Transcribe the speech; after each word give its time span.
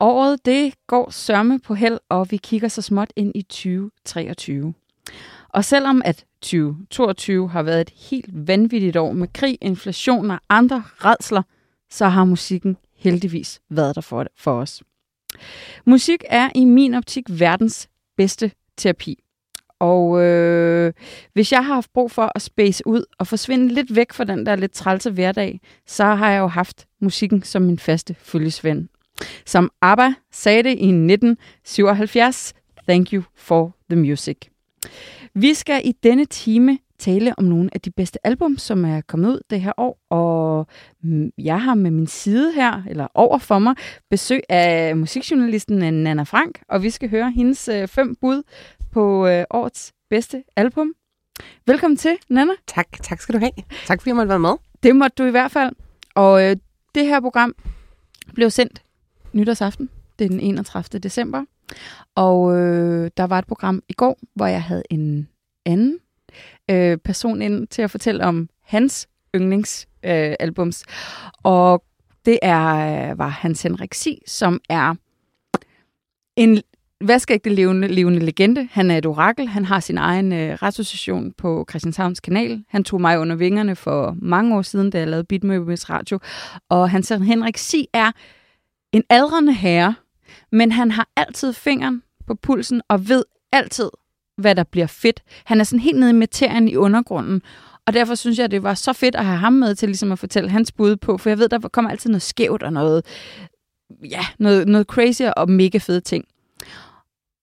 Året 0.00 0.44
det 0.44 0.74
går 0.86 1.10
sørme 1.10 1.58
på 1.58 1.74
held, 1.74 1.98
og 2.08 2.30
vi 2.30 2.36
kigger 2.36 2.68
så 2.68 2.82
småt 2.82 3.12
ind 3.16 3.32
i 3.34 3.42
2023. 3.42 4.74
Og 5.48 5.64
selvom 5.64 6.02
at 6.04 6.24
2022 6.42 7.48
har 7.48 7.62
været 7.62 7.80
et 7.80 7.92
helt 8.10 8.48
vanvittigt 8.48 8.96
år 8.96 9.12
med 9.12 9.28
krig, 9.34 9.58
inflation 9.60 10.30
og 10.30 10.40
andre 10.48 10.82
redsler, 10.96 11.42
så 11.90 12.08
har 12.08 12.24
musikken 12.24 12.76
heldigvis 12.96 13.60
været 13.68 13.94
der 13.94 14.00
for, 14.00 14.26
for 14.36 14.52
os. 14.52 14.82
Musik 15.84 16.24
er 16.28 16.50
i 16.54 16.64
min 16.64 16.94
optik 16.94 17.24
verdens 17.28 17.88
bedste 18.16 18.50
terapi. 18.76 19.18
Og 19.78 20.22
øh, 20.22 20.92
hvis 21.32 21.52
jeg 21.52 21.64
har 21.64 21.74
haft 21.74 21.92
brug 21.92 22.10
for 22.10 22.32
at 22.34 22.42
space 22.42 22.86
ud 22.86 23.04
og 23.18 23.26
forsvinde 23.26 23.74
lidt 23.74 23.96
væk 23.96 24.12
fra 24.12 24.24
den 24.24 24.46
der 24.46 24.56
lidt 24.56 24.72
trælse 24.72 25.10
hverdag, 25.10 25.60
så 25.86 26.04
har 26.04 26.30
jeg 26.30 26.38
jo 26.38 26.46
haft 26.46 26.86
musikken 27.00 27.42
som 27.42 27.62
min 27.62 27.78
faste 27.78 28.14
følgesvend. 28.14 28.88
Som 29.46 29.70
ABBA 29.82 30.12
sagde 30.32 30.62
det 30.62 30.70
i 30.70 30.88
1977, 30.88 32.54
Thank 32.88 33.12
you 33.12 33.22
for 33.36 33.76
the 33.90 34.00
music. 34.00 34.36
Vi 35.34 35.54
skal 35.54 35.80
i 35.84 35.92
denne 36.02 36.24
time 36.24 36.78
tale 36.98 37.34
om 37.38 37.44
nogle 37.44 37.70
af 37.72 37.80
de 37.80 37.90
bedste 37.90 38.26
album, 38.26 38.58
som 38.58 38.84
er 38.84 39.00
kommet 39.00 39.28
ud 39.28 39.40
det 39.50 39.60
her 39.60 39.72
år, 39.76 39.98
og 40.10 40.66
jeg 41.38 41.62
har 41.62 41.74
med 41.74 41.90
min 41.90 42.06
side 42.06 42.52
her, 42.52 42.82
eller 42.88 43.06
over 43.14 43.38
for 43.38 43.58
mig, 43.58 43.74
besøg 44.10 44.40
af 44.48 44.96
musikjournalisten 44.96 45.78
Nana 45.78 46.22
Frank, 46.22 46.62
og 46.68 46.82
vi 46.82 46.90
skal 46.90 47.10
høre 47.10 47.30
hendes 47.30 47.68
øh, 47.68 47.88
fem 47.88 48.16
bud 48.20 48.42
på 48.92 49.26
øh, 49.26 49.44
årets 49.50 49.92
bedste 50.10 50.42
album. 50.56 50.94
Velkommen 51.66 51.96
til, 51.96 52.16
Nana. 52.28 52.52
Tak, 52.66 53.02
tak 53.02 53.20
skal 53.20 53.34
du 53.34 53.38
have. 53.38 53.52
Tak 53.86 54.00
fordi 54.00 54.08
jeg 54.08 54.16
måtte 54.16 54.28
være 54.28 54.38
med. 54.38 54.54
Det 54.82 54.96
måtte 54.96 55.14
du 55.22 55.24
i 55.24 55.30
hvert 55.30 55.50
fald. 55.50 55.72
Og 56.14 56.44
øh, 56.44 56.56
det 56.94 57.06
her 57.06 57.20
program 57.20 57.54
blev 58.34 58.50
sendt 58.50 58.82
nytårsaften, 59.32 59.90
det 60.18 60.24
er 60.24 60.28
den 60.28 60.40
31. 60.40 61.00
december. 61.00 61.44
Og 62.14 62.56
øh, 62.56 63.10
der 63.16 63.24
var 63.24 63.38
et 63.38 63.46
program 63.46 63.82
i 63.88 63.92
går, 63.92 64.18
hvor 64.34 64.46
jeg 64.46 64.62
havde 64.62 64.82
en 64.90 65.28
anden 65.66 65.98
øh, 66.70 66.98
person 66.98 67.42
ind 67.42 67.66
til 67.66 67.82
at 67.82 67.90
fortælle 67.90 68.24
om 68.24 68.48
hans 68.62 69.08
yndlingsalbums. 69.36 70.84
Øh, 70.88 71.30
og 71.42 71.84
det 72.24 72.38
er 72.42 73.10
øh, 73.10 73.18
var 73.18 73.28
Hans 73.28 73.62
Henrik 73.62 73.94
Si, 73.94 74.22
som 74.26 74.60
er 74.68 74.94
en 76.36 76.62
vaskeægte 77.00 77.50
levende, 77.50 77.88
levende 77.88 78.20
legende. 78.20 78.68
Han 78.72 78.90
er 78.90 78.98
et 78.98 79.06
orakel. 79.06 79.48
Han 79.48 79.64
har 79.64 79.80
sin 79.80 79.98
egen 79.98 80.32
øh, 80.32 80.54
retssociation 80.54 81.32
på 81.32 81.66
Christianshavns 81.70 82.20
kanal. 82.20 82.64
Han 82.68 82.84
tog 82.84 83.00
mig 83.00 83.18
under 83.18 83.36
vingerne 83.36 83.76
for 83.76 84.16
mange 84.18 84.56
år 84.56 84.62
siden, 84.62 84.90
da 84.90 84.98
jeg 84.98 85.08
lavede 85.08 85.24
Beatmobiles 85.24 85.90
Radio. 85.90 86.18
Og 86.68 86.90
Hans 86.90 87.08
Henrik 87.08 87.58
Si 87.58 87.88
er 87.92 88.10
en 88.92 89.02
aldrende 89.10 89.52
herre, 89.52 89.94
men 90.52 90.72
han 90.72 90.90
har 90.90 91.08
altid 91.16 91.52
fingeren 91.52 92.02
på 92.26 92.34
pulsen 92.34 92.82
og 92.88 93.08
ved 93.08 93.24
altid, 93.52 93.90
hvad 94.36 94.54
der 94.54 94.64
bliver 94.64 94.86
fedt. 94.86 95.22
Han 95.44 95.60
er 95.60 95.64
sådan 95.64 95.80
helt 95.80 95.98
nede 95.98 96.10
i 96.10 96.14
materien 96.14 96.68
i 96.68 96.76
undergrunden, 96.76 97.42
og 97.86 97.94
derfor 97.94 98.14
synes 98.14 98.38
jeg, 98.38 98.50
det 98.50 98.62
var 98.62 98.74
så 98.74 98.92
fedt 98.92 99.14
at 99.14 99.24
have 99.24 99.38
ham 99.38 99.52
med 99.52 99.74
til 99.74 99.88
ligesom 99.88 100.12
at 100.12 100.18
fortælle 100.18 100.50
hans 100.50 100.72
bud 100.72 100.96
på, 100.96 101.18
for 101.18 101.30
jeg 101.30 101.38
ved, 101.38 101.48
der 101.48 101.58
kommer 101.58 101.90
altid 101.90 102.10
noget 102.10 102.22
skævt 102.22 102.62
og 102.62 102.72
noget, 102.72 103.04
ja, 104.04 104.26
noget, 104.38 104.68
noget 104.68 104.86
crazy 104.86 105.22
og 105.36 105.50
mega 105.50 105.78
fede 105.78 106.00
ting. 106.00 106.24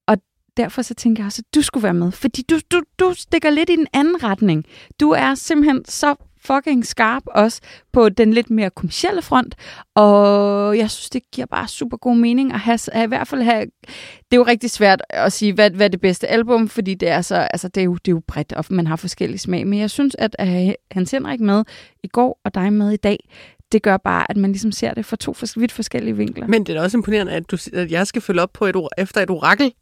Og 0.08 0.18
derfor 0.58 0.82
så 0.82 0.94
tænker 0.94 1.24
jeg 1.24 1.26
også, 1.26 1.44
at 1.48 1.56
du 1.56 1.62
skulle 1.62 1.84
være 1.84 1.94
med, 1.94 2.12
fordi 2.12 2.42
du, 2.42 2.60
du, 2.72 2.82
du 3.00 3.14
stikker 3.14 3.50
lidt 3.50 3.70
i 3.70 3.76
den 3.76 3.88
anden 3.94 4.24
retning. 4.24 4.66
Du 5.00 5.10
er 5.10 5.36
simpelthen 5.36 5.86
så 5.86 6.16
fucking 6.48 6.86
skarp 6.86 7.24
også 7.26 7.62
på 7.94 8.10
den 8.10 8.34
lidt 8.34 8.50
mere 8.50 8.70
kommercielle 8.70 9.22
front, 9.22 9.56
og 9.96 10.78
jeg 10.78 10.92
synes, 10.92 11.10
det 11.10 11.22
giver 11.32 11.48
bare 11.48 11.68
super 11.68 11.98
god 11.98 12.16
mening 12.16 12.54
at 12.54 12.60
have, 12.60 12.80
at 12.92 13.04
i 13.04 13.08
hvert 13.08 13.28
fald 13.28 13.42
have, 13.42 13.62
det 13.62 14.32
er 14.32 14.38
jo 14.38 14.44
rigtig 14.44 14.72
svært 14.72 15.02
at 15.10 15.34
sige, 15.34 15.54
hvad, 15.54 15.70
hvad 15.70 15.86
er 15.86 15.90
det 15.90 16.02
bedste 16.02 16.28
album, 16.28 16.68
fordi 16.68 16.94
det 16.94 17.10
er 17.10 17.22
så, 17.22 17.36
altså 17.36 17.68
det 17.68 17.82
er 17.82 17.86
jo, 17.86 17.94
det 17.94 18.12
er 18.12 18.16
jo 18.16 18.22
bredt, 18.28 18.54
og 18.54 18.66
man 18.70 18.88
har 18.88 18.96
forskellige 18.96 19.40
smag, 19.40 19.68
men 19.68 19.80
jeg 19.80 19.90
synes, 19.90 20.16
at 20.20 20.36
at 20.40 20.76
Hans 20.92 21.12
Henrik 21.12 21.40
med 21.40 21.64
i 22.04 22.08
går, 22.08 22.40
og 22.44 22.56
dig 22.56 22.74
med 22.74 22.92
i 22.92 22.98
dag, 22.98 23.30
det 23.72 23.82
gør 23.84 23.98
bare, 23.98 24.32
at 24.32 24.38
man 24.38 24.52
ligesom 24.52 24.72
ser 24.72 24.94
det 24.94 25.06
fra 25.06 25.16
to 25.16 25.36
vidt 25.56 25.72
forskellige 25.72 26.18
vinkler. 26.18 26.48
Men 26.48 26.64
det 26.64 26.70
er 26.70 26.78
da 26.78 26.84
også 26.84 26.98
imponerende, 26.98 27.32
at, 27.32 27.52
du, 27.52 27.58
at 27.74 27.92
jeg 27.92 28.08
skal 28.08 28.22
følge 28.22 28.42
op 28.42 28.54
på 28.54 28.66
et 28.66 28.76
efter 28.98 29.22
et 29.22 29.30
orakel. 29.30 29.74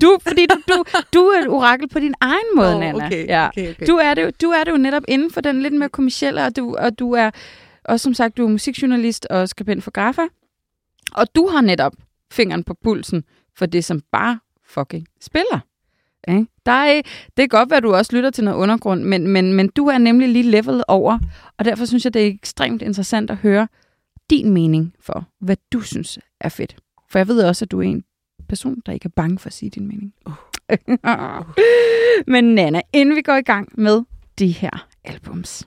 Du, 0.00 0.18
fordi 0.22 0.46
du, 0.46 0.56
du, 0.68 0.84
du 1.14 1.20
er 1.20 1.40
et 1.40 1.48
orakel 1.48 1.88
på 1.88 1.98
din 1.98 2.14
egen 2.20 2.46
måde, 2.56 2.74
oh, 2.74 2.80
Nana. 2.80 3.06
Okay, 3.06 3.26
ja. 3.26 3.48
okay, 3.48 3.70
okay. 3.70 3.86
Du, 3.86 3.96
er 3.96 4.14
det, 4.14 4.42
du 4.42 4.50
er 4.50 4.64
det 4.64 4.72
jo 4.72 4.76
netop 4.76 5.02
inden 5.08 5.30
for 5.30 5.40
den 5.40 5.62
lidt 5.62 5.74
mere 5.74 5.88
kommercielle, 5.88 6.44
og 6.44 6.56
du, 6.56 6.76
og 6.78 6.98
du 6.98 7.12
er 7.12 7.30
også 7.84 8.04
som 8.04 8.14
sagt, 8.14 8.36
du 8.36 8.44
er 8.44 8.48
musikjournalist 8.48 9.26
og 9.30 9.48
skribent 9.48 9.84
for 9.84 9.90
Graffa. 9.90 10.22
Og 11.14 11.26
du 11.34 11.46
har 11.46 11.60
netop 11.60 11.92
fingeren 12.32 12.64
på 12.64 12.74
pulsen 12.84 13.24
for 13.56 13.66
det, 13.66 13.84
som 13.84 14.02
bare 14.12 14.38
fucking 14.66 15.06
spiller. 15.20 15.60
Okay? 16.22 16.44
Der 16.66 16.72
er, 16.72 17.02
det 17.36 17.42
er 17.42 17.46
godt, 17.46 17.72
at 17.72 17.82
du 17.82 17.94
også 17.94 18.16
lytter 18.16 18.30
til 18.30 18.44
noget 18.44 18.58
undergrund, 18.58 19.02
men, 19.04 19.28
men, 19.28 19.52
men 19.52 19.68
du 19.68 19.86
er 19.86 19.98
nemlig 19.98 20.28
lige 20.28 20.50
levelet 20.50 20.84
over, 20.88 21.18
og 21.58 21.64
derfor 21.64 21.84
synes 21.84 22.04
jeg, 22.04 22.14
det 22.14 22.22
er 22.22 22.26
ekstremt 22.26 22.82
interessant 22.82 23.30
at 23.30 23.36
høre 23.36 23.68
din 24.30 24.50
mening 24.50 24.94
for, 25.00 25.24
hvad 25.40 25.56
du 25.72 25.80
synes 25.80 26.18
er 26.40 26.48
fedt. 26.48 26.76
For 27.10 27.18
jeg 27.18 27.28
ved 27.28 27.42
også, 27.42 27.64
at 27.64 27.70
du 27.70 27.78
er 27.78 27.84
en 27.84 28.04
person, 28.48 28.82
der 28.86 28.92
ikke 28.92 29.06
er 29.06 29.12
bange 29.16 29.38
for 29.38 29.46
at 29.46 29.52
sige 29.52 29.70
din 29.70 29.88
mening. 29.88 30.14
Uh. 30.26 30.34
Men 32.32 32.44
Nana, 32.54 32.80
inden 32.92 33.16
vi 33.16 33.22
går 33.22 33.36
i 33.36 33.42
gang 33.42 33.68
med 33.74 34.02
de 34.38 34.46
her 34.46 34.86
albums, 35.04 35.66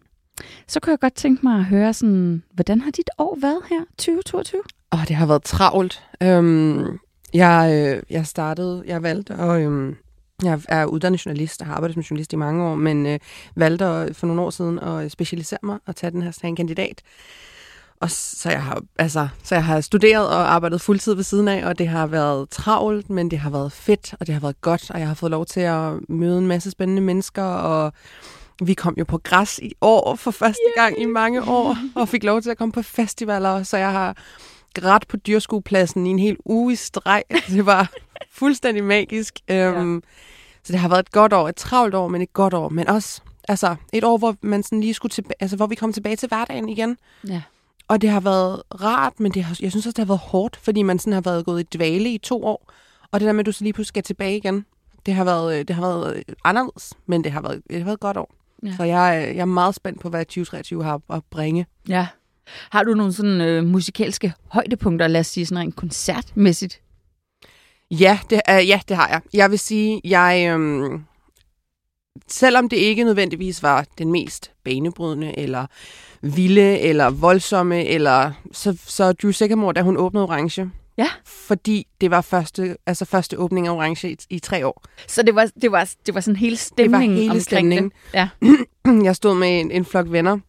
så 0.67 0.79
kunne 0.79 0.91
jeg 0.91 0.99
godt 0.99 1.13
tænke 1.13 1.45
mig 1.45 1.55
at 1.59 1.65
høre 1.65 1.93
sådan, 1.93 2.43
hvordan 2.53 2.81
har 2.81 2.91
dit 2.91 3.09
år 3.17 3.37
været 3.41 3.61
her, 3.69 3.81
2022? 3.97 4.61
Åh, 4.93 4.99
oh, 4.99 5.07
det 5.07 5.15
har 5.15 5.25
været 5.25 5.43
travlt. 5.43 6.03
Øhm, 6.23 6.99
jeg, 7.33 7.71
øh, 7.73 8.03
jeg 8.09 8.25
startede, 8.25 8.83
jeg 8.85 9.03
valgte 9.03 9.33
at... 9.33 9.61
Øhm, 9.61 9.95
jeg 10.43 10.61
er 10.69 10.85
uddannet 10.85 11.25
journalist 11.25 11.61
og 11.61 11.67
har 11.67 11.75
arbejdet 11.75 11.93
som 11.93 12.01
journalist 12.01 12.33
i 12.33 12.35
mange 12.35 12.63
år, 12.63 12.75
men 12.75 13.05
øh, 13.05 13.19
valgte 13.55 13.85
at, 13.85 14.15
for 14.15 14.27
nogle 14.27 14.41
år 14.41 14.49
siden 14.49 14.79
at 14.79 15.11
specialisere 15.11 15.59
mig 15.63 15.79
og 15.85 15.95
tage 15.95 16.11
den 16.11 16.21
her 16.21 16.39
en 16.43 16.55
kandidat. 16.55 17.01
Og 18.01 18.11
så 18.11 18.49
jeg, 18.49 18.63
har, 18.63 18.81
altså, 18.99 19.27
så 19.43 19.55
jeg 19.55 19.63
har 19.63 19.81
studeret 19.81 20.27
og 20.27 20.53
arbejdet 20.53 20.81
fuldtid 20.81 21.13
ved 21.13 21.23
siden 21.23 21.47
af, 21.47 21.65
og 21.65 21.79
det 21.79 21.87
har 21.87 22.07
været 22.07 22.49
travlt, 22.49 23.09
men 23.09 23.31
det 23.31 23.39
har 23.39 23.49
været 23.49 23.71
fedt, 23.71 24.13
og 24.19 24.27
det 24.27 24.33
har 24.33 24.41
været 24.41 24.61
godt, 24.61 24.91
og 24.91 24.99
jeg 24.99 25.07
har 25.07 25.13
fået 25.13 25.31
lov 25.31 25.45
til 25.45 25.59
at 25.59 25.93
møde 26.09 26.37
en 26.37 26.47
masse 26.47 26.71
spændende 26.71 27.01
mennesker, 27.01 27.43
og 27.43 27.93
vi 28.63 28.73
kom 28.73 28.95
jo 28.97 29.03
på 29.03 29.17
græs 29.17 29.59
i 29.59 29.73
år 29.81 30.15
for 30.15 30.31
første 30.31 30.61
yeah. 30.67 30.85
gang 30.85 31.01
i 31.01 31.05
mange 31.05 31.43
år, 31.43 31.77
og 31.95 32.09
fik 32.09 32.23
lov 32.23 32.41
til 32.41 32.49
at 32.49 32.57
komme 32.57 32.71
på 32.71 32.81
festivaler, 32.81 33.63
så 33.63 33.77
jeg 33.77 33.91
har 33.91 34.17
grædt 34.75 35.07
på 35.07 35.17
dyrskuepladsen 35.17 36.07
i 36.07 36.09
en 36.09 36.19
hel 36.19 36.37
uge 36.45 36.73
i 36.73 36.75
streg. 36.75 37.23
Det 37.47 37.65
var 37.65 37.91
fuldstændig 38.31 38.83
magisk. 38.83 39.39
Ja. 39.49 39.81
Um, 39.81 40.03
så 40.63 40.73
det 40.73 40.79
har 40.79 40.89
været 40.89 40.99
et 40.99 41.11
godt 41.11 41.33
år, 41.33 41.49
et 41.49 41.55
travlt 41.55 41.95
år, 41.95 42.07
men 42.07 42.21
et 42.21 42.33
godt 42.33 42.53
år, 42.53 42.69
men 42.69 42.87
også 42.87 43.21
altså, 43.47 43.75
et 43.93 44.03
år, 44.03 44.17
hvor 44.17 44.35
man 44.41 44.63
sådan 44.63 44.81
lige 44.81 44.93
skulle 44.93 45.11
tilbage, 45.11 45.35
altså, 45.39 45.55
hvor 45.55 45.67
vi 45.67 45.75
kom 45.75 45.93
tilbage 45.93 46.15
til 46.15 46.27
hverdagen 46.27 46.69
igen. 46.69 46.97
Ja. 47.27 47.41
Og 47.91 48.01
det 48.01 48.09
har 48.09 48.19
været 48.19 48.63
rart, 48.81 49.19
men 49.19 49.31
det 49.31 49.43
har, 49.43 49.57
jeg 49.61 49.71
synes 49.71 49.85
også, 49.85 49.95
det 49.95 50.05
har 50.05 50.13
været 50.13 50.19
hårdt, 50.19 50.55
fordi 50.55 50.81
man 50.81 50.99
sådan 50.99 51.13
har 51.13 51.21
været 51.21 51.45
gået 51.45 51.61
i 51.61 51.77
dvale 51.77 52.13
i 52.13 52.17
to 52.17 52.45
år. 52.45 52.71
Og 53.11 53.19
det 53.19 53.27
der 53.27 53.33
med, 53.33 53.39
at 53.39 53.45
du 53.45 53.51
så 53.51 53.63
lige 53.63 53.73
pludselig 53.73 53.87
skal 53.87 54.03
tilbage 54.03 54.37
igen, 54.37 54.65
det 55.05 55.13
har 55.13 55.23
været, 55.23 55.59
øh, 55.59 55.67
det 55.67 55.75
har 55.75 55.81
været 55.81 56.15
øh, 56.15 56.35
anderledes, 56.43 56.93
men 57.05 57.23
det 57.23 57.31
har 57.31 57.41
været, 57.41 57.61
det 57.69 57.77
har 57.77 57.83
været 57.83 57.93
et 57.93 57.99
godt 57.99 58.17
år. 58.17 58.33
Ja. 58.65 58.75
Så 58.77 58.83
jeg, 58.83 59.31
jeg 59.35 59.41
er 59.41 59.45
meget 59.45 59.75
spændt 59.75 59.99
på, 59.99 60.09
hvad 60.09 60.25
2023 60.25 60.83
har 60.83 61.01
at 61.09 61.23
bringe. 61.31 61.65
Ja. 61.87 62.07
Har 62.69 62.83
du 62.83 62.93
nogle 62.93 63.13
sådan 63.13 63.41
øh, 63.41 63.63
musikalske 63.63 64.33
højdepunkter, 64.47 65.07
lad 65.07 65.19
os 65.19 65.27
sige 65.27 65.45
sådan 65.45 65.61
rent 65.61 65.75
koncertmæssigt? 65.75 66.81
Ja, 67.91 68.19
det, 68.29 68.41
øh, 68.49 68.67
ja, 68.67 68.79
det 68.87 68.97
har 68.97 69.07
jeg. 69.07 69.21
Jeg 69.33 69.51
vil 69.51 69.59
sige, 69.59 70.01
jeg... 70.03 70.59
Øh, 70.59 70.99
selvom 72.27 72.69
det 72.69 72.77
ikke 72.77 73.03
nødvendigvis 73.03 73.63
var 73.63 73.85
den 73.97 74.11
mest 74.11 74.51
banebrydende 74.63 75.39
eller 75.39 75.65
vilde 76.21 76.79
eller 76.79 77.09
voldsomme, 77.09 77.85
eller 77.85 78.31
så, 78.51 78.77
så 78.85 79.11
Drew 79.11 79.31
Sycamore, 79.31 79.73
da 79.73 79.81
hun 79.81 79.97
åbnede 79.97 80.25
Orange. 80.25 80.69
Ja. 80.97 81.07
Fordi 81.25 81.87
det 82.01 82.11
var 82.11 82.21
første, 82.21 82.77
altså 82.85 83.05
første 83.05 83.39
åbning 83.39 83.67
af 83.67 83.71
Orange 83.71 84.11
i, 84.11 84.17
i 84.29 84.39
tre 84.39 84.67
år. 84.67 84.83
Så 85.07 85.23
det 85.23 85.35
var, 85.35 85.49
det 85.61 85.71
var, 85.71 85.93
det 86.05 86.15
var 86.15 86.21
sådan 86.21 86.35
hele 86.35 86.57
stemningen 86.57 87.17
det 87.17 87.27
var 87.27 87.33
hele 87.33 87.43
stemningen. 87.43 87.91
Det. 88.11 88.13
Ja. 88.13 88.29
Jeg 89.03 89.15
stod 89.15 89.35
med 89.35 89.59
en, 89.59 89.71
en 89.71 89.85
flok 89.85 90.11
venner, 90.11 90.39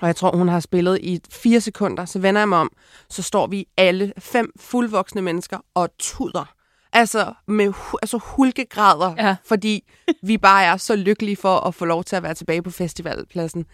Og 0.00 0.06
jeg 0.06 0.16
tror, 0.16 0.36
hun 0.36 0.48
har 0.48 0.60
spillet 0.60 0.98
i 1.02 1.20
fire 1.30 1.60
sekunder, 1.60 2.04
så 2.04 2.18
vender 2.18 2.40
jeg 2.40 2.48
mig 2.48 2.58
om, 2.58 2.70
så 3.10 3.22
står 3.22 3.46
vi 3.46 3.66
alle 3.76 4.12
fem 4.18 4.52
fuldvoksne 4.60 5.22
mennesker 5.22 5.58
og 5.74 5.88
tuder. 5.98 6.52
Altså 6.92 7.32
med 7.46 7.72
altså 8.02 8.18
hulkegrader, 8.18 9.14
Ja. 9.18 9.36
fordi 9.44 9.84
vi 10.22 10.38
bare 10.38 10.64
er 10.64 10.76
så 10.76 10.96
lykkelige 10.96 11.36
for 11.36 11.56
at 11.56 11.74
få 11.74 11.84
lov 11.84 12.04
til 12.04 12.16
at 12.16 12.22
være 12.22 12.34
tilbage 12.34 12.62
på 12.62 12.70
festivalpladsen. 12.70 13.66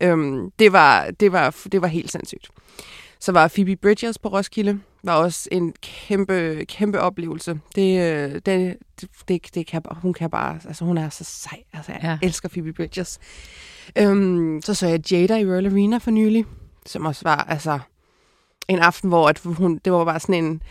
Øhm, 0.00 0.50
det, 0.58 0.72
var, 0.72 1.10
det, 1.20 1.32
var, 1.32 1.56
det 1.72 1.82
var 1.82 1.88
helt 1.88 2.12
sindssygt. 2.12 2.48
Så 3.20 3.32
var 3.32 3.48
Phoebe 3.48 3.76
Bridgers 3.76 4.18
på 4.18 4.28
Roskilde, 4.28 4.80
var 5.04 5.14
også 5.14 5.48
en 5.52 5.74
kæmpe, 5.82 6.64
kæmpe 6.64 7.00
oplevelse. 7.00 7.60
Det, 7.74 8.00
øh, 8.00 8.40
det, 8.46 8.76
det, 9.28 9.54
det, 9.54 9.66
kan, 9.66 9.82
hun 9.92 10.12
kan 10.12 10.30
bare, 10.30 10.58
altså 10.64 10.84
hun 10.84 10.98
er 10.98 11.08
så 11.08 11.24
sej. 11.24 11.58
Altså, 11.72 11.92
jeg 11.92 12.00
ja. 12.02 12.18
elsker 12.26 12.48
Phoebe 12.48 12.72
Bridgers. 12.72 13.18
Øhm, 13.98 14.60
så 14.64 14.74
så 14.74 14.86
jeg 14.86 15.12
Jada 15.12 15.36
i 15.38 15.46
Royal 15.46 15.66
Arena 15.66 15.98
for 15.98 16.10
nylig, 16.10 16.44
som 16.86 17.06
også 17.06 17.20
var 17.24 17.36
altså 17.48 17.78
en 18.68 18.78
aften, 18.78 19.08
hvor 19.08 19.28
at 19.28 19.40
hun, 19.44 19.80
det 19.84 19.92
var 19.92 20.04
bare 20.04 20.20
sådan 20.20 20.44
en, 20.44 20.62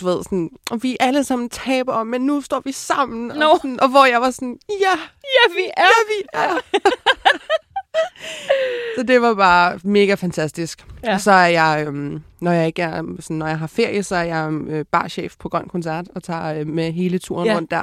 du 0.00 0.06
ved, 0.06 0.22
sådan, 0.24 0.50
og 0.70 0.82
vi 0.82 0.96
alle 1.00 1.24
sammen 1.24 1.48
taber, 1.48 2.02
men 2.02 2.20
nu 2.20 2.40
står 2.40 2.62
vi 2.64 2.72
sammen. 2.72 3.26
Nå. 3.38 3.44
Og, 3.46 3.56
sådan, 3.56 3.80
og 3.80 3.88
hvor 3.88 4.04
jeg 4.06 4.20
var 4.20 4.30
sådan, 4.30 4.58
ja, 4.70 4.98
Ja, 5.24 5.54
vi 5.54 5.62
er. 5.76 5.82
ja, 5.82 5.88
vi 6.08 6.26
er. 6.32 6.58
så 8.96 9.02
det 9.02 9.22
var 9.22 9.34
bare 9.34 9.80
mega 9.84 10.14
fantastisk. 10.14 10.86
Ja. 11.04 11.14
Og 11.14 11.20
så 11.20 11.30
er 11.32 11.46
jeg, 11.46 11.84
øhm, 11.86 12.22
når 12.40 12.52
jeg 12.52 12.66
ikke 12.66 12.82
er, 12.82 13.02
sådan, 13.20 13.36
når 13.36 13.46
jeg 13.46 13.58
har 13.58 13.66
ferie, 13.66 14.02
så 14.02 14.16
er 14.16 14.22
jeg 14.22 14.52
øh, 14.52 14.84
barchef 14.92 15.34
på 15.38 15.48
Grøn 15.48 15.68
Koncert 15.68 16.06
og 16.14 16.22
tager 16.22 16.54
øh, 16.60 16.66
med 16.66 16.92
hele 16.92 17.18
turen 17.18 17.46
Ja. 17.46 17.52
ja. 17.52 17.56
rundt 17.58 17.70
der. 17.70 17.82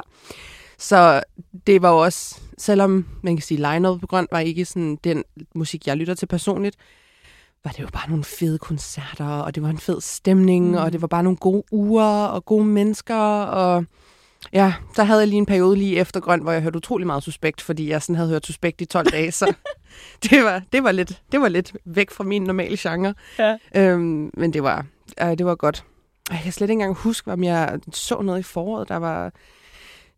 Så 0.78 1.22
det 1.66 1.82
var 1.82 1.90
jo 1.90 1.98
også, 1.98 2.40
selvom 2.58 3.06
man 3.22 3.36
kan 3.36 3.42
sige, 3.42 3.58
line 3.72 3.98
på 4.00 4.06
Grøn 4.06 4.26
var 4.32 4.38
ikke 4.40 4.64
sådan 4.64 4.96
den 5.04 5.24
musik, 5.54 5.86
jeg 5.86 5.96
lytter 5.96 6.14
til 6.14 6.26
personligt, 6.26 6.76
var 7.66 7.72
det 7.72 7.80
jo 7.82 7.88
bare 7.92 8.08
nogle 8.08 8.24
fede 8.24 8.58
koncerter, 8.58 9.26
og 9.26 9.54
det 9.54 9.62
var 9.62 9.68
en 9.68 9.78
fed 9.78 10.00
stemning, 10.00 10.68
Mm. 10.68 10.74
og 10.74 10.92
det 10.92 11.00
var 11.02 11.08
bare 11.08 11.22
nogle 11.22 11.36
gode 11.36 11.62
uger, 11.72 12.24
og 12.26 12.44
gode 12.44 12.64
mennesker, 12.64 13.16
og 13.44 13.84
ja, 14.52 14.74
der 14.96 15.04
havde 15.04 15.20
jeg 15.20 15.28
lige 15.28 15.38
en 15.38 15.46
periode 15.46 15.76
lige 15.76 15.96
efter 15.96 16.20
Grøn, 16.20 16.42
hvor 16.42 16.52
jeg 16.52 16.62
hørte 16.62 16.76
utrolig 16.76 17.06
meget 17.06 17.22
Suspekt, 17.22 17.60
fordi 17.60 17.88
jeg 17.90 18.02
sådan 18.02 18.14
havde 18.16 18.28
hørt 18.28 18.46
Suspekt 18.46 18.80
i 18.80 18.84
12 18.84 19.06
dage, 19.06 19.32
så 19.32 19.54
det 20.30 20.44
var, 20.44 20.62
det 20.72 20.84
var, 20.84 20.92
lidt, 20.92 21.22
det 21.32 21.40
var 21.40 21.48
lidt 21.48 21.72
væk 21.84 22.10
fra 22.10 22.24
min 22.24 22.42
normale 22.42 22.76
genre. 22.80 23.14
Ja. 23.38 23.56
Øhm, 23.74 24.30
men 24.34 24.52
det 24.52 24.62
var, 24.62 24.86
øh, 25.22 25.28
det 25.38 25.46
var 25.46 25.54
godt. 25.54 25.84
Jeg 26.30 26.40
kan 26.42 26.52
slet 26.52 26.64
ikke 26.70 26.72
engang 26.72 26.94
huske, 26.94 27.32
om 27.32 27.44
jeg 27.44 27.78
så 27.92 28.22
noget 28.22 28.38
i 28.38 28.42
foråret, 28.42 28.88
der 28.88 28.96
var... 28.96 29.32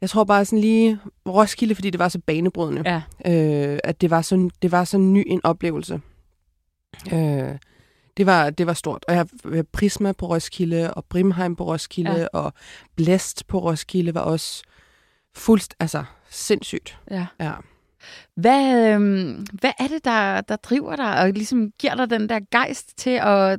Jeg 0.01 0.11
tror 0.11 0.25
bare 0.25 0.45
sådan 0.45 0.59
lige 0.59 0.99
Roskilde, 1.29 1.75
fordi 1.75 1.91
det 1.91 1.99
var 1.99 2.09
så 2.09 2.19
banebrydende. 2.27 3.03
Ja. 3.25 3.33
Øh, 3.73 3.79
at 3.85 4.01
det 4.01 4.11
var, 4.11 4.23
så, 4.23 4.51
det 4.63 4.73
var 4.73 4.85
så 4.85 4.99
ny 4.99 5.25
en 5.27 5.41
oplevelse. 5.45 6.01
Øh, 7.13 7.57
det 8.17 8.27
var, 8.27 8.51
det 8.51 8.67
var 8.67 8.73
stort. 8.73 9.05
Og 9.09 9.15
jeg 9.15 9.27
jeg 9.55 9.67
Prisma 9.69 10.13
på 10.13 10.27
Roskilde, 10.27 10.95
og 10.95 11.05
Brimheim 11.05 11.57
på 11.57 11.65
Roskilde, 11.65 12.11
Ja. 12.21 12.27
og 12.33 12.53
Blæst 12.97 13.47
på 13.47 13.59
Roskilde 13.59 14.15
var 14.15 14.21
også 14.21 14.63
fuldst, 15.35 15.75
altså 15.81 16.05
sindssygt. 16.31 16.99
ja. 17.11 17.27
Ja. 17.41 17.53
Hvad, 18.35 18.93
øhm, 18.95 19.47
hvad 19.53 19.71
er 19.79 19.87
det, 19.87 20.05
der, 20.05 20.41
der 20.41 20.57
driver 20.57 20.97
dig 20.97 21.21
og 21.23 21.31
ligesom 21.33 21.71
giver 21.79 21.95
dig 21.95 22.11
den 22.11 22.29
der 22.29 22.41
gejst 22.51 22.99
til 22.99 23.11
at 23.11 23.59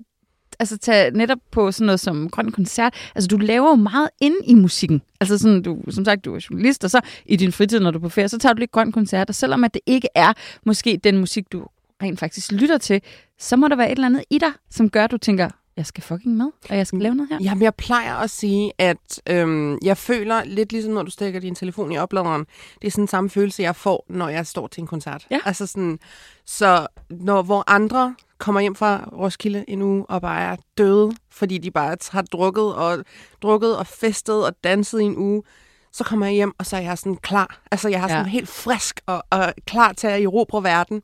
altså, 0.59 0.77
tage 0.77 1.11
netop 1.11 1.37
på 1.51 1.71
sådan 1.71 1.85
noget 1.85 1.99
som 1.99 2.29
grøn 2.29 2.51
koncert? 2.51 2.93
Altså, 3.15 3.27
du 3.27 3.37
laver 3.37 3.69
jo 3.69 3.75
meget 3.75 4.09
ind 4.21 4.35
i 4.45 4.53
musikken. 4.55 5.01
Altså, 5.19 5.37
sådan, 5.37 5.61
du, 5.61 5.77
som 5.89 6.05
sagt, 6.05 6.25
du 6.25 6.35
er 6.35 6.47
journalist, 6.49 6.83
og 6.83 6.91
så 6.91 7.01
i 7.25 7.35
din 7.35 7.51
fritid, 7.51 7.79
når 7.79 7.91
du 7.91 7.97
er 7.97 8.01
på 8.01 8.09
ferie, 8.09 8.29
så 8.29 8.37
tager 8.37 8.53
du 8.53 8.59
lidt 8.59 8.71
grøn 8.71 8.91
koncert, 8.91 9.29
og 9.29 9.35
selvom 9.35 9.63
at 9.63 9.73
det 9.73 9.81
ikke 9.85 10.07
er 10.15 10.33
måske 10.65 10.99
den 11.03 11.17
musik, 11.17 11.51
du 11.51 11.65
rent 12.03 12.19
faktisk 12.19 12.51
lytter 12.51 12.77
til, 12.77 13.01
så 13.39 13.55
må 13.55 13.67
der 13.67 13.75
være 13.75 13.87
et 13.87 13.91
eller 13.91 14.05
andet 14.05 14.23
i 14.29 14.37
dig, 14.37 14.51
som 14.71 14.89
gør, 14.89 15.03
at 15.03 15.11
du 15.11 15.17
tænker, 15.17 15.49
jeg 15.77 15.85
skal 15.85 16.03
fucking 16.03 16.37
med, 16.37 16.45
og 16.69 16.77
jeg 16.77 16.87
skal 16.87 16.99
lave 16.99 17.15
noget 17.15 17.29
her. 17.31 17.37
Jamen, 17.41 17.63
jeg 17.63 17.75
plejer 17.75 18.15
at 18.15 18.29
sige, 18.29 18.71
at 18.77 19.21
øhm, 19.29 19.77
jeg 19.83 19.97
føler 19.97 20.43
lidt 20.43 20.71
ligesom, 20.71 20.93
når 20.93 21.03
du 21.03 21.11
stikker 21.11 21.39
din 21.39 21.55
telefon 21.55 21.91
i 21.91 21.97
opladeren. 21.97 22.45
Det 22.81 22.87
er 22.87 22.91
sådan 22.91 23.07
samme 23.07 23.29
følelse, 23.29 23.63
jeg 23.63 23.75
får, 23.75 24.05
når 24.09 24.29
jeg 24.29 24.47
står 24.47 24.67
til 24.67 24.81
en 24.81 24.87
koncert. 24.87 25.27
Ja. 25.31 25.39
Altså 25.45 25.65
sådan, 25.67 25.99
så 26.45 26.87
når, 27.09 27.41
hvor 27.41 27.63
andre 27.67 28.15
kommer 28.37 28.61
hjem 28.61 28.75
fra 28.75 29.09
Roskilde 29.17 29.65
en 29.67 29.81
uge 29.81 30.05
og 30.09 30.21
bare 30.21 30.41
er 30.41 30.55
døde, 30.77 31.11
fordi 31.31 31.57
de 31.57 31.71
bare 31.71 31.97
har 32.11 32.21
drukket 32.21 32.75
og, 32.75 33.03
drukket 33.41 33.77
og 33.77 33.87
festet 33.87 34.45
og 34.45 34.53
danset 34.63 35.01
i 35.01 35.03
en 35.03 35.17
uge, 35.17 35.43
så 35.91 36.03
kommer 36.03 36.25
jeg 36.25 36.33
hjem, 36.35 36.53
og 36.57 36.65
så 36.65 36.75
er 36.77 36.81
jeg 36.81 36.97
sådan 36.97 37.15
klar. 37.15 37.61
Altså, 37.71 37.89
jeg 37.89 38.03
er 38.03 38.07
sådan 38.07 38.25
Ja. 38.25 38.29
helt 38.31 38.49
frisk 38.49 39.01
og, 39.05 39.23
og 39.29 39.53
klar 39.65 39.93
til 39.93 40.07
at 40.07 40.21
erobre 40.23 40.63
verden. 40.63 41.01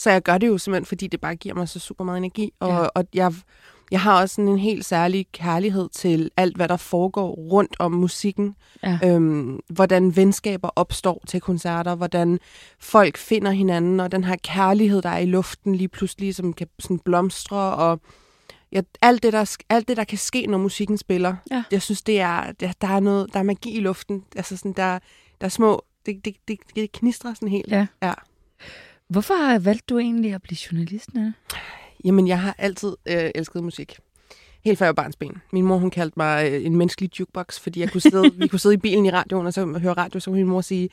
Så 0.00 0.10
jeg 0.10 0.22
gør 0.22 0.38
det 0.38 0.46
jo 0.46 0.58
simpelthen, 0.58 0.86
fordi 0.86 1.06
det 1.06 1.20
bare 1.20 1.36
giver 1.36 1.54
mig 1.54 1.68
så 1.68 1.78
super 1.78 2.04
meget 2.04 2.18
energi. 2.18 2.52
Og, 2.60 2.68
Ja. 2.68 2.86
og 2.94 3.04
jeg, 3.14 3.34
jeg 3.90 4.00
har 4.00 4.20
også 4.20 4.34
sådan 4.34 4.48
en 4.48 4.58
helt 4.58 4.84
særlig 4.84 5.26
kærlighed 5.32 5.88
til 5.88 6.30
alt, 6.36 6.56
hvad 6.56 6.68
der 6.68 6.76
foregår 6.76 7.30
rundt 7.34 7.76
om 7.78 7.92
musikken. 7.92 8.54
Ja. 8.82 8.98
Øhm, 9.04 9.60
hvordan 9.68 10.16
venskaber 10.16 10.68
opstår 10.76 11.22
til 11.26 11.40
koncerter, 11.40 11.94
hvordan 11.94 12.38
folk 12.78 13.16
finder 13.16 13.50
hinanden, 13.50 14.00
og 14.00 14.12
den 14.12 14.24
her 14.24 14.36
kærlighed, 14.44 15.02
der 15.02 15.08
er 15.08 15.18
i 15.18 15.26
luften 15.26 15.74
lige 15.74 15.88
pludselig, 15.88 16.34
som 16.34 16.52
kan 16.52 16.66
sådan 16.78 16.98
blomstre, 16.98 17.74
og 17.74 18.00
ja, 18.72 18.80
alt, 19.02 19.22
det, 19.22 19.32
der, 19.32 19.56
alt 19.68 19.88
det, 19.88 19.96
der 19.96 20.04
kan 20.04 20.18
ske, 20.18 20.46
når 20.46 20.58
musikken 20.58 20.98
spiller. 20.98 21.36
Ja. 21.50 21.64
Jeg 21.70 21.82
synes, 21.82 22.02
det 22.02 22.20
er, 22.20 22.52
der, 22.52 22.72
der 22.80 22.88
er 22.88 23.00
noget, 23.00 23.32
der 23.32 23.38
er 23.38 23.42
magi 23.42 23.70
i 23.76 23.80
luften. 23.80 24.24
Altså 24.36 24.56
sådan, 24.56 24.72
der, 24.72 24.98
der 25.40 25.44
er 25.44 25.48
små, 25.48 25.84
det, 26.06 26.24
det, 26.24 26.34
det, 26.48 26.58
det 26.76 26.92
knistrer 26.92 27.34
sådan 27.34 27.48
helt. 27.48 27.72
Ja. 27.72 27.86
ja. 28.02 28.12
Hvorfor 29.10 29.58
valgte 29.58 29.84
du 29.88 29.98
egentlig 29.98 30.34
at 30.34 30.42
blive 30.42 30.58
journalist, 30.72 31.14
Nana? 31.14 31.32
Jamen, 32.04 32.28
jeg 32.28 32.40
har 32.40 32.54
altid 32.58 32.96
øh, 33.08 33.30
elsket 33.34 33.64
musik. 33.64 33.98
Helt 34.64 34.78
fra 34.78 34.84
jeg 34.84 34.96
var 34.96 35.02
barnsben. 35.02 35.42
Min 35.52 35.64
mor, 35.64 35.76
hun 35.76 35.90
kaldte 35.90 36.14
mig 36.16 36.52
øh, 36.52 36.66
en 36.66 36.76
menneskelig 36.76 37.20
jukebox, 37.20 37.60
fordi 37.60 37.80
jeg 37.80 37.92
kunne 37.92 38.00
sidde, 38.00 38.30
vi 38.38 38.48
kunne 38.48 38.58
sidde 38.58 38.74
i 38.74 38.78
bilen 38.78 39.06
i 39.06 39.10
radioen, 39.10 39.46
og 39.46 39.52
så 39.52 39.66
høre 39.66 39.92
radio, 39.92 40.20
så 40.20 40.30
kunne 40.30 40.38
min 40.38 40.46
mor 40.46 40.60
sige, 40.60 40.88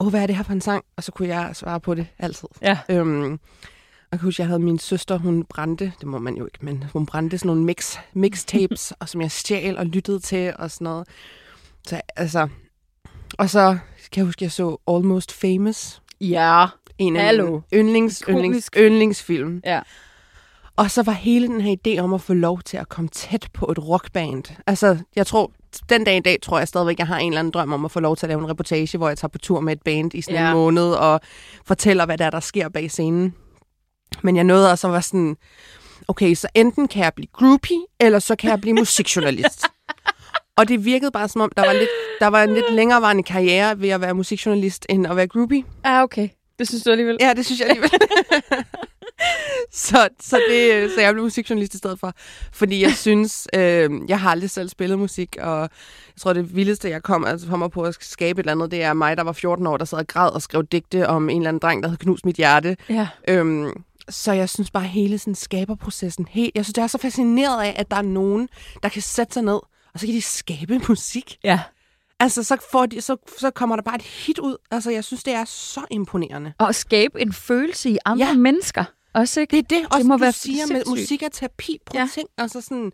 åh, 0.00 0.08
hvad 0.08 0.22
er 0.22 0.26
det 0.26 0.36
her 0.36 0.42
for 0.42 0.52
en 0.52 0.60
sang? 0.60 0.84
Og 0.96 1.04
så 1.04 1.12
kunne 1.12 1.28
jeg 1.28 1.56
svare 1.56 1.80
på 1.80 1.94
det 1.94 2.06
altid. 2.18 2.48
Ja. 2.62 2.78
Øhm, 2.88 3.30
jeg 4.10 4.18
kan 4.18 4.20
huske, 4.20 4.40
jeg 4.40 4.46
havde 4.46 4.60
min 4.60 4.78
søster, 4.78 5.18
hun 5.18 5.44
brændte, 5.44 5.92
det 6.00 6.08
må 6.08 6.18
man 6.18 6.36
jo 6.36 6.44
ikke, 6.44 6.58
men 6.60 6.84
hun 6.92 7.06
brændte 7.06 7.38
sådan 7.38 7.46
nogle 7.46 7.64
mix, 7.64 7.96
mixtapes, 8.12 8.92
og 9.00 9.08
som 9.08 9.20
jeg 9.20 9.30
stjal 9.30 9.78
og 9.78 9.86
lyttede 9.86 10.18
til 10.18 10.52
og 10.58 10.70
sådan 10.70 10.84
noget. 10.84 11.08
Så 11.86 12.00
altså, 12.16 12.48
og 13.38 13.50
så 13.50 13.78
kan 14.12 14.20
jeg 14.20 14.24
huske, 14.24 14.44
jeg 14.44 14.52
så 14.52 14.76
Almost 14.88 15.32
Famous, 15.32 16.02
Ja. 16.22 16.66
En 17.02 17.16
af 17.16 17.22
Hallo. 17.24 17.50
mine 17.50 17.62
yndlings, 17.74 18.22
yndlings, 18.28 18.70
yndlingsfilm. 18.76 19.60
Ja. 19.64 19.80
Og 20.76 20.90
så 20.90 21.02
var 21.02 21.12
hele 21.12 21.46
den 21.46 21.60
her 21.60 21.76
idé 21.86 21.98
om 22.00 22.14
at 22.14 22.20
få 22.20 22.34
lov 22.34 22.62
til 22.62 22.76
at 22.76 22.88
komme 22.88 23.08
tæt 23.08 23.48
på 23.54 23.66
et 23.70 23.88
rockband. 23.88 24.44
Altså, 24.66 24.98
jeg 25.16 25.26
tror, 25.26 25.52
den 25.88 26.04
dag 26.04 26.16
i 26.16 26.20
dag 26.20 26.38
tror 26.42 26.58
jeg 26.58 26.68
stadigvæk, 26.68 26.98
jeg 26.98 27.06
har 27.06 27.18
en 27.18 27.32
eller 27.32 27.38
anden 27.38 27.50
drøm 27.52 27.72
om 27.72 27.84
at 27.84 27.90
få 27.90 28.00
lov 28.00 28.16
til 28.16 28.26
at 28.26 28.28
lave 28.28 28.40
en 28.40 28.48
reportage, 28.50 28.98
hvor 28.98 29.08
jeg 29.08 29.18
tager 29.18 29.28
på 29.28 29.38
tur 29.38 29.60
med 29.60 29.72
et 29.72 29.82
band 29.82 30.14
i 30.14 30.20
sådan 30.22 30.40
Ja. 30.40 30.48
en 30.48 30.54
måned 30.54 30.90
og 30.92 31.20
fortæller, 31.66 32.06
hvad 32.06 32.18
der 32.18 32.24
er, 32.24 32.30
der 32.30 32.40
sker 32.40 32.68
bag 32.68 32.90
scenen. 32.90 33.34
Men 34.22 34.36
jeg 34.36 34.44
nåede 34.44 34.70
også 34.70 34.86
at 34.86 34.92
være 34.92 35.02
sådan, 35.02 35.36
okay, 36.08 36.34
så 36.34 36.48
enten 36.54 36.88
kan 36.88 37.04
jeg 37.04 37.12
blive 37.16 37.28
groupie, 37.32 37.78
eller 38.00 38.18
så 38.18 38.36
kan 38.36 38.50
jeg 38.50 38.60
blive 38.60 38.74
musikjournalist. 38.74 39.66
og 40.58 40.68
det 40.68 40.84
virkede 40.84 41.10
bare 41.10 41.28
som 41.28 41.40
om, 41.40 41.52
der 41.56 41.66
var, 41.66 41.72
lidt, 41.72 41.90
der 42.20 42.26
var 42.26 42.42
en 42.42 42.54
lidt 42.54 42.72
længerevarende 42.72 43.22
karriere 43.22 43.80
ved 43.80 43.88
at 43.88 44.00
være 44.00 44.14
musikjournalist, 44.14 44.86
end 44.88 45.06
at 45.06 45.16
være 45.16 45.26
groupie. 45.26 45.64
Ah, 45.84 46.02
okay. 46.02 46.28
Det 46.58 46.68
synes 46.68 46.82
du 46.82 46.90
alligevel? 46.90 47.16
Ja, 47.20 47.32
det 47.36 47.46
synes 47.46 47.60
jeg 47.60 47.68
alligevel. 47.68 47.90
så, 49.72 50.08
så, 50.20 50.40
det, 50.50 50.90
så 50.94 51.00
jeg 51.00 51.12
blev 51.12 51.24
musikjournalist 51.24 51.74
i 51.74 51.78
stedet 51.78 52.00
for. 52.00 52.12
Fordi 52.52 52.82
jeg 52.82 52.92
synes, 52.92 53.48
øh, 53.54 53.90
jeg 54.08 54.20
har 54.20 54.30
aldrig 54.30 54.50
selv 54.50 54.68
spillet 54.68 54.98
musik, 54.98 55.36
og 55.40 55.60
jeg 55.60 55.68
tror, 56.20 56.32
det 56.32 56.56
vildeste, 56.56 56.88
jeg 56.90 57.02
kom, 57.02 57.24
altså 57.24 57.56
mig 57.56 57.70
på 57.70 57.82
at 57.82 57.96
skabe 58.00 58.40
et 58.40 58.44
eller 58.44 58.52
andet, 58.52 58.70
det 58.70 58.82
er 58.82 58.92
mig, 58.92 59.16
der 59.16 59.22
var 59.22 59.32
14 59.32 59.66
år, 59.66 59.76
der 59.76 59.84
sad 59.84 59.98
og 59.98 60.06
græd 60.06 60.30
og 60.30 60.42
skrev 60.42 60.64
digte 60.64 61.08
om 61.08 61.28
en 61.30 61.36
eller 61.36 61.48
anden 61.48 61.60
dreng, 61.60 61.82
der 61.82 61.88
havde 61.88 61.98
knust 61.98 62.26
mit 62.26 62.36
hjerte. 62.36 62.76
Ja. 62.88 63.08
Øhm, 63.28 63.72
så 64.08 64.32
jeg 64.32 64.48
synes 64.48 64.70
bare, 64.70 64.84
hele 64.84 65.18
sådan 65.18 65.34
skaberprocessen, 65.34 66.26
helt, 66.30 66.52
jeg 66.54 66.64
synes, 66.64 66.76
jeg 66.76 66.82
er 66.82 66.86
så 66.86 66.98
fascineret 66.98 67.64
af, 67.64 67.74
at 67.78 67.90
der 67.90 67.96
er 67.96 68.02
nogen, 68.02 68.48
der 68.82 68.88
kan 68.88 69.02
sætte 69.02 69.34
sig 69.34 69.42
ned, 69.42 69.60
og 69.94 70.00
så 70.00 70.06
kan 70.06 70.14
de 70.14 70.22
skabe 70.22 70.80
musik. 70.88 71.38
Ja. 71.44 71.60
Altså, 72.22 72.42
så, 72.42 72.56
får 72.72 72.86
de, 72.86 73.00
så, 73.00 73.16
så 73.38 73.50
kommer 73.50 73.76
der 73.76 73.82
bare 73.82 73.94
et 73.96 74.02
hit 74.02 74.38
ud. 74.38 74.56
Altså, 74.70 74.90
jeg 74.90 75.04
synes, 75.04 75.22
det 75.24 75.34
er 75.34 75.44
så 75.44 75.80
imponerende. 75.90 76.52
Og 76.58 76.68
at 76.68 76.74
skabe 76.74 77.20
en 77.20 77.32
følelse 77.32 77.90
i 77.90 77.98
andre 78.04 78.26
Ja. 78.26 78.32
mennesker. 78.34 78.84
Også, 79.14 79.40
ikke? 79.40 79.50
Det 79.50 79.58
er 79.58 79.78
det, 79.78 79.94
også 79.94 80.06
må 80.06 80.14
det, 80.14 80.20
du 80.20 80.24
være 80.24 80.32
siger 80.32 80.66
med 80.66 80.66
sindssygt. 80.66 80.88
musik 80.88 81.22
og 81.22 81.32
terapi. 81.32 81.78
Prøv 81.86 82.00
Ja. 82.00 82.08
tænk, 82.14 82.28
altså 82.38 82.60
sådan, 82.60 82.92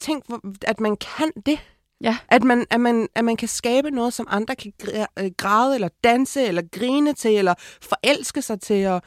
tænk, 0.00 0.24
at 0.66 0.80
man 0.80 0.96
kan 0.96 1.30
det. 1.46 1.58
Ja. 2.00 2.16
At 2.28 2.42
man, 2.44 2.66
at, 2.70 2.80
man, 2.80 3.08
at 3.14 3.24
man 3.24 3.36
kan 3.36 3.48
skabe 3.48 3.90
noget, 3.90 4.12
som 4.14 4.26
andre 4.30 4.54
kan 4.56 4.72
øh, 5.18 5.30
græde, 5.36 5.74
eller 5.74 5.88
danse, 6.04 6.42
eller 6.42 6.62
grine 6.72 7.12
til, 7.12 7.36
eller 7.36 7.54
forelske 7.82 8.42
sig 8.42 8.60
til. 8.60 8.86
Og 8.86 9.02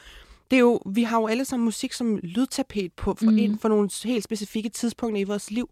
det 0.52 0.56
er 0.58 0.60
jo, 0.62 0.80
vi 0.86 1.04
har 1.04 1.18
jo 1.20 1.28
alle 1.28 1.46
sammen 1.46 1.66
musik 1.66 1.94
som 1.94 2.18
lydtapet 2.24 2.94
på, 2.94 3.16
for, 3.20 3.32
mm. 3.32 3.38
en, 3.38 3.60
for 3.60 3.70
nogle 3.70 3.90
helt 4.04 4.24
specifikke 4.24 4.70
tidspunkter 4.70 5.22
i 5.22 5.24
vores 5.24 5.52
liv. 5.52 5.70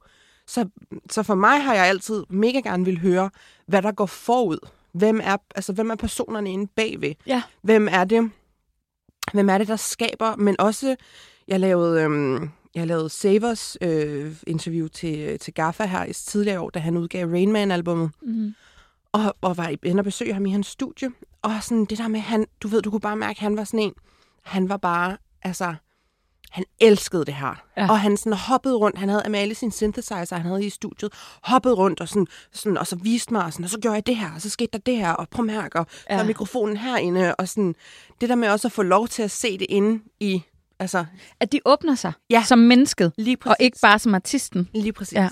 Så, 0.47 0.69
så 1.09 1.23
for 1.23 1.35
mig 1.35 1.63
har 1.63 1.73
jeg 1.73 1.85
altid 1.85 2.23
mega 2.29 2.59
gerne 2.59 2.85
vil 2.85 2.99
høre, 2.99 3.29
hvad 3.67 3.81
der 3.81 3.91
går 3.91 4.05
forud. 4.05 4.57
Hvem 4.91 5.19
er, 5.23 5.37
altså, 5.55 5.73
hvem 5.73 5.89
er 5.91 5.95
personerne 5.95 6.51
inde 6.51 6.67
bagved? 6.75 7.13
Ja. 7.27 7.43
Hvem 7.61 7.87
er 7.91 8.03
det, 8.03 8.31
hvem 9.33 9.49
er 9.49 9.57
det, 9.57 9.67
der 9.67 9.75
skaber, 9.75 10.35
men 10.35 10.55
også, 10.59 10.95
jeg 11.47 11.59
lavede, 11.59 12.01
øhm, 12.03 12.49
jeg 12.75 12.87
lavede 12.87 13.09
Savers 13.09 13.77
øh, 13.81 14.35
interview 14.47 14.87
til, 14.87 15.39
til 15.39 15.53
Gaffa 15.53 15.85
her 15.85 16.05
i 16.05 16.13
tidligere 16.13 16.59
år, 16.59 16.69
da 16.69 16.79
han 16.79 16.97
udgav 16.97 17.27
Rain 17.29 17.51
Man-albummet, 17.51 18.11
Mm. 18.21 18.53
og, 19.11 19.35
og 19.41 19.57
var 19.57 19.75
inde 19.83 20.01
og 20.01 20.05
besøge 20.05 20.33
ham 20.33 20.45
i 20.45 20.51
hans 20.51 20.67
studie. 20.67 21.09
Og 21.41 21.51
sådan 21.63 21.85
det 21.85 21.97
der 21.97 22.07
med, 22.07 22.19
han, 22.19 22.45
du 22.63 22.67
ved, 22.67 22.81
du 22.81 22.89
kunne 22.91 22.99
bare 23.01 23.15
mærke, 23.17 23.37
at 23.37 23.41
han 23.43 23.57
var 23.57 23.63
sådan 23.63 23.79
en, 23.79 23.93
han 24.43 24.69
var 24.69 24.77
bare, 24.77 25.17
altså, 25.41 25.75
han 26.53 26.63
elskede 26.79 27.25
det 27.25 27.33
her. 27.33 27.63
Ja. 27.77 27.89
Og 27.89 27.99
han 27.99 28.17
sådan 28.17 28.33
hoppede 28.33 28.75
rundt, 28.75 28.97
han 28.97 29.09
havde 29.09 29.25
Amalie 29.25 29.55
sin 29.55 29.71
synthesizer, 29.71 30.35
han 30.35 30.45
havde 30.45 30.65
i 30.65 30.69
studiet, 30.69 31.13
hoppede 31.43 31.73
rundt 31.75 32.01
og, 32.01 32.07
sådan, 32.07 32.27
sådan, 32.53 32.77
og 32.77 32.87
så 32.87 32.95
viste 32.95 33.33
mig, 33.33 33.45
og, 33.45 33.53
sådan, 33.53 33.63
og 33.63 33.69
så 33.69 33.79
gjorde 33.79 33.95
jeg 33.95 34.05
det 34.07 34.15
her, 34.15 34.31
og 34.35 34.41
så 34.41 34.49
skete 34.49 34.69
der 34.73 34.77
det 34.79 34.97
her, 34.97 35.11
og 35.11 35.29
prøv 35.29 35.45
mærke, 35.45 35.79
og 35.79 35.87
Ja. 36.09 36.13
der 36.15 36.19
er 36.21 36.25
mikrofonen 36.27 36.77
herinde, 36.77 37.35
og 37.35 37.47
sådan, 37.47 37.75
det 38.21 38.29
der 38.29 38.35
med 38.35 38.49
også 38.49 38.67
at 38.67 38.71
få 38.71 38.83
lov 38.83 39.07
til 39.07 39.23
at 39.23 39.31
se 39.31 39.57
det 39.57 39.67
inde 39.69 40.03
i, 40.19 40.43
altså, 40.79 41.05
At 41.39 41.51
de 41.51 41.59
åbner 41.65 41.95
sig 41.95 42.13
Ja. 42.29 42.43
som 42.47 42.59
mennesket, 42.59 43.11
lige 43.17 43.37
præcis. 43.37 43.51
og 43.51 43.55
ikke 43.59 43.77
bare 43.81 43.99
som 43.99 44.15
artisten. 44.15 44.69
Lige 44.73 44.93
præcis. 44.93 45.13
Ja. 45.13 45.29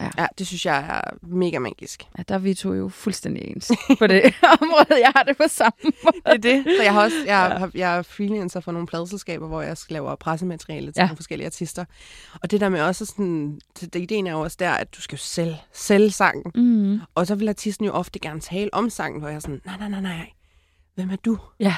Ja. 0.00 0.10
Ja. 0.18 0.26
Det 0.38 0.46
synes 0.46 0.66
jeg 0.66 0.78
er 0.78 1.26
mega 1.26 1.58
magisk. 1.58 2.02
Ja, 2.18 2.22
der 2.28 2.34
er 2.34 2.38
vi 2.38 2.54
to 2.54 2.72
jo 2.72 2.88
fuldstændig 2.88 3.42
ens 3.50 3.72
på 3.98 4.06
det 4.06 4.22
område. 4.60 4.86
Jeg 5.00 5.12
har 5.16 5.22
det 5.22 5.36
på 5.36 5.42
samme 5.48 5.72
måde. 5.82 6.38
Det 6.42 6.50
er 6.54 6.62
det. 6.62 6.64
Så 6.78 6.82
jeg 6.82 6.92
har 6.94 7.02
også 7.02 7.16
jeg, 7.26 7.70
ja. 7.74 7.80
jeg 7.80 7.96
er 7.98 8.02
freelancer 8.02 8.60
for 8.60 8.72
nogle 8.72 8.86
pladeselskaber, 8.86 9.46
hvor 9.48 9.62
jeg 9.62 9.76
skal 9.76 9.94
lave 9.94 10.16
pressemateriale 10.16 10.86
til 10.92 11.00
Ja. 11.00 11.02
nogle 11.06 11.16
forskellige 11.16 11.46
artister. 11.46 11.84
Og 12.42 12.50
det 12.50 12.60
der 12.60 12.68
med 12.68 12.80
også 12.80 13.06
sådan, 13.06 13.60
det, 13.80 13.94
ideen 13.94 14.26
er 14.26 14.32
jo 14.32 14.40
også 14.40 14.56
der, 14.60 14.70
at 14.72 14.94
du 14.96 15.00
skal 15.00 15.16
jo 15.16 15.20
sælge, 15.22 15.56
sælge 15.72 16.10
sangen. 16.10 16.52
Mm. 16.54 17.00
Og 17.14 17.26
så 17.26 17.34
vil 17.34 17.48
artisten 17.48 17.86
jo 17.86 17.92
ofte 17.92 18.18
gerne 18.18 18.40
tale 18.40 18.74
om 18.74 18.90
sangen, 18.90 19.20
hvor 19.20 19.28
jeg 19.28 19.36
er 19.36 19.40
sådan, 19.40 19.60
nej, 19.64 19.76
nej, 19.78 19.88
nej, 19.88 20.00
nej. 20.00 20.30
Hvem 20.94 21.10
er 21.10 21.16
du? 21.16 21.38
Ja. 21.60 21.74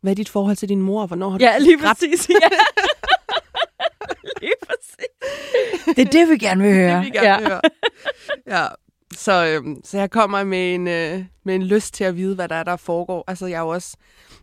Hvad 0.00 0.12
er 0.12 0.14
dit 0.16 0.28
forhold 0.28 0.56
til 0.56 0.68
din 0.68 0.82
mor? 0.82 1.00
og 1.02 1.06
Hvornår 1.06 1.30
har 1.30 1.38
du 1.38 1.44
ja, 1.44 1.58
lige 1.58 1.78
præcis. 1.78 2.28
Ja. 2.28 2.34
Det 5.96 6.06
er 6.06 6.10
det, 6.10 6.28
vi 6.28 6.38
gerne 6.38 6.62
vil 6.62 6.74
høre. 6.74 6.98
Det 6.98 7.14
jeg 7.14 7.22
gerne 7.22 7.46
høre. 7.48 7.60
Ja. 8.46 8.66
Så, 9.16 9.46
øhm, 9.46 9.80
så 9.84 9.98
jeg 9.98 10.10
kommer 10.10 10.44
med 10.44 10.74
en, 10.74 10.88
øh, 10.88 11.24
med 11.44 11.54
en 11.54 11.62
lyst 11.62 11.94
til 11.94 12.04
at 12.04 12.16
vide, 12.16 12.34
hvad 12.34 12.48
der 12.48 12.54
er, 12.54 12.62
der 12.64 12.76
foregår. 12.76 13.24
Altså, 13.26 13.46
jeg 13.46 13.56
er 13.56 13.60
jo 13.60 13.68
også, 13.68 13.96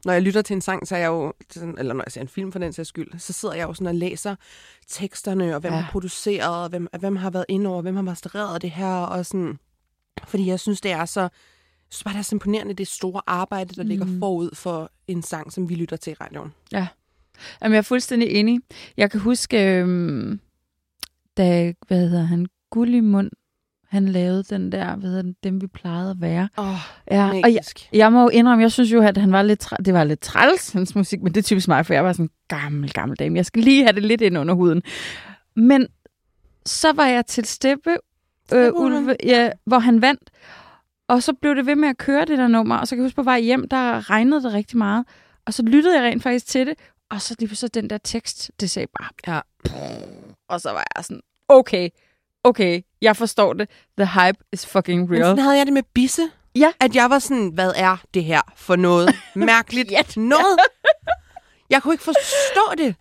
når 0.06 0.14
jeg 0.14 0.22
lytter 0.22 0.42
til 0.42 0.54
en 0.54 0.62
sang, 0.62 0.88
så 0.88 0.96
er 0.96 1.00
jeg 1.00 1.08
jo, 1.08 1.34
sådan, 1.52 1.76
eller 1.78 1.94
når 1.94 2.04
jeg 2.06 2.12
ser 2.12 2.22
en 2.22 2.28
film 2.28 2.52
for 2.52 2.60
den 2.60 2.74
sags 2.74 2.90
skyld, 2.90 3.20
så 3.20 3.34
sidder 3.34 3.56
jeg 3.56 3.68
jo 3.68 3.74
sådan 3.74 3.88
og 3.88 3.96
læser 3.96 4.36
teksterne, 4.88 5.56
og 5.56 5.62
hvem 5.62 5.72
Ja. 5.72 5.78
ja. 5.78 5.84
har 5.84 5.92
produceret, 5.92 6.64
og 6.64 6.70
hvem, 6.70 6.88
hvem 7.00 7.16
har 7.16 7.30
været 7.30 7.46
inde 7.50 7.70
over, 7.70 7.82
hvem 7.82 7.96
har 7.96 8.04
mastereret 8.04 8.62
det 8.62 8.72
her, 8.72 8.94
og 8.96 9.26
sådan, 9.26 9.60
fordi 10.28 10.48
jeg 10.48 10.60
synes, 10.60 10.82
det 10.82 10.92
er 10.92 11.06
så, 11.06 11.30
synes 11.90 12.04
bare, 12.04 12.14
det 12.14 12.20
er 12.20 12.24
så 12.24 12.36
imponerende, 12.36 12.74
det 12.74 12.88
store 12.88 13.22
arbejde, 13.28 13.76
der 13.76 13.84
mm. 13.84 13.90
ligger 13.90 14.06
forud 14.20 14.56
for 14.56 14.92
en 15.08 15.24
sang, 15.24 15.54
som 15.54 15.70
vi 15.70 15.76
lytter 15.76 15.98
til 15.98 16.12
i 16.12 16.16
radioen. 16.22 16.54
Jamen, 17.62 17.74
jeg 17.74 17.78
er 17.78 17.82
fuldstændig 17.82 18.30
enig. 18.30 18.60
Jeg 18.98 19.12
kan 19.12 19.20
huske, 19.20 19.76
øhm, 19.76 20.40
da, 21.40 21.74
hvad 21.88 22.10
hedder 22.10 22.24
han, 22.24 22.48
Gullimund, 22.72 23.30
han 23.88 24.10
lavede 24.10 24.44
den 24.44 24.72
der, 24.72 24.96
hvad 24.96 25.10
hedder 25.10 25.22
den, 25.22 25.36
dem 25.44 25.62
vi 25.62 25.68
plejede 25.68 26.10
at 26.12 26.22
være. 26.22 26.50
Åh, 26.58 26.70
oh, 26.70 26.76
Ja, 27.12 27.28
og 27.44 27.54
jeg, 27.54 27.62
jeg 27.94 28.12
må 28.12 28.22
jo 28.22 28.28
indrømme, 28.30 28.62
jeg 28.62 28.72
synes 28.72 28.92
jo, 28.92 29.02
at 29.02 29.18
han 29.18 29.32
var 29.32 29.42
lidt, 29.42 29.64
træ- 29.64 29.84
det 29.86 29.94
var 29.94 30.04
lidt 30.04 30.20
træls, 30.22 30.72
hans 30.72 30.96
musik, 30.96 31.22
men 31.22 31.34
det 31.34 31.40
er 31.40 31.44
typisk 31.44 31.68
mig, 31.68 31.86
for 31.86 31.94
jeg 31.94 32.04
var 32.04 32.14
sådan 32.14 32.26
en 32.26 32.30
gammel, 32.48 32.94
gammel 32.94 33.18
dame. 33.18 33.36
Jeg 33.38 33.46
skal 33.46 33.64
lige 33.64 33.84
have 33.84 33.94
det 33.94 34.04
lidt 34.04 34.22
ind 34.22 34.38
under 34.38 34.54
huden. 34.54 34.82
Men 35.56 35.88
så 36.66 36.92
var 36.94 37.06
jeg 37.06 37.26
til 37.26 37.46
Steppe, 37.46 37.98
øh. 38.54 38.72
Ulve, 38.74 39.16
ja, 39.24 39.52
hvor 39.66 39.80
han 39.80 40.02
vandt, 40.02 40.30
og 41.08 41.24
så 41.24 41.34
blev 41.34 41.56
det 41.56 41.66
ved 41.66 41.76
med 41.76 41.90
at 41.90 41.98
køre 41.98 42.26
det 42.26 42.38
der 42.38 42.48
nummer, 42.48 42.78
og 42.78 42.88
så 42.88 42.96
kan 42.96 43.02
jeg 43.04 43.06
huske 43.06 43.16
på 43.16 43.24
vej 43.24 43.40
hjem, 43.42 43.68
der 43.68 44.10
regnede 44.10 44.44
det 44.44 44.54
rigtig 44.54 44.78
meget, 44.78 45.06
og 45.46 45.54
så 45.54 45.64
lyttede 45.64 46.02
jeg 46.02 46.04
rent 46.12 46.24
faktisk 46.24 46.48
til 46.48 46.68
det, 46.68 46.74
og 47.10 47.22
så 47.22 47.36
lige 47.40 47.56
så 47.56 47.68
den 47.68 47.90
der 47.90 47.98
tekst, 47.98 48.52
det 48.60 48.70
sagde 48.70 48.88
bare, 49.00 49.10
Ja. 49.36 49.40
og 50.54 50.62
så 50.62 50.70
var 50.72 50.86
jeg 50.96 51.06
sådan, 51.06 51.22
okay, 51.50 51.90
okay, 52.44 52.82
jeg 53.02 53.18
forstår 53.18 53.54
det, 53.54 53.70
the 53.98 54.08
hype 54.08 54.38
is 54.54 54.66
fucking 54.68 55.02
Men 55.10 55.12
real. 55.12 55.24
sådan 55.24 55.40
havde 55.40 55.58
jeg 55.58 55.66
det 55.66 55.74
med 55.74 55.84
Bisse. 55.94 56.30
Ja. 56.56 56.72
At 56.80 56.96
jeg 56.96 57.10
var 57.10 57.20
sådan, 57.20 57.48
hvad 57.54 57.74
er 57.76 57.98
det 58.14 58.24
her 58.24 58.42
for 58.56 58.76
noget 58.76 59.16
mærkeligt 59.36 59.92
Ja. 59.92 60.02
noget? 60.16 60.60
Jeg 61.70 61.82
kunne 61.84 61.94
ikke 61.94 62.04
forstå 62.04 62.76
det. 62.78 62.96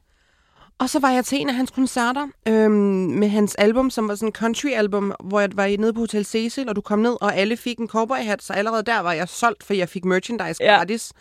Og 0.78 0.90
så 0.90 0.98
var 0.98 1.10
jeg 1.10 1.24
til 1.24 1.40
en 1.40 1.48
af 1.48 1.54
hans 1.54 1.70
koncerter 1.70 2.28
øhm, 2.48 2.72
med 3.18 3.28
hans 3.28 3.54
album, 3.54 3.90
som 3.90 4.08
var 4.08 4.14
sådan 4.14 4.28
en 4.28 4.32
country-album, 4.32 5.12
hvor 5.24 5.40
jeg 5.40 5.50
var 5.54 5.76
nede 5.78 5.92
på 5.92 6.00
Hotel 6.00 6.24
Cecil, 6.24 6.68
og 6.68 6.76
du 6.76 6.80
kom 6.80 6.98
ned, 6.98 7.16
og 7.20 7.36
alle 7.36 7.56
fik 7.56 7.78
en 7.78 7.88
cowboy-hat, 7.88 8.42
så 8.42 8.52
allerede 8.52 8.82
der 8.82 9.00
var 9.00 9.12
jeg 9.12 9.28
solgt, 9.28 9.64
for 9.64 9.74
jeg 9.74 9.88
fik 9.88 10.04
merchandise 10.04 10.64
Ja. 10.64 10.76
gratis. 10.76 11.12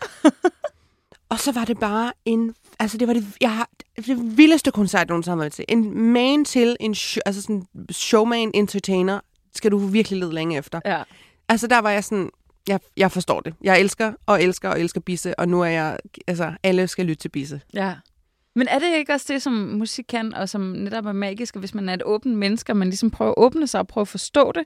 og 1.31 1.39
så 1.39 1.51
var 1.51 1.65
det 1.65 1.79
bare 1.79 2.11
en... 2.25 2.55
Altså, 2.79 2.97
det 2.97 3.07
var 3.07 3.13
det, 3.13 3.25
jeg 3.41 3.55
har, 3.55 3.69
det 3.95 4.37
vildeste 4.37 4.71
koncert, 4.71 4.99
jeg 4.99 5.07
nogensinde 5.07 5.35
har 5.35 5.39
været 5.43 5.53
til. 5.53 5.65
En 5.69 6.01
man 6.01 6.45
til 6.45 6.77
en 6.79 6.91
sh- 6.93 7.17
altså 7.25 7.41
sådan 7.41 7.65
showman, 7.91 8.51
entertainer, 8.53 9.19
skal 9.55 9.71
du 9.71 9.77
virkelig 9.77 10.19
lede 10.19 10.33
længe 10.33 10.57
efter. 10.57 10.79
Ja. 10.85 11.03
Altså, 11.49 11.67
der 11.67 11.79
var 11.79 11.89
jeg 11.89 12.03
sådan, 12.03 12.29
jeg, 12.67 12.79
jeg 12.97 13.11
forstår 13.11 13.39
det. 13.41 13.53
Jeg 13.61 13.79
elsker 13.79 14.13
og 14.25 14.43
elsker 14.43 14.69
og 14.69 14.79
elsker 14.79 15.01
Bisse, 15.01 15.39
og 15.39 15.49
nu 15.49 15.61
er 15.61 15.65
jeg, 15.67 15.97
altså, 16.27 16.53
alle 16.63 16.87
skal 16.87 17.05
lytte 17.05 17.21
til 17.21 17.29
Bisse. 17.29 17.61
Ja. 17.73 17.93
Men 18.55 18.67
er 18.67 18.79
det 18.79 18.95
ikke 18.97 19.13
også 19.13 19.25
det, 19.33 19.41
som 19.41 19.53
musik 19.53 20.05
kan, 20.09 20.33
og 20.33 20.49
som 20.49 20.61
netop 20.61 21.05
er 21.05 21.11
magisk, 21.11 21.55
og 21.55 21.59
hvis 21.59 21.73
man 21.73 21.89
er 21.89 21.93
et 21.93 22.03
åbent 22.03 22.37
menneske, 22.37 22.71
og 22.71 22.77
man 22.77 22.87
ligesom 22.87 23.09
prøver 23.11 23.31
at 23.31 23.35
åbne 23.37 23.67
sig 23.67 23.79
og 23.79 23.87
prøve 23.87 24.01
at 24.01 24.07
forstå 24.07 24.51
det, 24.51 24.63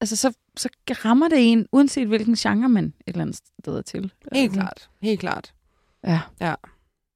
altså 0.00 0.16
så, 0.16 0.32
så 0.56 0.68
rammer 1.04 1.28
det 1.28 1.52
en, 1.52 1.66
uanset 1.72 2.08
hvilken 2.08 2.34
genre 2.34 2.68
man 2.68 2.84
et 2.84 2.92
eller 3.06 3.22
andet 3.22 3.36
sted 3.62 3.76
er 3.76 3.82
til. 3.82 4.00
Helt 4.02 4.12
Altså, 4.32 4.60
klart. 4.60 4.88
Helt 5.02 5.20
klart. 5.20 5.54
Ja. 6.06 6.20
Ja. 6.40 6.54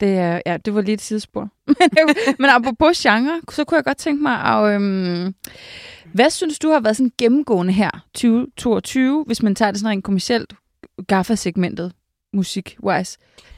Det, 0.01 0.19
er, 0.19 0.41
ja, 0.47 0.57
det 0.57 0.75
var 0.75 0.81
lige 0.81 0.95
et 0.95 1.01
sidespor. 1.01 1.49
men, 1.67 1.77
men 2.39 2.51
apropos 2.51 3.03
genre, 3.03 3.41
så 3.51 3.65
kunne 3.65 3.77
jeg 3.77 3.85
godt 3.85 3.99
tænke 3.99 4.23
mig 4.23 4.41
at... 4.41 4.75
Øhm, 4.75 5.35
hvad 6.13 6.31
synes 6.31 6.59
du 6.59 6.71
har 6.71 6.81
været 6.81 6.97
sådan 6.97 7.13
gennemgående 7.19 7.73
her, 7.73 7.91
2022, 8.15 9.25
hvis 9.27 9.43
man 9.43 9.55
tager 9.55 9.71
det 9.71 9.81
sådan 9.81 9.91
rent 9.91 10.05
kommercielt, 10.05 10.55
gaffa-segmentet 11.07 11.93
musik-wise? 12.33 13.17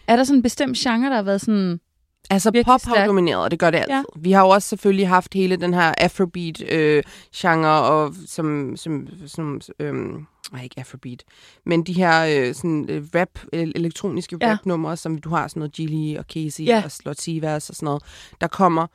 Er 0.08 0.16
der 0.16 0.24
sådan 0.24 0.38
en 0.38 0.42
bestemt 0.42 0.76
genre, 0.76 1.08
der 1.08 1.16
har 1.16 1.22
været 1.22 1.40
sådan... 1.40 1.80
Altså, 2.30 2.50
Virkelig 2.50 2.64
pop 2.64 2.80
har 2.84 2.94
stærk. 2.94 3.08
domineret, 3.08 3.42
og 3.44 3.50
det 3.50 3.58
gør 3.58 3.70
det 3.70 3.78
altid. 3.78 3.94
Ja. 3.94 4.02
Vi 4.16 4.32
har 4.32 4.40
jo 4.42 4.48
også 4.48 4.68
selvfølgelig 4.68 5.08
haft 5.08 5.34
hele 5.34 5.56
den 5.56 5.74
her 5.74 5.94
afrobeat-genre, 5.98 7.82
og 7.82 8.14
som, 8.26 8.76
som, 8.76 9.08
som 9.26 9.60
øhm, 9.78 10.26
nej, 10.52 10.62
ikke 10.62 10.74
afrobeat, 10.78 11.24
men 11.66 11.82
de 11.82 11.92
her 11.92 12.24
øh, 12.48 12.54
sådan, 12.54 12.86
øh, 12.88 13.04
rap, 13.14 13.28
øh, 13.52 13.68
elektroniske 13.74 14.38
Ja. 14.40 14.52
rap-numre, 14.52 14.96
som 14.96 15.18
du 15.18 15.28
har 15.30 15.48
sådan 15.48 15.60
noget 15.60 15.72
Gilly 15.72 16.16
og 16.18 16.24
Casey 16.34 16.64
Ja. 16.66 16.82
og 16.84 16.90
Slot 16.92 17.16
Sivas 17.20 17.70
og 17.70 17.76
sådan 17.76 17.84
noget, 17.84 18.02
der 18.40 18.46
kommer. 18.46 18.86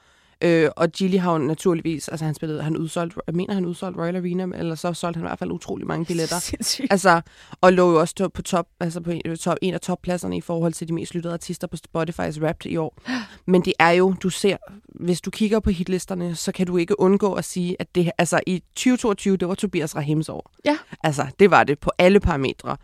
Øh, 0.42 0.70
og 0.76 0.90
Gilly 0.92 1.18
har 1.18 1.32
jo 1.32 1.38
naturligvis, 1.38 2.08
altså 2.08 2.26
han 2.26 2.36
spillede, 2.36 2.64
han 2.64 2.78
udsolgt, 2.78 3.18
jeg 3.28 3.36
mener 3.36 3.54
han 3.54 3.66
udsolgt 3.66 3.98
Royal 3.98 4.16
Arena, 4.16 4.58
eller 4.58 4.76
så 4.76 4.94
solgte 4.94 5.18
han 5.18 5.26
i 5.26 5.28
hvert 5.28 5.40
fald 5.40 5.52
utrolig 5.52 5.88
mange 5.88 6.06
billetter. 6.06 6.40
Sindssygt. 6.50 6.88
Altså, 6.92 7.22
og 7.62 7.74
lå 7.74 7.92
jo 7.92 8.00
også 8.00 8.30
på 8.34 8.42
top, 8.42 8.68
altså 8.80 9.02
på 9.02 9.12
en, 9.12 9.38
top, 9.38 9.58
en 9.62 9.74
af 9.74 9.82
toppladserne 9.82 10.38
i 10.38 10.42
forhold 10.42 10.74
til 10.74 10.88
de 10.88 10.94
mest 10.94 11.16
lyttede 11.16 11.34
artister 11.34 11.68
på 11.68 11.78
Spotify's 11.88 12.42
Wrapped 12.42 12.72
i 12.72 12.78
år. 12.78 13.02
Men 13.52 13.62
det 13.66 13.74
er 13.80 13.92
jo, 13.92 14.14
du 14.24 14.30
ser, 14.30 14.58
hvis 14.88 15.22
du 15.22 15.32
kigger 15.32 15.60
på 15.60 15.70
hitlisterne, 15.70 16.36
så 16.36 16.52
kan 16.52 16.68
du 16.68 16.78
ikke 16.78 17.00
undgå 17.00 17.34
at 17.34 17.46
sige, 17.46 17.76
at 17.80 17.96
det, 17.96 18.12
altså 18.18 18.40
i 18.48 18.64
2022, 18.76 19.38
det 19.38 19.48
var 19.48 19.56
Tobias 19.56 19.96
Rahims 19.96 20.30
år. 20.30 20.52
Ja. 20.66 20.78
Altså, 21.04 21.26
det 21.40 21.52
var 21.52 21.64
det 21.64 21.80
på 21.80 21.92
alle 21.98 22.20
parametre. 22.20 22.78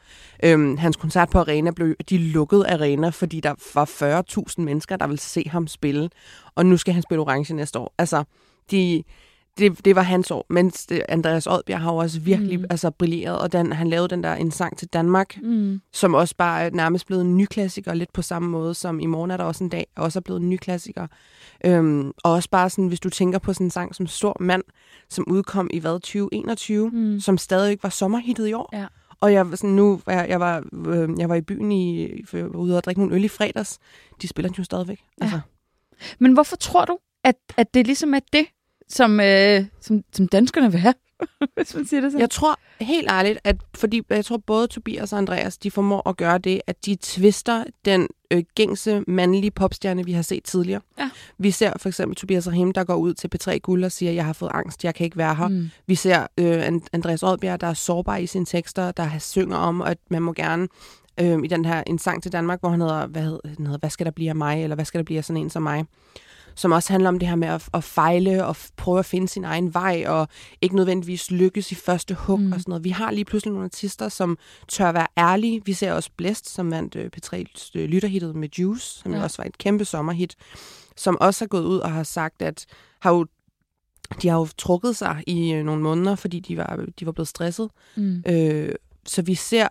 Øhm, 0.43 0.77
hans 0.77 0.95
koncert 0.95 1.29
på 1.29 1.39
Arena 1.39 1.71
blev, 1.71 1.95
de 2.09 2.17
lukkede 2.17 2.67
Arena, 2.67 3.09
fordi 3.09 3.39
der 3.39 3.53
var 3.75 3.85
40.000 4.49 4.61
mennesker, 4.61 4.97
der 4.97 5.07
ville 5.07 5.19
se 5.19 5.43
ham 5.49 5.67
spille. 5.67 6.09
Og 6.55 6.65
nu 6.65 6.77
skal 6.77 6.93
han 6.93 7.03
spille 7.03 7.21
Orange 7.21 7.53
næste 7.53 7.79
år. 7.79 7.93
Altså, 7.97 8.23
de, 8.71 9.03
det, 9.57 9.85
det 9.85 9.95
var 9.95 10.01
hans 10.01 10.31
år. 10.31 10.45
Men 10.49 10.69
det, 10.69 11.03
Andreas 11.09 11.47
Odbjerg 11.47 11.79
har 11.81 11.91
jo 11.91 11.97
også 11.97 12.19
virkelig 12.19 12.59
Mm. 12.59 12.65
altså, 12.69 12.89
brilleret, 12.91 13.39
og 13.39 13.51
den, 13.51 13.71
han 13.73 13.87
lavede 13.89 14.07
den 14.07 14.23
der 14.23 14.33
en 14.35 14.51
sang 14.51 14.77
til 14.77 14.87
Danmark, 14.87 15.37
Mm. 15.41 15.81
som 15.93 16.13
også 16.13 16.35
bare 16.37 16.61
er 16.63 16.69
nærmest 16.69 17.07
blevet 17.07 17.21
en 17.25 17.37
ny 17.37 17.45
klassiker, 17.45 17.93
lidt 17.93 18.13
på 18.13 18.21
samme 18.21 18.49
måde 18.49 18.73
som 18.73 18.99
i 18.99 19.05
morgen 19.05 19.31
er 19.31 19.37
der 19.37 19.43
også 19.43 19.63
en 19.63 19.69
dag, 19.69 19.87
også 19.95 20.19
er 20.19 20.21
blevet 20.21 20.41
en 20.41 20.49
ny 20.49 20.57
klassiker. 20.57 21.07
Øhm, 21.65 22.11
og 22.23 22.31
også 22.31 22.49
bare 22.49 22.69
sådan, 22.69 22.87
hvis 22.87 22.99
du 22.99 23.09
tænker 23.09 23.39
på 23.39 23.53
sådan 23.53 23.67
en 23.67 23.71
sang 23.71 23.95
som 23.95 24.07
Stor 24.07 24.37
Mand, 24.39 24.63
som 25.09 25.25
udkom 25.27 25.69
i 25.73 25.79
hvad, 25.79 25.99
2021, 25.99 26.89
Mm. 26.89 27.19
som 27.19 27.37
stadig 27.37 27.71
ikke 27.71 27.83
var 27.83 27.89
sommerhittet 27.89 28.47
i 28.47 28.53
år. 28.53 28.69
Ja. 28.73 28.85
Og 29.19 29.33
jeg 29.33 29.45
sådan 29.55 29.69
nu, 29.69 30.01
jeg, 30.07 30.25
jeg, 30.29 30.39
var, 30.39 30.63
øh, 30.87 31.09
jeg 31.19 31.29
var 31.29 31.35
i 31.35 31.41
byen 31.41 31.71
i, 31.71 32.09
for 32.25 32.37
jeg 32.37 32.45
var 32.45 32.59
ude 32.59 32.77
og 32.77 32.83
drikke 32.83 33.01
nogle 33.01 33.15
øl 33.15 33.23
i 33.23 33.27
fredags. 33.27 33.79
De 34.21 34.27
spiller 34.27 34.49
den 34.49 34.57
jo 34.57 34.63
stadigvæk. 34.63 34.99
Ja. 35.19 35.23
Altså, 35.25 35.39
Men 36.19 36.33
hvorfor 36.33 36.55
tror 36.55 36.85
du, 36.85 36.97
at, 37.23 37.35
at 37.57 37.73
det 37.73 37.85
ligesom 37.85 38.13
er 38.13 38.19
det, 38.33 38.45
som, 38.89 39.19
øh, 39.19 39.65
som, 39.81 40.03
som 40.13 40.27
danskerne 40.27 40.71
vil 40.71 40.79
have? 40.79 40.93
Hvis 41.57 41.75
man 41.75 41.85
siger 41.85 42.01
det 42.01 42.11
sådan. 42.11 42.21
Jeg 42.21 42.29
tror 42.29 42.59
helt 42.81 43.11
ærligt, 43.11 43.39
at 43.43 43.55
fordi 43.75 44.01
jeg 44.09 44.25
tror 44.25 44.37
både 44.37 44.67
Tobias 44.67 45.13
og 45.13 45.17
Andreas, 45.17 45.57
de 45.57 45.71
formår 45.71 46.09
at 46.09 46.17
gøre 46.17 46.37
det, 46.37 46.61
at 46.67 46.85
de 46.85 46.97
twister 47.01 47.63
den 47.85 48.07
øh, 48.31 48.43
gængse 48.55 49.03
mandlige 49.07 49.51
popstjerne, 49.51 50.05
vi 50.05 50.11
har 50.11 50.21
set 50.21 50.43
tidligere. 50.43 50.81
Ja. 50.99 51.09
Vi 51.37 51.51
ser 51.51 51.73
for 51.77 51.89
eksempel 51.89 52.15
Tobias 52.15 52.47
Rahim, 52.47 52.71
der 52.71 52.83
går 52.83 52.95
ud 52.95 53.13
til 53.13 53.29
P3 53.35 53.57
Guld 53.57 53.83
og 53.83 53.91
siger, 53.91 54.11
jeg 54.11 54.25
har 54.25 54.33
fået 54.33 54.51
angst, 54.53 54.83
jeg 54.83 54.95
kan 54.95 55.03
ikke 55.03 55.17
være 55.17 55.35
her. 55.35 55.47
Mm. 55.47 55.69
Vi 55.87 55.95
ser 55.95 56.27
øh, 56.37 56.67
And- 56.67 56.87
Andreas 56.93 57.23
Oddbjerg, 57.23 57.61
der 57.61 57.67
er 57.67 57.73
sårbar 57.73 58.17
i 58.17 58.27
sine 58.27 58.45
tekster, 58.45 58.91
der 58.91 59.17
synger 59.19 59.57
om, 59.57 59.81
at 59.81 59.97
man 60.09 60.21
må 60.21 60.33
gerne 60.33 60.67
øh, 61.21 61.39
i 61.43 61.47
den 61.47 61.65
her 61.65 61.83
en 61.87 61.99
sang 61.99 62.23
til 62.23 62.31
Danmark, 62.31 62.59
hvor 62.59 62.69
han 62.69 62.81
hedder, 62.81 63.07
hvad 63.07 63.21
hedder, 63.21 63.39
den 63.57 63.65
hedder, 63.65 63.79
hvad 63.79 63.89
skal 63.89 64.05
der 64.05 64.11
blive 64.11 64.29
af 64.29 64.35
mig, 64.35 64.63
eller 64.63 64.75
hvad 64.75 64.85
skal 64.85 64.97
der 64.97 65.03
blive 65.05 65.17
af 65.17 65.25
sådan 65.25 65.41
en 65.41 65.49
som 65.49 65.63
mig 65.63 65.85
som 66.55 66.71
også 66.71 66.93
handler 66.93 67.09
om 67.09 67.19
det 67.19 67.27
her 67.27 67.35
med 67.35 67.47
at, 67.47 67.69
at 67.73 67.83
fejle 67.83 68.45
og 68.45 68.55
prøve 68.77 68.99
at 68.99 69.05
finde 69.05 69.27
sin 69.27 69.43
egen 69.43 69.73
vej, 69.73 70.03
og 70.07 70.27
ikke 70.61 70.75
nødvendigvis 70.75 71.31
lykkes 71.31 71.71
i 71.71 71.75
første 71.75 72.13
hug 72.13 72.39
mm. 72.39 72.51
og 72.51 72.59
sådan 72.59 72.71
noget. 72.71 72.83
Vi 72.83 72.89
har 72.89 73.11
lige 73.11 73.25
pludselig 73.25 73.51
nogle 73.51 73.65
artister, 73.65 74.09
som 74.09 74.37
tør 74.67 74.91
være 74.91 75.07
ærlige. 75.17 75.61
Vi 75.65 75.73
ser 75.73 75.93
også 75.93 76.09
Blæst, 76.17 76.49
som 76.49 76.71
vandt 76.71 76.95
øh, 76.95 77.09
P3's 77.17 77.71
øh, 77.75 77.89
lytterhittet 77.89 78.35
med 78.35 78.49
Juice, 78.59 78.99
som 78.99 79.13
ja. 79.13 79.23
også 79.23 79.37
var 79.37 79.45
et 79.45 79.57
kæmpe 79.57 79.85
sommerhit, 79.85 80.35
som 80.97 81.17
også 81.21 81.43
har 81.43 81.47
gået 81.47 81.65
ud 81.65 81.77
og 81.77 81.91
har 81.91 82.03
sagt, 82.03 82.41
at 82.41 82.65
har 82.99 83.11
jo 83.11 83.25
de 84.21 84.27
har 84.27 84.37
jo 84.37 84.47
trukket 84.57 84.95
sig 84.95 85.23
i 85.27 85.53
øh, 85.53 85.65
nogle 85.65 85.81
måneder, 85.81 86.15
fordi 86.15 86.39
de 86.39 86.57
var, 86.57 86.85
de 86.99 87.05
var 87.05 87.11
blevet 87.11 87.27
stresset. 87.27 87.69
Mm. 87.95 88.23
Øh, 88.27 88.75
så 89.05 89.21
vi 89.21 89.35
ser 89.35 89.67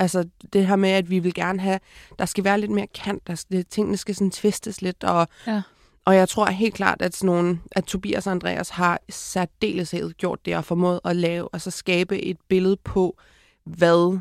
altså 0.00 0.24
det 0.52 0.66
her 0.66 0.76
med, 0.76 0.90
at 0.90 1.10
vi 1.10 1.18
vil 1.18 1.34
gerne 1.34 1.60
have, 1.60 1.80
der 2.18 2.24
skal 2.24 2.44
være 2.44 2.60
lidt 2.60 2.70
mere 2.70 2.86
kant, 2.94 3.26
der 3.26 3.34
skal, 3.34 3.64
tingene 3.64 3.96
skal 3.96 4.14
sådan 4.14 4.30
tvistes 4.30 4.82
lidt, 4.82 5.04
og 5.04 5.28
ja. 5.46 5.62
Og 6.04 6.16
jeg 6.16 6.28
tror 6.28 6.46
helt 6.46 6.74
klart, 6.74 7.02
at, 7.02 7.16
sådan 7.16 7.26
nogle, 7.26 7.58
at 7.72 7.84
Tobias 7.84 8.26
og 8.26 8.30
Andreas 8.30 8.70
har 8.70 9.00
særdeles 9.08 9.94
gjort 10.18 10.46
det 10.46 10.56
og 10.56 10.64
formået 10.64 11.00
at 11.04 11.16
lave, 11.16 11.48
altså 11.52 11.70
skabe 11.70 12.22
et 12.22 12.36
billede 12.48 12.76
på, 12.76 13.18
hvad, 13.64 14.18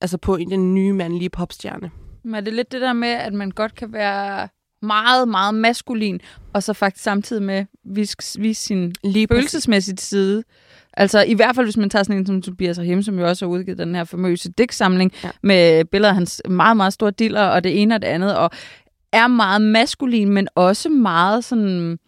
altså 0.00 0.18
på 0.18 0.36
den 0.36 0.74
nye 0.74 0.92
mandlige 0.92 1.30
popstjerne. 1.30 1.90
Men 2.22 2.34
er 2.34 2.40
det 2.40 2.52
lidt 2.52 2.72
det 2.72 2.80
der 2.80 2.92
med, 2.92 3.08
at 3.08 3.32
man 3.32 3.50
godt 3.50 3.74
kan 3.74 3.92
være 3.92 4.48
meget, 4.82 5.28
meget 5.28 5.54
maskulin, 5.54 6.20
og 6.52 6.62
så 6.62 6.72
faktisk 6.72 7.04
samtidig 7.04 7.42
med 7.42 7.66
vise, 7.84 8.16
vise 8.38 8.62
sin 8.62 8.94
Lige 9.04 9.28
følelsesmæssige 9.28 9.96
side. 9.96 10.44
Altså 10.92 11.22
i 11.22 11.34
hvert 11.34 11.54
fald, 11.54 11.66
hvis 11.66 11.76
man 11.76 11.90
tager 11.90 12.02
sådan 12.02 12.16
en 12.16 12.26
som 12.26 12.42
Tobias 12.42 12.78
Rahim, 12.78 13.02
som 13.02 13.18
jo 13.18 13.28
også 13.28 13.46
har 13.46 13.50
udgivet 13.50 13.78
den 13.78 13.94
her 13.94 14.04
famøse 14.04 14.52
digtsamling 14.52 15.12
ja. 15.24 15.30
med 15.42 15.84
billeder 15.84 16.08
af 16.08 16.14
hans 16.14 16.42
meget, 16.48 16.76
meget 16.76 16.92
store 16.92 17.10
diller 17.10 17.42
og 17.42 17.64
det 17.64 17.82
ene 17.82 17.94
og 17.94 18.02
det 18.02 18.08
andet. 18.08 18.36
Og 18.36 18.50
er 19.12 19.26
meget 19.26 19.62
maskulin, 19.62 20.28
men 20.28 20.48
også 20.54 20.88
meget 20.88 21.44
sådan 21.44 21.98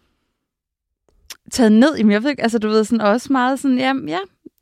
taget 1.51 1.71
ned. 1.71 1.95
Jamen, 1.97 2.11
jeg 2.11 2.23
ved 2.23 2.29
ikke, 2.29 2.43
altså 2.43 2.59
du 2.59 2.67
ved, 2.67 2.83
sådan 2.83 3.01
også 3.01 3.33
meget 3.33 3.59
sådan, 3.59 3.77
ja, 3.77 3.93
ja. 4.07 4.19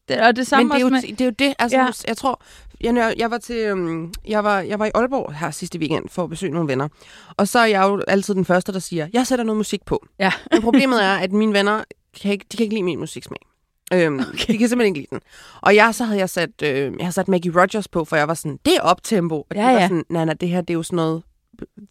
Det, 0.08 0.22
og 0.22 0.36
det 0.36 0.48
samme 0.48 0.64
men 0.64 0.72
det 0.72 0.78
er, 0.78 0.82
jo, 0.82 0.90
med, 0.90 1.02
det 1.02 1.22
er 1.22 1.26
jo 1.26 1.32
det, 1.40 1.54
altså 1.60 1.78
ja. 1.78 1.88
jeg 2.08 2.18
tror, 2.18 2.42
jeg, 2.82 3.14
jeg 3.18 3.32
var 3.32 3.38
til, 3.38 3.72
um, 3.72 4.14
jeg 4.28 4.44
var, 4.44 4.60
jeg 4.60 4.80
var 4.80 4.86
i 4.86 4.92
Aalborg 4.96 5.34
her 5.34 5.52
sidste 5.52 5.80
weekend 5.80 6.10
for 6.10 6.24
at 6.24 6.30
besøge 6.30 6.54
nogle 6.54 6.68
venner. 6.68 6.88
Og 7.38 7.48
så 7.48 7.60
er 7.60 7.66
jeg 7.66 7.84
jo 7.84 8.02
altid 8.08 8.36
den 8.36 8.46
første, 8.46 8.74
der 8.74 8.80
siger, 8.80 9.08
jeg 9.14 9.28
sætter 9.28 9.46
noget 9.46 9.58
musik 9.58 9.86
på. 9.86 10.06
Ja. 10.20 10.32
Men 10.52 10.62
problemet 10.62 11.04
er, 11.04 11.14
at 11.14 11.32
mine 11.32 11.54
venner, 11.54 11.84
kan 12.22 12.32
ikke, 12.32 12.46
de 12.52 12.58
kan 12.58 12.64
ikke 12.64 12.76
lide 12.76 12.84
min 12.84 13.00
musiksmag. 13.00 13.40
Øhm, 13.94 14.20
okay. 14.20 14.54
De 14.54 14.58
kan 14.58 14.70
simpelthen 14.70 14.96
ikke 14.96 15.00
lide 15.00 15.08
den. 15.10 15.20
Og 15.62 15.76
jeg, 15.76 15.96
så 15.96 16.04
havde 16.04 16.20
jeg 16.20 16.30
sat, 16.30 16.50
øh, 16.64 16.70
jeg 16.70 16.94
havde 17.00 17.12
sat 17.12 17.28
Maggie 17.28 17.62
Rogers 17.62 17.88
på, 17.88 18.06
for 18.06 18.16
jeg 18.16 18.28
var 18.28 18.34
sådan, 18.34 18.60
det 18.66 18.76
er 18.76 18.82
optempo. 18.82 19.36
Og 19.36 19.46
ja, 19.56 19.60
det 19.60 19.66
var 19.66 19.72
ja. 19.74 19.88
sådan, 19.88 20.04
nej, 20.10 20.26
nej, 20.26 20.34
det 20.34 20.50
her 20.50 20.62
det 20.62 20.70
er 20.70 20.74
jo 20.78 20.84
sådan 20.84 20.96
noget 20.96 21.24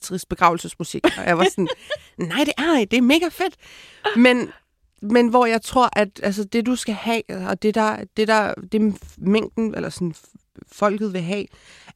trist 0.00 0.28
begravelsesmusik. 0.28 1.04
Og 1.18 1.26
jeg 1.26 1.38
var 1.38 1.44
sådan, 1.44 1.68
nej, 2.28 2.44
det 2.44 2.52
er 2.58 2.84
det 2.90 2.96
er 2.96 3.02
mega 3.02 3.28
fedt. 3.30 3.54
Men, 4.16 4.50
men 5.02 5.28
hvor 5.28 5.46
jeg 5.46 5.62
tror, 5.62 5.88
at 5.92 6.20
altså, 6.22 6.44
det 6.44 6.66
du 6.66 6.76
skal 6.76 6.94
have, 6.94 7.22
og 7.48 7.62
det 7.62 7.74
der, 7.74 8.04
det 8.16 8.28
der, 8.28 8.54
det 8.72 8.96
mængden, 9.18 9.74
eller 9.74 9.88
sådan 9.88 10.14
folket 10.72 11.12
vil 11.12 11.20
have, 11.22 11.46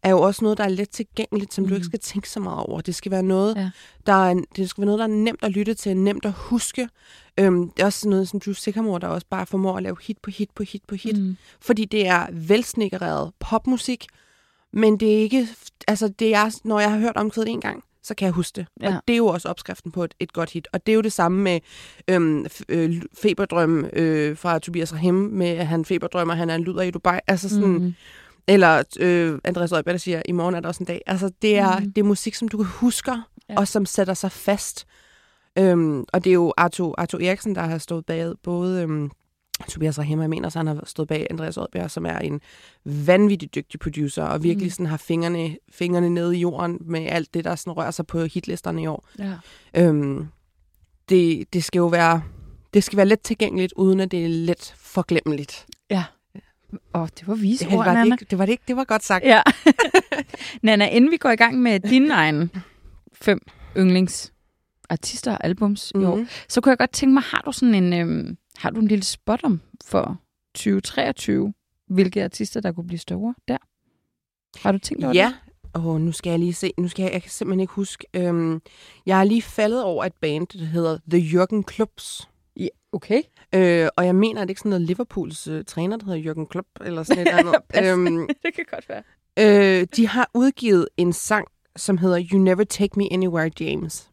er 0.05 0.11
jo 0.11 0.21
også 0.21 0.45
noget, 0.45 0.59
der 0.59 0.65
er 0.65 0.69
let 0.69 0.91
tilgængeligt, 0.91 1.55
som 1.55 1.65
mm. 1.65 1.69
du 1.69 1.75
ikke 1.75 1.85
mm. 1.85 1.91
skal 1.91 2.01
tænke 2.01 2.31
så 2.31 2.41
meget 2.41 2.67
over. 2.67 2.81
Det 2.81 2.95
skal 2.95 3.13
være 3.13 3.23
noget, 3.23 3.57
ja. 3.57 3.71
der 4.07 4.13
er, 4.13 4.43
det 4.57 4.71
skal 4.71 4.81
være 4.81 4.87
noget, 4.87 4.99
der 4.99 5.05
er 5.05 5.09
nemt 5.09 5.43
at 5.43 5.51
lytte 5.51 5.75
til, 5.75 5.97
nemt 5.97 6.25
at 6.25 6.33
huske. 6.33 6.89
Øhm, 7.39 7.71
det 7.71 7.83
er 7.83 7.87
også 7.87 8.09
noget, 8.09 8.29
som 8.29 8.41
Drew 8.41 8.55
Sigamore, 8.55 9.01
der 9.01 9.07
også 9.07 9.27
bare 9.31 9.47
formår 9.47 9.77
at 9.77 9.83
lave 9.83 9.97
hit 10.03 10.19
på 10.23 10.31
hit 10.31 10.51
på 10.55 10.63
hit 10.63 10.83
på 10.89 10.95
hit. 10.95 11.19
Mm. 11.19 11.37
Fordi 11.61 11.85
det 11.85 12.07
er 12.07 12.27
velsnikkereret 12.33 13.33
popmusik, 13.41 14.07
men 14.73 15.01
det 15.01 15.15
er 15.15 15.19
ikke, 15.19 15.49
altså 15.89 16.09
det 16.09 16.35
er, 16.35 16.61
når 16.65 16.81
jeg 16.81 16.91
har 16.91 16.99
hørt 16.99 17.17
omkvædet 17.17 17.49
en 17.49 17.61
gang, 17.61 17.85
så 18.03 18.15
kan 18.15 18.27
jeg 18.27 18.33
huske 18.33 18.57
det. 18.57 18.67
Ja. 18.81 18.97
Og 18.97 19.03
det 19.09 19.15
er 19.15 19.17
jo 19.17 19.27
også 19.27 19.49
opskriften 19.49 19.93
på 19.93 20.05
et, 20.05 20.15
et 20.21 20.33
godt 20.33 20.51
hit. 20.51 20.69
Og 20.73 20.87
det 20.87 20.93
er 20.93 20.97
jo 20.97 21.01
det 21.01 21.13
samme 21.13 21.43
med 21.43 21.61
øhm, 22.09 22.47
øh, 22.69 23.03
Feberdrøm 23.23 23.85
øh, 23.93 24.37
fra 24.37 24.59
Tobias 24.59 24.93
Rahim, 24.93 25.15
med 25.15 25.47
at 25.47 25.67
han 25.67 25.85
feberdrømmer, 25.85 26.35
han 26.35 26.51
er 26.51 26.55
en 26.55 26.65
luder 26.65 26.83
i 26.83 26.91
Dubai. 26.91 27.19
Altså 27.27 27.49
sådan, 27.49 27.69
mm. 27.69 27.95
Eller 28.49 28.83
øh, 29.01 29.39
Andreas 29.45 29.73
Røgberg, 29.73 29.93
der 29.93 29.99
siger, 29.99 30.23
i 30.29 30.33
morgen 30.33 30.55
er 30.55 30.61
der 30.61 30.69
også 30.69 30.83
en 30.83 30.87
dag. 30.87 31.03
Altså 31.07 31.31
det 31.43 31.59
er, 31.59 31.79
mm. 31.79 31.93
det 31.93 31.99
er 31.99 32.07
musik, 32.07 32.35
som 32.35 32.49
du 32.49 32.63
husker, 32.63 33.29
ja. 33.49 33.59
og 33.59 33.69
som 33.69 33.87
sætter 33.87 34.15
sig 34.15 34.33
fast. 34.33 34.87
Øhm, 35.59 36.05
og 36.13 36.25
det 36.25 36.31
er 36.31 36.35
jo 36.35 36.55
Arto, 36.57 36.95
Arto 36.99 37.19
Eriksen, 37.19 37.55
der 37.55 37.63
har 37.63 37.79
stået 37.79 38.07
bag 38.07 38.33
både... 38.43 38.83
Øhm, 38.83 39.11
Tobias 39.69 39.99
Rahim, 39.99 40.21
jeg 40.21 40.31
mener, 40.31 40.49
så 40.49 40.59
han 40.59 40.67
har 40.67 40.83
stået 40.87 41.09
bag 41.09 41.27
Andreas 41.31 41.57
Oddbjerg, 41.57 41.91
som 41.91 42.07
er 42.07 42.19
en 42.19 42.41
vanvittig 42.85 43.55
dygtig 43.55 43.81
producer, 43.81 44.23
og 44.23 44.43
virkelig 44.43 44.67
mm. 44.67 44.71
sådan 44.71 44.87
har 44.87 44.97
fingrene, 44.97 45.57
fingrene 45.73 46.11
nede 46.11 46.37
i 46.37 46.41
jorden 46.41 46.79
med 46.81 47.07
alt 47.07 47.35
det, 47.35 47.45
der 47.45 47.55
sådan 47.55 47.73
rører 47.73 47.91
sig 47.91 48.07
på 48.07 48.25
hitlisterne 48.25 48.83
i 48.83 48.87
år. 48.87 49.09
Ja. 49.19 49.35
Øhm, 49.77 50.27
det, 51.09 51.53
det 51.53 51.65
skal 51.65 51.79
jo 51.79 51.87
være, 51.87 52.23
det 52.75 52.85
skal 52.85 52.97
være 52.97 53.07
let 53.07 53.21
tilgængeligt, 53.21 53.73
uden 53.77 54.01
at 54.01 54.11
det 54.11 54.25
er 54.25 54.29
let 54.29 54.75
forglemmeligt. 54.77 55.67
Ja. 55.91 56.05
Åh, 56.95 57.03
oh, 57.03 57.09
det 57.19 57.29
var 57.29 57.35
vise 57.35 57.65
det, 57.65 57.73
ord, 57.73 57.85
var 57.85 57.93
Nana. 57.93 58.05
det, 58.05 58.21
ikke, 58.21 58.31
det 58.31 58.39
var 58.39 58.47
det 58.47 58.53
ikke, 58.53 58.65
det 58.69 58.77
var 58.77 58.85
godt 58.85 59.05
sagt. 59.05 59.25
Ja. 59.25 59.43
Nana, 60.63 60.89
inden 60.89 61.11
vi 61.11 61.17
går 61.17 61.31
i 61.31 61.37
gang 61.37 61.59
med 61.59 61.81
din 61.81 62.11
egen 62.11 62.51
fem 63.13 63.41
yndlings 63.77 64.33
artister 64.91 65.33
og 65.33 65.45
albums 65.45 65.93
mm-hmm. 65.95 66.09
i 66.09 66.13
år, 66.13 66.17
mhm. 66.17 66.29
så 66.49 66.61
kunne 66.61 66.71
jeg 66.71 66.79
godt 66.79 66.93
tænke 66.93 67.13
mig, 67.13 67.23
har 67.23 67.43
du 67.47 67.53
sådan 67.53 67.75
en, 67.75 67.93
øhm, 67.93 68.37
har 68.57 68.71
du 68.71 68.81
en 68.81 68.89
lille 68.89 69.05
spot 69.05 69.41
om 69.45 69.61
for 69.85 70.21
2023? 70.55 71.55
Hvilke 71.89 72.25
artister, 72.25 72.61
der 72.61 72.73
kunne 72.73 72.87
blive 72.87 72.99
store 72.99 73.35
der? 73.49 73.59
Har 74.63 74.73
du 74.73 74.79
tænkt 74.79 75.05
over 75.05 75.15
ja. 75.15 75.27
det? 75.27 75.55
Åh, 75.75 75.87
oh, 75.87 76.01
nu 76.01 76.13
skal 76.13 76.31
jeg 76.31 76.39
lige 76.39 76.55
se. 76.55 76.73
Nu 76.79 76.89
skal 76.89 77.03
jeg, 77.03 77.13
jeg 77.13 77.23
kan 77.23 77.31
simpelthen 77.31 77.61
ikke 77.61 77.73
huske. 77.73 78.07
Øhm, 78.15 78.63
jeg 79.07 79.17
har 79.17 79.25
lige 79.25 79.43
faldet 79.43 79.83
over 79.83 80.05
et 80.05 80.13
band, 80.21 80.47
der 80.47 80.65
hedder 80.65 80.99
The 81.11 81.21
Jürgen 81.21 81.63
Klubs. 81.63 82.29
Okay. 82.95 83.23
Øh, 83.55 83.89
og 83.97 84.07
jeg 84.07 84.15
mener, 84.15 84.41
at 84.41 84.49
det 84.49 84.51
ikke 84.51 84.61
sådan 84.61 84.71
noget 84.71 84.83
Liverpools 84.83 85.49
uh, 85.49 85.61
træner, 85.67 85.97
der 85.97 86.07
hedder 86.07 86.33
Jürgen 86.33 86.47
Klopp, 86.47 86.69
eller 86.85 87.03
sådan 87.03 87.27
et 87.27 87.33
andet. 87.33 87.55
øhm, 87.83 88.29
det 88.43 88.55
kan 88.55 88.65
godt 88.71 88.89
være. 88.89 89.03
Øh, 89.39 89.87
de 89.97 90.09
har 90.09 90.31
udgivet 90.35 90.89
en 90.97 91.13
sang, 91.13 91.49
som 91.77 91.99
hedder 91.99 92.25
You 92.33 92.39
Never 92.39 92.65
Take 92.65 92.99
Me 92.99 93.13
Anywhere, 93.13 93.51
James 93.61 94.11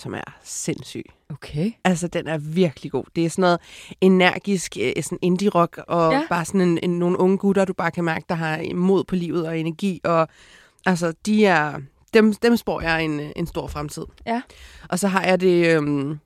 som 0.00 0.14
er 0.14 0.38
sindssyg. 0.42 1.04
Okay. 1.30 1.72
Altså, 1.84 2.08
den 2.08 2.26
er 2.26 2.38
virkelig 2.38 2.92
god. 2.92 3.04
Det 3.16 3.24
er 3.24 3.30
sådan 3.30 3.42
noget 3.42 3.60
energisk 4.00 4.76
øh, 4.80 5.02
sådan 5.02 5.18
indie-rock, 5.22 5.80
og 5.88 6.12
ja. 6.12 6.22
bare 6.28 6.44
sådan 6.44 6.60
en, 6.60 6.78
en, 6.82 6.98
nogle 6.98 7.18
unge 7.18 7.38
gutter, 7.38 7.64
du 7.64 7.72
bare 7.72 7.90
kan 7.90 8.04
mærke, 8.04 8.24
der 8.28 8.34
har 8.34 8.74
mod 8.74 9.04
på 9.04 9.14
livet 9.14 9.46
og 9.46 9.58
energi. 9.58 10.00
Og 10.04 10.28
altså, 10.86 11.12
de 11.26 11.46
er... 11.46 11.80
Dem, 12.14 12.34
dem 12.34 12.56
spår 12.56 12.80
jeg 12.80 13.04
en, 13.04 13.20
en 13.36 13.46
stor 13.46 13.66
fremtid. 13.66 14.04
Ja. 14.26 14.42
Og 14.88 14.98
så 14.98 15.08
har 15.08 15.24
jeg 15.24 15.40
det... 15.40 15.76
Øhm, 15.76 16.18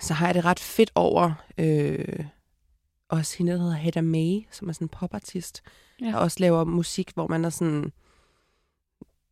så 0.00 0.14
har 0.14 0.26
jeg 0.26 0.34
det 0.34 0.44
ret 0.44 0.60
fedt 0.60 0.90
over... 0.94 1.32
Øh, 1.58 2.24
også 3.08 3.38
hende, 3.38 3.52
der 3.52 3.58
hedder 3.58 3.74
Hedda 3.74 4.00
May, 4.00 4.46
som 4.50 4.68
er 4.68 4.72
sådan 4.72 4.84
en 4.84 4.88
popartist, 4.88 5.62
ja. 6.00 6.06
der 6.06 6.16
også 6.16 6.36
laver 6.40 6.64
musik, 6.64 7.10
hvor 7.14 7.26
man 7.26 7.44
er 7.44 7.50
sådan... 7.50 7.92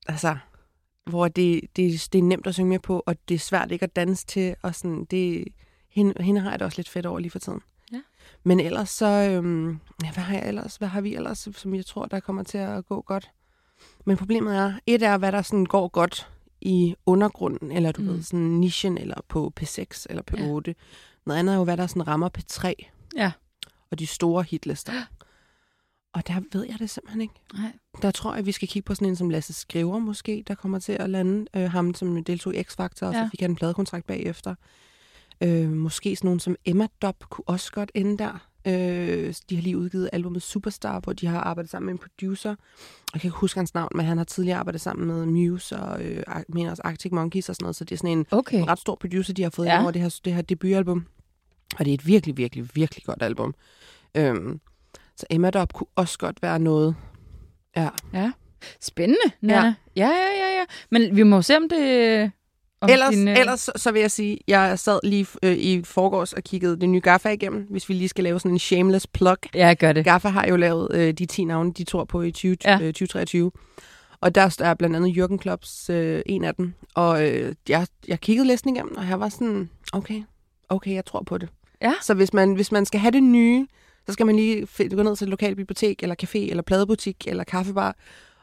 Altså, 0.08 0.36
hvor 1.04 1.28
det, 1.28 1.60
det, 1.76 2.08
det 2.12 2.18
er 2.18 2.22
nemt 2.22 2.46
at 2.46 2.54
synge 2.54 2.68
med 2.68 2.78
på, 2.78 3.02
og 3.06 3.16
det 3.28 3.34
er 3.34 3.38
svært 3.38 3.72
ikke 3.72 3.84
at 3.84 3.96
danse 3.96 4.26
til, 4.26 4.56
og 4.62 4.74
sådan, 4.74 5.04
det, 5.04 5.48
hende, 5.88 6.22
hende 6.22 6.40
har 6.40 6.50
jeg 6.50 6.58
det 6.58 6.64
også 6.64 6.78
lidt 6.78 6.88
fedt 6.88 7.06
over 7.06 7.18
lige 7.18 7.30
for 7.30 7.38
tiden. 7.38 7.60
Ja. 7.92 8.00
Men 8.42 8.60
ellers 8.60 8.90
så, 8.90 9.06
øhm, 9.06 9.70
ja, 10.04 10.12
hvad 10.12 10.24
har 10.24 10.34
jeg 10.34 10.48
ellers, 10.48 10.76
hvad 10.76 10.88
har 10.88 11.00
vi 11.00 11.14
ellers, 11.14 11.48
som 11.56 11.74
jeg 11.74 11.86
tror, 11.86 12.06
der 12.06 12.20
kommer 12.20 12.42
til 12.42 12.58
at 12.58 12.86
gå 12.86 13.00
godt? 13.00 13.30
Men 14.04 14.16
problemet 14.16 14.56
er, 14.56 14.74
et 14.86 15.02
er, 15.02 15.18
hvad 15.18 15.32
der 15.32 15.42
sådan 15.42 15.66
går 15.66 15.88
godt 15.88 16.30
i 16.62 16.94
undergrunden, 17.06 17.72
eller 17.72 17.92
du 17.92 18.02
mm. 18.02 18.08
ved, 18.08 18.22
sådan 18.22 18.40
nichen, 18.40 18.98
eller 18.98 19.16
på 19.28 19.52
P6, 19.60 20.06
eller 20.10 20.22
P8. 20.30 20.62
Ja. 20.66 20.72
Noget 21.26 21.38
andet 21.38 21.52
er 21.52 21.58
jo, 21.58 21.64
hvad 21.64 21.76
der 21.76 21.86
sådan 21.86 22.06
rammer 22.06 22.28
P3. 22.38 22.72
Ja. 23.16 23.32
Og 23.90 23.98
de 23.98 24.06
store 24.06 24.42
hitlister. 24.42 24.92
Og 26.12 26.26
der 26.26 26.40
ved 26.52 26.66
jeg 26.66 26.78
det 26.78 26.90
simpelthen 26.90 27.20
ikke. 27.20 27.34
Nej. 27.54 27.72
Der 28.02 28.10
tror 28.10 28.34
jeg, 28.34 28.46
vi 28.46 28.52
skal 28.52 28.68
kigge 28.68 28.86
på 28.86 28.94
sådan 28.94 29.08
en 29.08 29.16
som 29.16 29.30
Lasse 29.30 29.52
Skriver 29.52 29.98
måske, 29.98 30.44
der 30.48 30.54
kommer 30.54 30.78
til 30.78 30.92
at 30.92 31.10
lande. 31.10 31.46
Øh, 31.56 31.70
ham, 31.70 31.94
som 31.94 32.24
deltog 32.24 32.54
i 32.54 32.60
X-Factor, 32.60 33.06
og 33.06 33.12
ja. 33.12 33.24
så 33.24 33.28
fik 33.30 33.40
han 33.40 33.50
en 33.50 33.56
pladekontrakt 33.56 34.06
bagefter. 34.06 34.54
Øh, 35.40 35.70
måske 35.70 36.16
sådan 36.16 36.26
nogen 36.26 36.40
som 36.40 36.56
Emma 36.64 36.86
Dobb 37.02 37.24
kunne 37.30 37.48
også 37.48 37.72
godt 37.72 37.90
ende 37.94 38.18
der. 38.18 38.48
Øh, 38.66 39.34
de 39.50 39.54
har 39.54 39.62
lige 39.62 39.78
udgivet 39.78 40.10
albumet 40.12 40.42
Superstar, 40.42 41.00
hvor 41.00 41.12
de 41.12 41.26
har 41.26 41.40
arbejdet 41.40 41.70
sammen 41.70 41.86
med 41.86 41.92
en 41.92 41.98
producer. 41.98 42.54
Jeg 43.14 43.20
kan 43.20 43.28
ikke 43.28 43.38
huske 43.38 43.58
hans 43.58 43.74
navn, 43.74 43.88
men 43.94 44.06
han 44.06 44.16
har 44.16 44.24
tidligere 44.24 44.58
arbejdet 44.58 44.80
sammen 44.80 45.06
med 45.06 45.26
Muse 45.26 45.76
og 45.76 46.04
øh, 46.04 46.22
mener 46.48 46.70
også 46.70 46.82
Arctic 46.84 47.12
Monkeys 47.12 47.48
og 47.48 47.54
sådan 47.54 47.64
noget. 47.64 47.76
Så 47.76 47.84
det 47.84 47.92
er 47.92 47.98
sådan 47.98 48.18
en, 48.18 48.26
okay. 48.30 48.64
ret 48.66 48.78
stor 48.78 48.94
producer, 48.94 49.34
de 49.34 49.42
har 49.42 49.50
fået 49.50 49.66
ja. 49.66 49.82
over 49.82 49.90
det 49.90 50.02
her, 50.02 50.20
det 50.24 50.34
her 50.34 50.42
debutalbum. 50.42 51.06
Og 51.78 51.84
det 51.84 51.90
er 51.90 51.94
et 51.94 52.06
virkelig, 52.06 52.36
virkelig, 52.36 52.68
virkelig 52.74 53.04
godt 53.04 53.22
album. 53.22 53.54
Øh, 54.14 54.34
så 55.16 55.26
Emma 55.30 55.50
Dobb 55.50 55.72
kunne 55.72 55.86
også 55.96 56.18
godt 56.18 56.42
være 56.42 56.58
noget. 56.58 56.94
Ja. 57.76 57.88
Ja. 58.14 58.32
Spændende, 58.80 59.34
Nana. 59.40 59.66
Ja. 59.66 59.74
ja, 59.96 60.08
ja, 60.08 60.46
ja, 60.46 60.58
ja. 60.58 60.64
Men 60.90 61.16
vi 61.16 61.22
må 61.22 61.42
se, 61.42 61.56
om 61.56 61.68
det... 61.68 62.30
Om 62.82 62.90
ellers, 62.90 63.14
din, 63.14 63.28
øh... 63.28 63.38
ellers 63.38 63.70
så 63.76 63.92
vil 63.92 64.00
jeg 64.00 64.10
sige, 64.10 64.38
jeg 64.48 64.78
sad 64.78 65.00
lige 65.02 65.26
øh, 65.42 65.52
i 65.52 65.82
forgårs 65.84 66.32
og 66.32 66.42
kiggede 66.42 66.80
det 66.80 66.88
nye 66.88 67.00
Gaffa 67.00 67.28
igennem, 67.28 67.66
hvis 67.70 67.88
vi 67.88 67.94
lige 67.94 68.08
skal 68.08 68.24
lave 68.24 68.40
sådan 68.40 68.52
en 68.52 68.58
shameless 68.58 69.06
plug. 69.06 69.36
Ja, 69.54 69.74
gør 69.74 69.92
det. 69.92 70.04
Gaffa 70.04 70.28
har 70.28 70.46
jo 70.46 70.56
lavet 70.56 70.88
øh, 70.94 71.12
de 71.12 71.26
10 71.26 71.44
navne, 71.44 71.72
de 71.72 71.84
tror 71.84 72.04
på 72.04 72.22
i 72.22 72.30
20, 72.30 72.56
ja. 72.64 72.74
øh, 72.74 72.86
2023. 72.86 73.50
Og 74.20 74.34
der 74.34 74.56
er 74.60 74.74
blandt 74.74 74.96
andet 74.96 75.18
Jürgen 75.18 75.36
Klopps 75.36 75.90
øh, 75.90 76.22
en 76.26 76.44
af 76.44 76.54
dem. 76.54 76.74
Og 76.94 77.28
øh, 77.28 77.54
jeg, 77.68 77.86
jeg 78.08 78.20
kiggede 78.20 78.48
læsning 78.48 78.76
igennem, 78.76 78.96
og 78.96 79.08
jeg 79.08 79.20
var 79.20 79.28
sådan, 79.28 79.70
okay, 79.92 80.22
okay, 80.68 80.94
jeg 80.94 81.04
tror 81.04 81.22
på 81.22 81.38
det. 81.38 81.48
Ja. 81.82 81.92
Så 82.02 82.14
hvis 82.14 82.32
man, 82.32 82.54
hvis 82.54 82.72
man 82.72 82.86
skal 82.86 83.00
have 83.00 83.10
det 83.10 83.22
nye, 83.22 83.66
så 84.06 84.12
skal 84.12 84.26
man 84.26 84.36
lige 84.36 84.66
gå 84.96 85.02
ned 85.02 85.16
til 85.16 85.24
et 85.24 85.30
lokalt 85.30 85.56
bibliotek, 85.56 86.02
eller 86.02 86.16
café, 86.22 86.38
eller 86.38 86.62
pladebutik, 86.62 87.26
eller 87.26 87.44
kaffebar, 87.44 87.96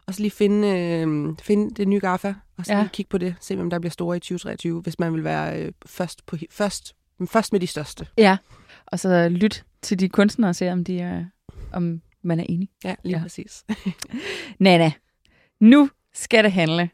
og 0.08 0.14
så 0.14 0.22
lige 0.22 0.32
finde, 0.32 0.68
øh, 0.68 1.36
finde 1.42 1.76
det 1.76 1.88
nye 1.88 2.00
GAFA, 2.00 2.34
og 2.60 2.66
så 2.66 2.74
Ja. 2.74 2.88
kigge 2.94 3.10
på 3.10 3.18
det, 3.18 3.36
se 3.42 3.56
hvem 3.56 3.70
der 3.70 3.80
bliver 3.80 3.92
store 3.92 4.18
i 4.18 4.20
2023, 4.20 4.82
hvis 4.82 5.00
man 5.00 5.14
vil 5.14 5.24
være 5.24 5.62
øh, 5.64 5.72
først, 5.86 6.26
på, 6.26 6.38
først, 6.52 6.96
først 7.28 7.52
med 7.52 7.60
de 7.60 7.68
største. 7.68 8.08
Ja. 8.18 8.38
Og 8.86 9.00
så 9.00 9.30
lyt 9.30 9.66
til 9.82 10.00
de 10.00 10.10
kunstnere 10.10 10.50
og 10.50 10.56
se, 10.56 10.72
om, 10.72 10.84
de 10.84 11.00
er, 11.00 11.26
om 11.74 12.02
man 12.22 12.40
er 12.40 12.46
enig. 12.50 12.70
Ja, 12.84 12.96
lige 13.04 13.18
Ja. 13.18 13.22
præcis. 13.24 13.66
Nana, 14.60 14.92
nu 15.60 15.90
skal 16.14 16.44
det 16.44 16.52
handle 16.52 16.90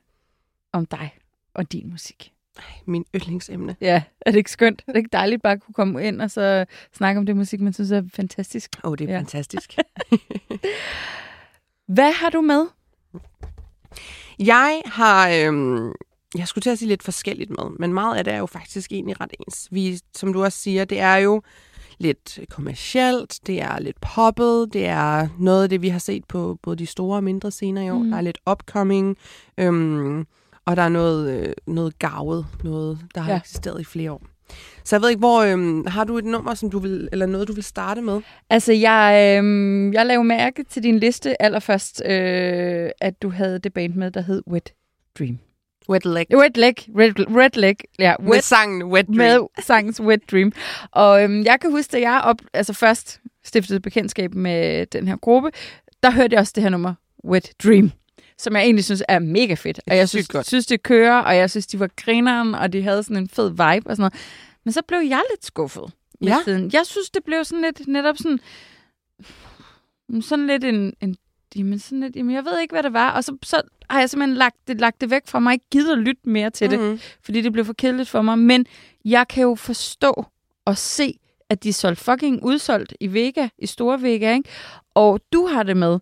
om 0.73 0.85
dig 0.85 1.11
og 1.53 1.71
din 1.71 1.89
musik. 1.89 2.31
Min 2.85 3.05
yndlingsemne. 3.15 3.75
Ja, 3.81 4.03
er 4.21 4.31
det 4.31 4.37
ikke 4.37 4.51
skønt? 4.51 4.83
Er 4.87 4.91
det 4.91 4.97
ikke 4.99 5.09
dejligt 5.13 5.41
bare 5.41 5.53
at 5.53 5.61
kunne 5.61 5.73
komme 5.73 6.07
ind 6.07 6.21
og 6.21 6.31
så 6.31 6.65
snakke 6.93 7.19
om 7.19 7.25
det 7.25 7.35
musik, 7.35 7.61
man 7.61 7.73
synes 7.73 7.91
er 7.91 8.03
fantastisk? 8.13 8.75
Åh, 8.83 8.91
oh, 8.91 8.97
det 8.97 9.09
er 9.09 9.13
ja. 9.13 9.19
fantastisk. 9.19 9.75
Hvad 11.95 12.11
har 12.13 12.29
du 12.29 12.41
med? 12.41 12.65
Jeg 14.39 14.81
har, 14.85 15.29
øhm, 15.29 15.91
jeg 16.37 16.47
skulle 16.47 16.61
til 16.61 16.69
at 16.69 16.79
sige 16.79 16.89
lidt 16.89 17.03
forskelligt 17.03 17.49
med, 17.49 17.77
men 17.79 17.93
meget 17.93 18.17
af 18.17 18.23
det 18.23 18.33
er 18.33 18.37
jo 18.37 18.45
faktisk 18.45 18.91
egentlig 18.91 19.21
ret 19.21 19.33
ens. 19.39 19.67
Vi, 19.71 19.99
som 20.15 20.33
du 20.33 20.43
også 20.43 20.59
siger, 20.59 20.85
det 20.85 20.99
er 20.99 21.15
jo 21.15 21.41
lidt 21.97 22.39
kommercielt, 22.49 23.39
det 23.47 23.61
er 23.61 23.79
lidt 23.79 24.01
poppet, 24.01 24.73
det 24.73 24.85
er 24.85 25.27
noget 25.39 25.63
af 25.63 25.69
det, 25.69 25.81
vi 25.81 25.89
har 25.89 25.99
set 25.99 26.25
på 26.25 26.59
både 26.63 26.75
de 26.75 26.85
store 26.85 27.17
og 27.17 27.23
mindre 27.23 27.51
scener 27.51 27.81
i 27.81 27.89
år. 27.89 27.97
Mm. 27.97 28.09
Der 28.09 28.17
er 28.17 28.21
lidt 28.21 28.37
upcoming, 28.51 29.17
øhm, 29.57 30.27
og 30.65 30.75
der 30.75 30.81
er 30.81 30.89
noget, 30.89 31.39
øh, 31.39 31.53
noget 31.67 31.99
gavet, 31.99 32.45
noget, 32.63 32.99
der 33.15 33.21
har 33.21 33.31
ja. 33.31 33.37
eksisteret 33.37 33.81
i 33.81 33.83
flere 33.83 34.11
år. 34.11 34.21
Så 34.83 34.95
jeg 34.95 35.01
ved 35.01 35.09
ikke, 35.09 35.19
hvor 35.19 35.41
øhm, 35.41 35.85
har 35.87 36.03
du 36.03 36.17
et 36.17 36.25
nummer, 36.25 36.53
som 36.53 36.69
du 36.69 36.79
vil, 36.79 37.09
eller 37.11 37.25
noget, 37.25 37.47
du 37.47 37.53
vil 37.53 37.63
starte 37.63 38.01
med? 38.01 38.21
Altså, 38.49 38.73
jeg, 38.73 39.37
øh, 39.43 39.93
jeg 39.93 40.05
lavede 40.05 40.27
mærke 40.27 40.63
til 40.63 40.83
din 40.83 40.99
liste 40.99 41.41
allerførst, 41.41 42.01
øh, 42.05 42.89
at 43.01 43.21
du 43.21 43.29
havde 43.29 43.59
det 43.59 43.73
band 43.73 43.93
med, 43.93 44.11
der 44.11 44.21
hed 44.21 44.41
Wet 44.47 44.73
Dream. 45.19 45.39
Wet 45.89 46.05
Leg. 46.05 46.25
Wet 46.33 46.57
Leg, 46.57 46.73
Red, 46.97 47.35
Red 47.37 47.49
Leg, 47.53 47.75
ja, 47.99 48.15
Med 48.19 48.29
Wet 48.29 48.43
sangen 48.43 48.83
Wet 48.83 49.07
Dream. 49.07 49.17
med 49.17 49.39
sangens 49.63 50.01
Wet 50.01 50.31
Dream. 50.31 50.51
Og 50.91 51.23
øhm, 51.23 51.43
jeg 51.43 51.59
kan 51.61 51.71
huske, 51.71 51.97
at 51.97 52.01
jeg 52.01 52.21
op, 52.23 52.37
altså 52.53 52.73
først 52.73 53.19
stiftede 53.43 53.79
bekendtskab 53.79 54.33
med 54.33 54.85
den 54.85 55.07
her 55.07 55.15
gruppe, 55.15 55.51
der 56.03 56.11
hørte 56.11 56.33
jeg 56.33 56.39
også 56.39 56.53
det 56.55 56.63
her 56.63 56.69
nummer, 56.69 56.93
Wet 57.25 57.51
Dream, 57.63 57.91
som 58.37 58.55
jeg 58.55 58.63
egentlig 58.63 58.85
synes 58.85 59.03
er 59.07 59.19
mega 59.19 59.53
fedt. 59.53 59.79
Og 59.87 59.97
jeg 59.97 60.09
synes, 60.09 60.27
godt. 60.27 60.47
synes, 60.47 60.65
det 60.65 60.83
kører, 60.83 61.19
og 61.19 61.35
jeg 61.37 61.49
synes, 61.49 61.67
de 61.67 61.79
var 61.79 61.89
grineren, 61.95 62.55
og 62.55 62.73
de 62.73 62.81
havde 62.81 63.03
sådan 63.03 63.17
en 63.17 63.29
fed 63.29 63.49
vibe 63.49 63.89
og 63.89 63.95
sådan 63.95 63.97
noget. 64.01 64.13
Men 64.63 64.71
så 64.71 64.81
blev 64.87 64.99
jeg 64.99 65.21
lidt 65.31 65.45
skuffet 65.45 65.83
med 66.21 66.27
Ja. 66.27 66.37
tiden. 66.45 66.69
Jeg 66.73 66.81
synes, 66.85 67.09
det 67.09 67.23
blev 67.23 67.43
sådan 67.45 67.61
lidt, 67.61 67.87
netop 67.87 68.17
sådan, 68.17 68.39
sådan 70.21 70.47
lidt 70.47 70.63
en, 70.63 70.93
en 71.01 71.15
jamen 71.55 71.79
sådan 71.79 71.99
lidt, 71.99 72.15
jamen 72.15 72.35
jeg 72.35 72.45
ved 72.45 72.59
ikke, 72.59 72.71
hvad 72.73 72.83
det 72.83 72.93
var. 72.93 73.11
Og 73.11 73.23
så, 73.23 73.37
så 73.43 73.61
har 73.89 73.99
jeg 73.99 74.09
simpelthen 74.09 74.37
lagt 74.37 74.55
det, 74.67 74.79
lagt 74.81 75.01
det 75.01 75.09
væk 75.09 75.21
fra 75.27 75.39
mig, 75.39 75.53
ikke 75.53 75.65
givet 75.71 75.91
at 75.91 75.97
lytte 75.97 76.21
mere 76.29 76.49
til 76.49 76.69
det 76.71 76.79
Mhm. 76.79 76.99
fordi 77.21 77.41
det 77.41 77.51
blev 77.53 77.65
for 77.65 77.73
kedeligt 77.73 78.09
for 78.09 78.21
mig. 78.21 78.39
Men 78.39 78.65
jeg 79.05 79.27
kan 79.27 79.41
jo 79.43 79.55
forstå 79.55 80.25
og 80.65 80.77
se, 80.77 81.19
at 81.49 81.63
de 81.63 81.69
er 81.69 81.73
solgt 81.73 81.99
fucking 81.99 82.43
udsolgt 82.43 82.93
i 82.99 83.13
Vega, 83.13 83.47
i 83.57 83.65
Store 83.65 84.01
Vega, 84.01 84.33
ikke? 84.33 84.49
Og 84.93 85.19
du 85.33 85.47
har 85.47 85.63
det 85.63 85.77
med. 85.77 85.99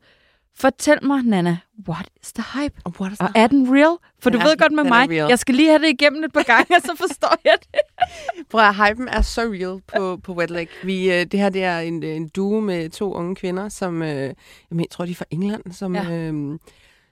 Fortæl 0.56 1.06
mig, 1.06 1.24
Nana, 1.24 1.58
what 1.90 2.10
is 2.24 2.34
the 2.34 2.44
hype? 2.62 2.76
Og 2.86 2.94
what 3.00 3.12
is 3.14 3.20
Og 3.20 3.30
er 3.36 3.48
den 3.48 3.74
real? 3.76 3.98
For 4.20 4.30
du 4.30 4.38
Den 4.38 4.46
er- 4.46 4.50
ved 4.50 4.58
godt 4.58 4.72
med 4.74 4.84
mig, 4.84 5.10
jeg 5.10 5.40
skal 5.40 5.56
lige 5.56 5.70
have 5.70 5.82
det 5.82 5.90
igennem 5.90 6.24
et 6.24 6.34
par 6.34 6.44
gange, 6.44 6.76
og 6.76 6.82
så 6.82 6.96
forstår 6.98 7.36
jeg 7.46 7.58
det. 7.62 7.80
Prøv 8.50 8.62
at 8.62 8.76
hypen 8.76 9.08
er 9.08 9.22
så 9.22 9.42
real 9.42 9.82
på, 9.98 10.18
på 10.18 10.34
Wet 10.34 10.50
Leg. 10.50 10.68
Vi, 10.84 11.12
øh, 11.14 11.26
det 11.26 11.40
her 11.40 11.50
det 11.50 11.64
er 11.64 11.80
en, 11.80 12.04
en 12.04 12.28
duo 12.28 12.60
med 12.60 12.90
to 12.90 13.14
unge 13.14 13.36
kvinder, 13.36 13.70
som 13.70 14.02
øh, 14.02 14.10
jeg, 14.10 14.34
mener, 14.72 14.88
tror, 14.92 15.06
de 15.06 15.12
er 15.12 15.16
fra 15.16 15.26
England, 15.32 15.72
som, 15.72 15.96
Ja. 15.96 16.12
øh, 16.12 16.60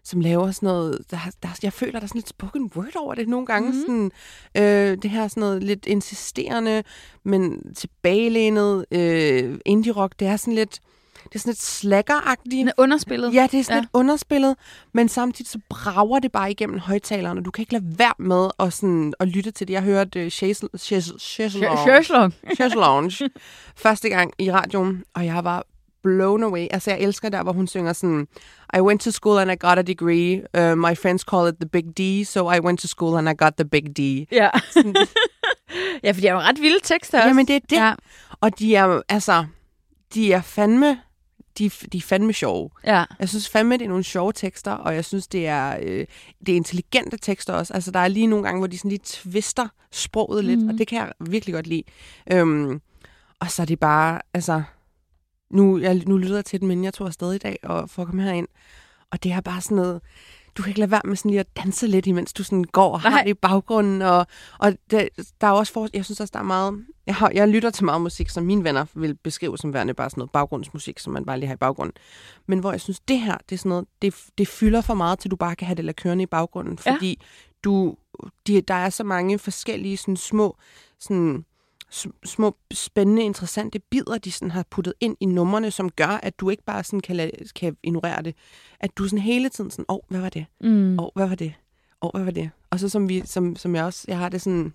som 0.03 0.19
laver 0.21 0.51
sådan 0.51 0.67
noget... 0.67 0.97
Der, 1.11 1.17
der, 1.43 1.49
jeg 1.63 1.73
føler, 1.73 1.91
der 1.91 2.01
er 2.01 2.07
sådan 2.07 2.19
lidt 2.19 2.29
spoken 2.29 2.71
word 2.75 2.95
over 2.95 3.15
det 3.15 3.27
nogle 3.27 3.45
gange. 3.45 3.69
Mhm. 3.69 3.77
Mm. 3.77 4.11
Sådan, 4.55 4.91
øh, 4.91 4.97
det 5.01 5.09
her 5.09 5.27
sådan 5.27 5.41
noget 5.41 5.63
lidt 5.63 5.85
insisterende, 5.85 6.83
men 7.23 7.73
tilbagelænet 7.75 8.85
øh, 8.91 9.59
indie-rock. 9.65 10.13
Det 10.19 10.27
er 10.27 10.35
sådan 10.37 10.53
lidt... 10.53 10.79
Det 11.33 11.35
er 11.35 11.39
sådan 11.39 11.49
lidt 11.51 11.61
slaggeragtigt. 11.61 12.67
Er 12.67 12.71
underspillet. 12.77 13.33
Ja, 13.33 13.47
det 13.51 13.59
er 13.59 13.63
sådan 13.63 13.77
Ja. 13.77 13.81
lidt 13.81 13.89
underspillet, 13.93 14.55
men 14.93 15.09
samtidig 15.09 15.51
så 15.51 15.59
brager 15.69 16.19
det 16.19 16.31
bare 16.31 16.51
igennem 16.51 16.79
højtalerne, 16.79 17.39
og 17.41 17.45
du 17.45 17.51
kan 17.51 17.61
ikke 17.61 17.73
lade 17.73 17.85
være 17.97 18.13
med 18.19 18.49
at, 18.59 18.73
sådan, 18.73 19.13
at 19.19 19.27
lytte 19.27 19.51
til 19.51 19.67
det. 19.67 19.73
Jeg 19.73 19.81
hørte 19.83 20.23
uh, 20.25 20.29
Chaise. 20.29 20.67
Lounge 22.75 23.29
første 23.75 24.09
gang 24.09 24.33
i 24.39 24.51
radioen, 24.51 25.03
og 25.13 25.25
jeg 25.25 25.43
var 25.43 25.65
blown 26.03 26.43
away. 26.43 26.67
Altså, 26.71 26.91
jeg 26.91 26.99
elsker 26.99 27.29
der, 27.29 27.43
hvor 27.43 27.53
hun 27.53 27.67
synger 27.67 27.93
sådan, 27.93 28.27
I 28.77 28.79
went 28.81 29.01
to 29.01 29.11
school 29.11 29.39
and 29.39 29.51
I 29.51 29.55
got 29.59 29.77
a 29.79 29.81
degree. 29.81 30.41
Uh, 30.57 30.77
my 30.77 30.95
friends 30.95 31.21
call 31.21 31.47
it 31.49 31.55
the 31.61 31.69
big 31.69 31.83
D, 31.97 32.25
so 32.25 32.51
I 32.51 32.59
went 32.59 32.79
to 32.79 32.87
school 32.87 33.17
and 33.17 33.29
I 33.29 33.33
got 33.37 33.53
the 33.57 33.65
big 33.65 33.83
D. 33.97 33.99
Ja. 34.31 34.49
ja, 36.03 36.11
for 36.11 36.21
de 36.21 36.27
er 36.27 36.33
jo 36.33 36.39
ret 36.39 36.61
vilde 36.61 36.79
tekster 36.83 37.17
også. 37.17 37.27
Jamen, 37.27 37.47
det 37.47 37.55
er 37.55 37.59
det. 37.69 37.75
Ja. 37.75 37.93
Og 38.41 38.59
de 38.59 38.75
er, 38.75 39.01
altså, 39.09 39.45
de 40.13 40.33
er 40.33 40.41
fandme, 40.41 40.99
de, 41.63 41.69
de 41.69 41.97
er 41.97 42.01
fandme 42.01 42.33
sjove. 42.33 42.69
ja. 42.85 43.03
Jeg 43.19 43.29
synes 43.29 43.49
fandme, 43.49 43.77
det 43.77 43.85
er 43.85 43.89
nogle 43.89 44.03
sjove 44.03 44.33
tekster, 44.33 44.71
og 44.71 44.95
jeg 44.95 45.05
synes, 45.05 45.27
det 45.27 45.47
er, 45.47 45.77
øh, 45.81 46.05
det 46.45 46.51
er 46.51 46.55
intelligente 46.55 47.17
tekster 47.17 47.53
også. 47.53 47.73
Altså, 47.73 47.91
der 47.91 47.99
er 47.99 48.07
lige 48.07 48.27
nogle 48.27 48.45
gange, 48.45 48.59
hvor 48.59 48.67
de 48.67 48.77
sådan 48.77 48.89
lige 48.89 49.01
twister 49.03 49.67
sproget 49.91 50.45
lidt, 50.45 50.59
Mhm. 50.59 50.69
og 50.69 50.77
det 50.77 50.87
kan 50.87 50.97
jeg 50.99 51.11
virkelig 51.19 51.53
godt 51.55 51.67
lide. 51.67 51.83
Øhm, 52.31 52.81
og 53.39 53.51
så 53.51 53.61
er 53.61 53.65
det 53.65 53.79
bare, 53.79 54.21
altså... 54.33 54.63
Nu, 55.51 55.77
jeg, 55.79 55.95
nu 56.07 56.17
lytter 56.17 56.35
jeg 56.35 56.45
til 56.45 56.59
den, 56.59 56.67
men 56.67 56.83
jeg 56.83 56.93
tog 56.93 57.07
afsted 57.07 57.33
i 57.33 57.37
dag 57.37 57.57
og 57.63 57.89
for 57.89 58.01
at 58.01 58.05
komme 58.07 58.23
herind. 58.23 58.47
Og 59.11 59.23
det 59.23 59.31
er 59.31 59.41
bare 59.41 59.61
sådan 59.61 59.75
noget... 59.75 60.01
Du 60.57 60.63
kan 60.63 60.69
ikke 60.69 60.79
lade 60.79 60.91
være 60.91 61.01
med 61.05 61.15
sådan 61.15 61.31
lige 61.31 61.39
at 61.39 61.57
danse 61.57 61.87
lidt, 61.87 62.07
imens 62.07 62.33
du 62.33 62.43
sådan 62.43 62.63
går 62.63 62.93
og 62.93 63.01
har 63.01 63.09
Nej. 63.09 63.23
det 63.23 63.29
i 63.29 63.33
baggrunden. 63.33 64.01
Og, 64.01 64.27
og 64.59 64.73
det, 64.91 65.09
der 65.41 65.47
er 65.47 65.51
også 65.51 65.73
for, 65.73 65.87
jeg 65.93 66.05
synes 66.05 66.19
også, 66.19 66.31
der 66.31 66.39
er 66.39 66.43
meget... 66.43 66.85
Jeg, 67.05 67.15
har, 67.15 67.31
jeg 67.33 67.47
lytter 67.47 67.69
til 67.69 67.85
meget 67.85 68.01
musik, 68.01 68.29
som 68.29 68.43
mine 68.43 68.63
venner 68.63 68.85
vil 68.93 69.15
beskrive 69.15 69.57
som 69.57 69.73
værende 69.73 69.93
bare 69.93 70.09
sådan 70.09 70.19
noget 70.19 70.31
baggrundsmusik, 70.31 70.99
som 70.99 71.13
man 71.13 71.25
bare 71.25 71.39
lige 71.39 71.47
har 71.47 71.53
i 71.53 71.57
baggrunden. 71.57 71.95
Men 72.47 72.59
hvor 72.59 72.71
jeg 72.71 72.81
synes, 72.81 72.99
det 72.99 73.19
her, 73.19 73.37
det 73.49 73.55
er 73.55 73.59
sådan 73.59 73.69
noget, 73.69 73.85
det, 74.01 74.15
det 74.37 74.47
fylder 74.47 74.81
for 74.81 74.93
meget, 74.93 75.19
til 75.19 75.31
du 75.31 75.35
bare 75.35 75.55
kan 75.55 75.67
have 75.67 75.75
det 75.75 75.85
lade 75.85 75.95
kørende 75.95 76.23
i 76.23 76.27
baggrunden. 76.27 76.79
Ja. 76.85 76.93
Fordi 76.93 77.21
du, 77.63 77.95
de, 78.47 78.61
der 78.61 78.73
er 78.73 78.89
så 78.89 79.03
mange 79.03 79.39
forskellige 79.39 79.97
sådan 79.97 80.17
små, 80.17 80.57
sådan, 80.99 81.45
små 82.25 82.57
spændende, 82.73 83.23
interessante 83.23 83.79
bidder, 83.79 84.17
de 84.17 84.31
sådan 84.31 84.51
har 84.51 84.65
puttet 84.69 84.93
ind 84.99 85.17
i 85.19 85.25
numrene, 85.25 85.71
som 85.71 85.89
gør, 85.89 86.19
at 86.23 86.39
du 86.39 86.49
ikke 86.49 86.63
bare 86.63 86.83
sådan 86.83 86.99
kan, 86.99 87.15
lade, 87.15 87.31
kan 87.55 87.77
ignorere 87.83 88.21
det. 88.21 88.35
At 88.79 88.97
du 88.97 89.07
sådan 89.07 89.19
hele 89.19 89.49
tiden 89.49 89.71
sådan, 89.71 89.85
åh, 89.89 89.95
oh, 89.95 89.99
hvad 90.09 90.19
var 90.19 90.29
det? 90.29 90.45
Mm. 90.61 90.99
Åh, 90.99 91.05
oh, 91.05 91.09
hvad 91.15 91.27
var 91.27 91.35
det? 91.35 91.53
Åh, 92.01 92.07
oh, 92.07 92.11
hvad 92.15 92.23
var 92.23 92.31
det? 92.31 92.49
Og 92.69 92.79
så 92.79 92.89
som, 92.89 93.09
vi, 93.09 93.21
som, 93.25 93.55
som 93.55 93.75
jeg 93.75 93.85
også, 93.85 94.05
jeg 94.07 94.17
har 94.17 94.29
det 94.29 94.41
sådan, 94.41 94.73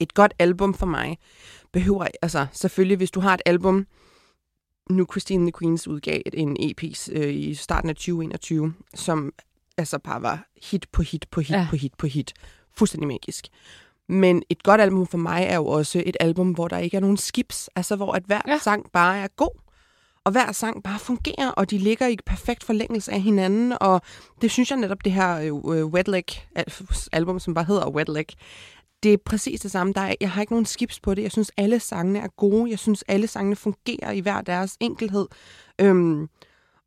et 0.00 0.14
godt 0.14 0.34
album 0.38 0.74
for 0.74 0.86
mig, 0.86 1.18
behøver, 1.72 2.06
altså 2.22 2.46
selvfølgelig, 2.52 2.96
hvis 2.96 3.10
du 3.10 3.20
har 3.20 3.34
et 3.34 3.42
album, 3.46 3.86
nu 4.90 5.06
Christine 5.12 5.44
the 5.44 5.52
Queens 5.58 5.88
udgav 5.88 6.20
en 6.32 6.56
EP 6.60 6.82
øh, 7.12 7.34
i 7.34 7.54
starten 7.54 7.90
af 7.90 7.96
2021, 7.96 8.74
som 8.94 9.32
altså 9.76 9.98
bare 9.98 10.22
var 10.22 10.46
hit 10.62 10.86
på 10.92 11.02
hit 11.02 11.26
på 11.30 11.40
hit 11.40 11.50
ja. 11.50 11.66
på 11.70 11.76
hit 11.76 11.94
på 11.98 12.06
hit. 12.06 12.32
Fuldstændig 12.76 13.08
magisk. 13.08 13.46
Men 14.08 14.42
et 14.50 14.62
godt 14.62 14.80
album 14.80 15.06
for 15.06 15.18
mig 15.18 15.44
er 15.48 15.56
jo 15.56 15.66
også 15.66 16.02
et 16.06 16.16
album, 16.20 16.50
hvor 16.50 16.68
der 16.68 16.78
ikke 16.78 16.96
er 16.96 17.00
nogen 17.00 17.16
skips. 17.16 17.70
Altså 17.76 17.96
hvor 17.96 18.12
at 18.12 18.22
hver 18.26 18.40
Ja. 18.48 18.58
sang 18.58 18.86
bare 18.92 19.18
er 19.18 19.28
god. 19.36 19.60
Og 20.24 20.32
hver 20.32 20.52
sang 20.52 20.82
bare 20.82 20.98
fungerer, 20.98 21.50
og 21.50 21.70
de 21.70 21.78
ligger 21.78 22.06
i 22.06 22.16
perfekt 22.26 22.64
forlængelse 22.64 23.12
af 23.12 23.20
hinanden. 23.20 23.72
Og 23.80 24.00
det 24.42 24.50
synes 24.50 24.70
jeg 24.70 24.78
netop, 24.78 25.04
det 25.04 25.12
her 25.12 25.36
øh, 25.38 25.86
Wet 25.86 26.08
Leg 26.08 26.24
al- 26.56 27.08
album, 27.12 27.38
som 27.38 27.54
bare 27.54 27.64
hedder 27.64 27.90
Wet 27.90 28.08
Leg, 28.08 28.24
det 29.02 29.12
er 29.12 29.16
præcis 29.24 29.60
det 29.60 29.70
samme. 29.70 29.92
Der 29.92 30.00
er, 30.00 30.14
jeg 30.20 30.30
har 30.30 30.40
ikke 30.40 30.52
nogen 30.52 30.66
skips 30.66 31.00
på 31.00 31.14
det. 31.14 31.22
Jeg 31.22 31.30
synes, 31.32 31.50
alle 31.56 31.80
sangene 31.80 32.18
er 32.18 32.28
gode. 32.36 32.70
Jeg 32.70 32.78
synes, 32.78 33.04
alle 33.08 33.26
sangene 33.26 33.56
fungerer 33.56 34.10
i 34.10 34.20
hver 34.20 34.40
deres 34.40 34.76
enkelhed. 34.80 35.26
Øhm, 35.80 36.22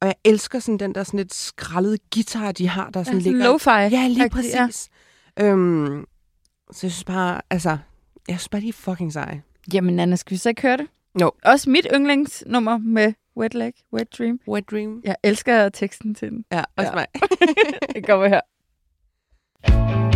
og 0.02 0.08
jeg 0.08 0.16
elsker 0.24 0.60
sådan 0.60 0.78
den 0.78 0.96
der 0.96 1.04
sådan 1.04 1.18
lidt 1.18 1.34
skraldede 1.34 1.98
guitar, 2.14 2.52
de 2.52 2.68
har, 2.68 2.90
der 2.90 3.04
sådan 3.04 3.20
Ja, 3.22 3.30
ligger... 3.32 3.54
lo-fi. 3.58 3.72
Ja, 3.96 4.08
lige 4.08 4.30
præcis. 4.30 4.90
Ja. 5.38 5.46
Øhm, 5.46 6.06
så 6.72 6.88
jeg 6.88 6.92
synes 6.92 7.04
bare, 7.04 7.42
altså, 7.50 7.70
jeg 8.28 8.40
synes 8.40 8.50
bare, 8.50 8.62
de 8.62 8.70
er 8.70 8.74
fucking 8.74 9.14
seje. 9.14 9.44
Jamen, 9.74 10.00
Anna, 10.00 10.16
skal 10.16 10.32
vi 10.32 10.38
så 10.38 10.50
ikke 10.50 10.62
høre 10.62 10.78
det? 10.78 10.88
Jo. 11.22 11.32
Også 11.46 11.70
mit 11.70 11.88
yndlingsnummer 11.96 12.78
med 12.78 13.14
Wet 13.38 13.54
Leg, 13.54 13.74
Wet 13.94 14.18
Dream. 14.18 14.40
Wet 14.48 14.72
Dream. 14.72 15.02
Jeg 15.04 15.16
elsker 15.24 15.70
teksten 15.70 16.16
til 16.16 16.30
den. 16.32 16.46
Ja, 16.52 16.64
også 16.76 16.90
Ja. 16.90 16.96
mig. 16.96 17.06
Det 17.96 18.06
kommer 18.06 18.28
her. 18.28 18.42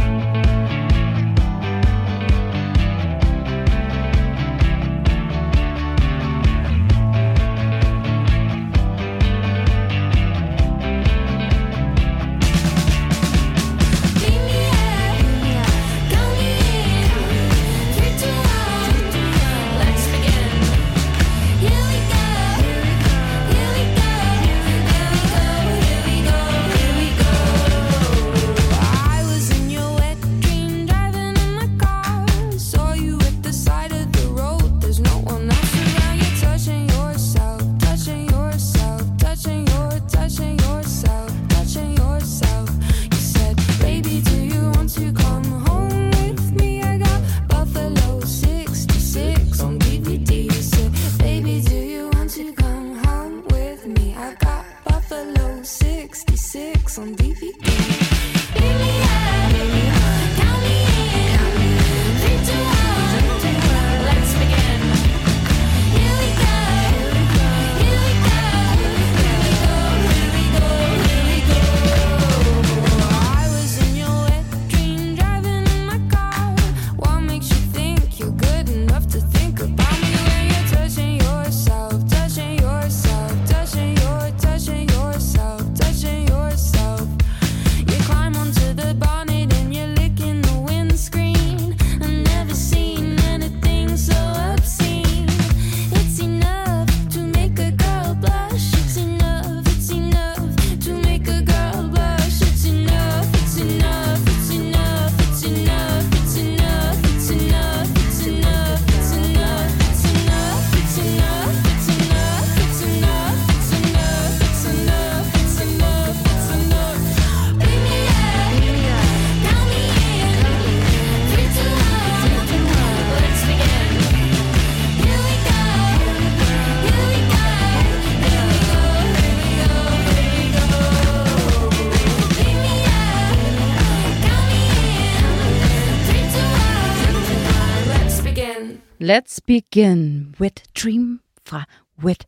Let's 139.02 139.40
begin. 139.48 140.36
Wet 140.40 140.64
Dream 140.84 141.20
fra 141.46 141.64
Wet 142.04 142.26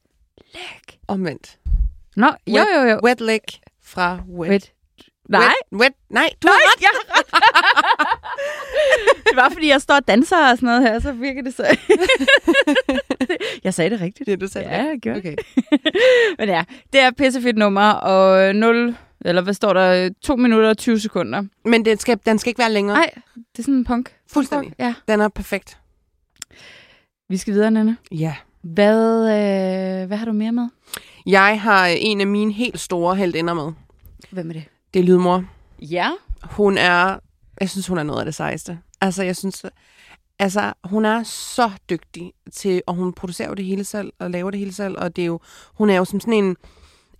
Leg. 0.53 0.99
Omvendt. 1.07 1.57
Nå, 2.15 2.27
jo, 2.47 2.53
Wet- 2.61 2.75
jo, 2.75 2.81
jo. 2.89 2.99
Wet 3.03 3.21
leg 3.21 3.39
fra 3.83 4.19
wet. 4.29 4.49
Wet. 4.51 4.71
Nej, 5.29 5.41
Wet, 5.71 5.81
wet. 5.81 5.93
Nej, 6.09 6.29
du 6.41 6.47
Nej, 6.47 6.53
har 6.53 6.75
ret. 6.75 6.81
jeg 6.81 6.89
har 6.93 7.03
ret. 7.17 7.25
det 9.29 9.35
var, 9.35 9.49
fordi 9.49 9.67
jeg 9.67 9.81
står 9.81 9.95
og 9.95 10.07
danser 10.07 10.49
og 10.51 10.57
sådan 10.57 10.67
noget 10.67 10.81
her, 10.81 10.99
så 10.99 11.11
virker 11.11 11.41
det 11.41 11.53
så... 11.53 11.77
jeg 13.63 13.73
sagde 13.73 13.89
det 13.89 14.01
rigtigt. 14.01 14.27
Det, 14.27 14.41
du 14.41 14.47
sagde 14.47 14.69
Ja, 14.69 14.83
jeg 14.83 14.99
gjorde 15.01 15.17
Okay. 15.17 15.35
Men 16.39 16.49
ja, 16.49 16.63
det 16.93 17.01
er 17.01 17.11
pissefedt 17.11 17.57
nummer, 17.57 17.89
og 17.91 18.55
0, 18.55 18.95
eller 19.25 19.41
hvad 19.41 19.53
står 19.53 19.73
der, 19.73 20.09
2 20.21 20.35
minutter 20.35 20.69
og 20.69 20.77
20 20.77 20.99
sekunder. 20.99 21.43
Men 21.65 21.85
den 21.85 21.97
skal, 21.97 22.19
den 22.25 22.39
skal 22.39 22.49
ikke 22.49 22.59
være 22.59 22.71
længere. 22.71 22.97
Nej, 22.97 23.09
det 23.35 23.59
er 23.59 23.63
sådan 23.63 23.73
en 23.75 23.85
punk. 23.85 24.15
Fuldstændig. 24.31 24.73
Ja. 24.79 24.93
Den 25.07 25.21
er 25.21 25.27
perfekt. 25.27 25.77
Vi 27.29 27.37
skal 27.37 27.53
videre, 27.53 27.71
Nana. 27.71 27.95
Ja. 28.11 28.35
Hvad, 28.61 29.19
øh, 29.19 30.07
hvad 30.07 30.17
har 30.17 30.25
du 30.25 30.31
mere 30.31 30.51
med? 30.51 30.67
Jeg 31.25 31.61
har 31.61 31.87
øh, 31.87 31.95
en 31.97 32.21
af 32.21 32.27
mine 32.27 32.53
helt 32.53 32.79
store 32.79 33.15
heldinder 33.15 33.53
med. 33.53 33.73
Hvem 34.31 34.49
er 34.49 34.53
det? 34.53 34.63
Det 34.93 34.99
er 34.99 35.03
Lydmor. 35.03 35.43
Ja. 35.81 36.11
Hun 36.43 36.77
er, 36.77 37.19
jeg 37.61 37.69
synes, 37.69 37.87
hun 37.87 37.97
er 37.97 38.03
noget 38.03 38.19
af 38.19 38.25
det 38.25 38.35
sejeste. 38.35 38.79
Altså, 39.01 39.23
jeg 39.23 39.35
synes, 39.35 39.65
altså, 40.39 40.73
hun 40.83 41.05
er 41.05 41.23
så 41.23 41.71
dygtig 41.89 42.33
til, 42.53 42.81
og 42.87 42.95
hun 42.95 43.13
producerer 43.13 43.47
jo 43.47 43.53
det 43.53 43.65
hele 43.65 43.83
selv, 43.83 44.13
og 44.19 44.31
laver 44.31 44.51
det 44.51 44.59
hele 44.59 44.73
selv, 44.73 44.97
og 44.97 45.15
det 45.15 45.21
er 45.21 45.25
jo, 45.25 45.39
hun 45.73 45.89
er 45.89 45.95
jo 45.95 46.05
som 46.05 46.19
sådan 46.19 46.33
en, 46.33 46.57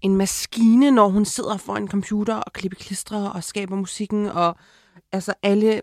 en 0.02 0.16
maskine, 0.16 0.92
når 0.92 1.08
hun 1.08 1.26
sidder 1.26 1.58
foran 1.58 1.82
en 1.82 1.90
computer 1.90 2.36
og 2.36 2.54
klipper 2.54 2.78
klistre 2.78 3.32
og 3.32 3.44
skaber 3.44 3.76
musikken, 3.76 4.26
og 4.26 4.56
altså 5.12 5.34
alle, 5.44 5.82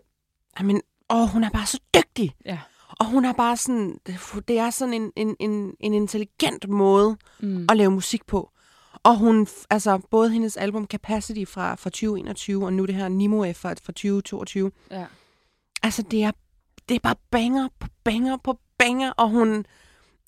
men, 0.61 0.81
åh, 1.09 1.29
hun 1.29 1.43
er 1.43 1.49
bare 1.49 1.65
så 1.65 1.79
dygtig. 1.95 2.35
Ja. 2.45 2.57
Og 3.01 3.07
hun 3.07 3.25
er 3.25 3.33
bare 3.33 3.57
sådan, 3.57 3.99
det 4.47 4.59
er 4.59 4.69
sådan 4.69 4.93
en, 4.93 5.11
en, 5.15 5.35
en, 5.39 5.73
en 5.79 5.93
intelligent 5.93 6.69
måde 6.69 7.17
Mm. 7.39 7.65
at 7.69 7.77
lave 7.77 7.91
musik 7.91 8.25
på. 8.25 8.51
Og 9.03 9.17
hun, 9.17 9.47
altså 9.69 9.99
både 10.11 10.29
hendes 10.31 10.57
album 10.57 10.85
Capacity 10.85 11.43
fra, 11.51 11.75
fra 11.75 11.89
2021, 11.89 12.65
og 12.65 12.73
nu 12.73 12.85
det 12.85 12.95
her 12.95 13.07
Nimue 13.07 13.53
fra, 13.53 13.69
fra 13.69 13.91
2022, 13.93 14.71
Ja. 14.91 15.05
altså 15.83 16.01
det 16.01 16.23
er, 16.23 16.31
det 16.89 16.95
er 16.95 16.99
bare 16.99 17.15
banger 17.31 17.67
på 17.79 17.87
banger 18.03 18.37
på 18.37 18.57
banger, 18.77 19.11
og 19.11 19.29
hun, 19.29 19.65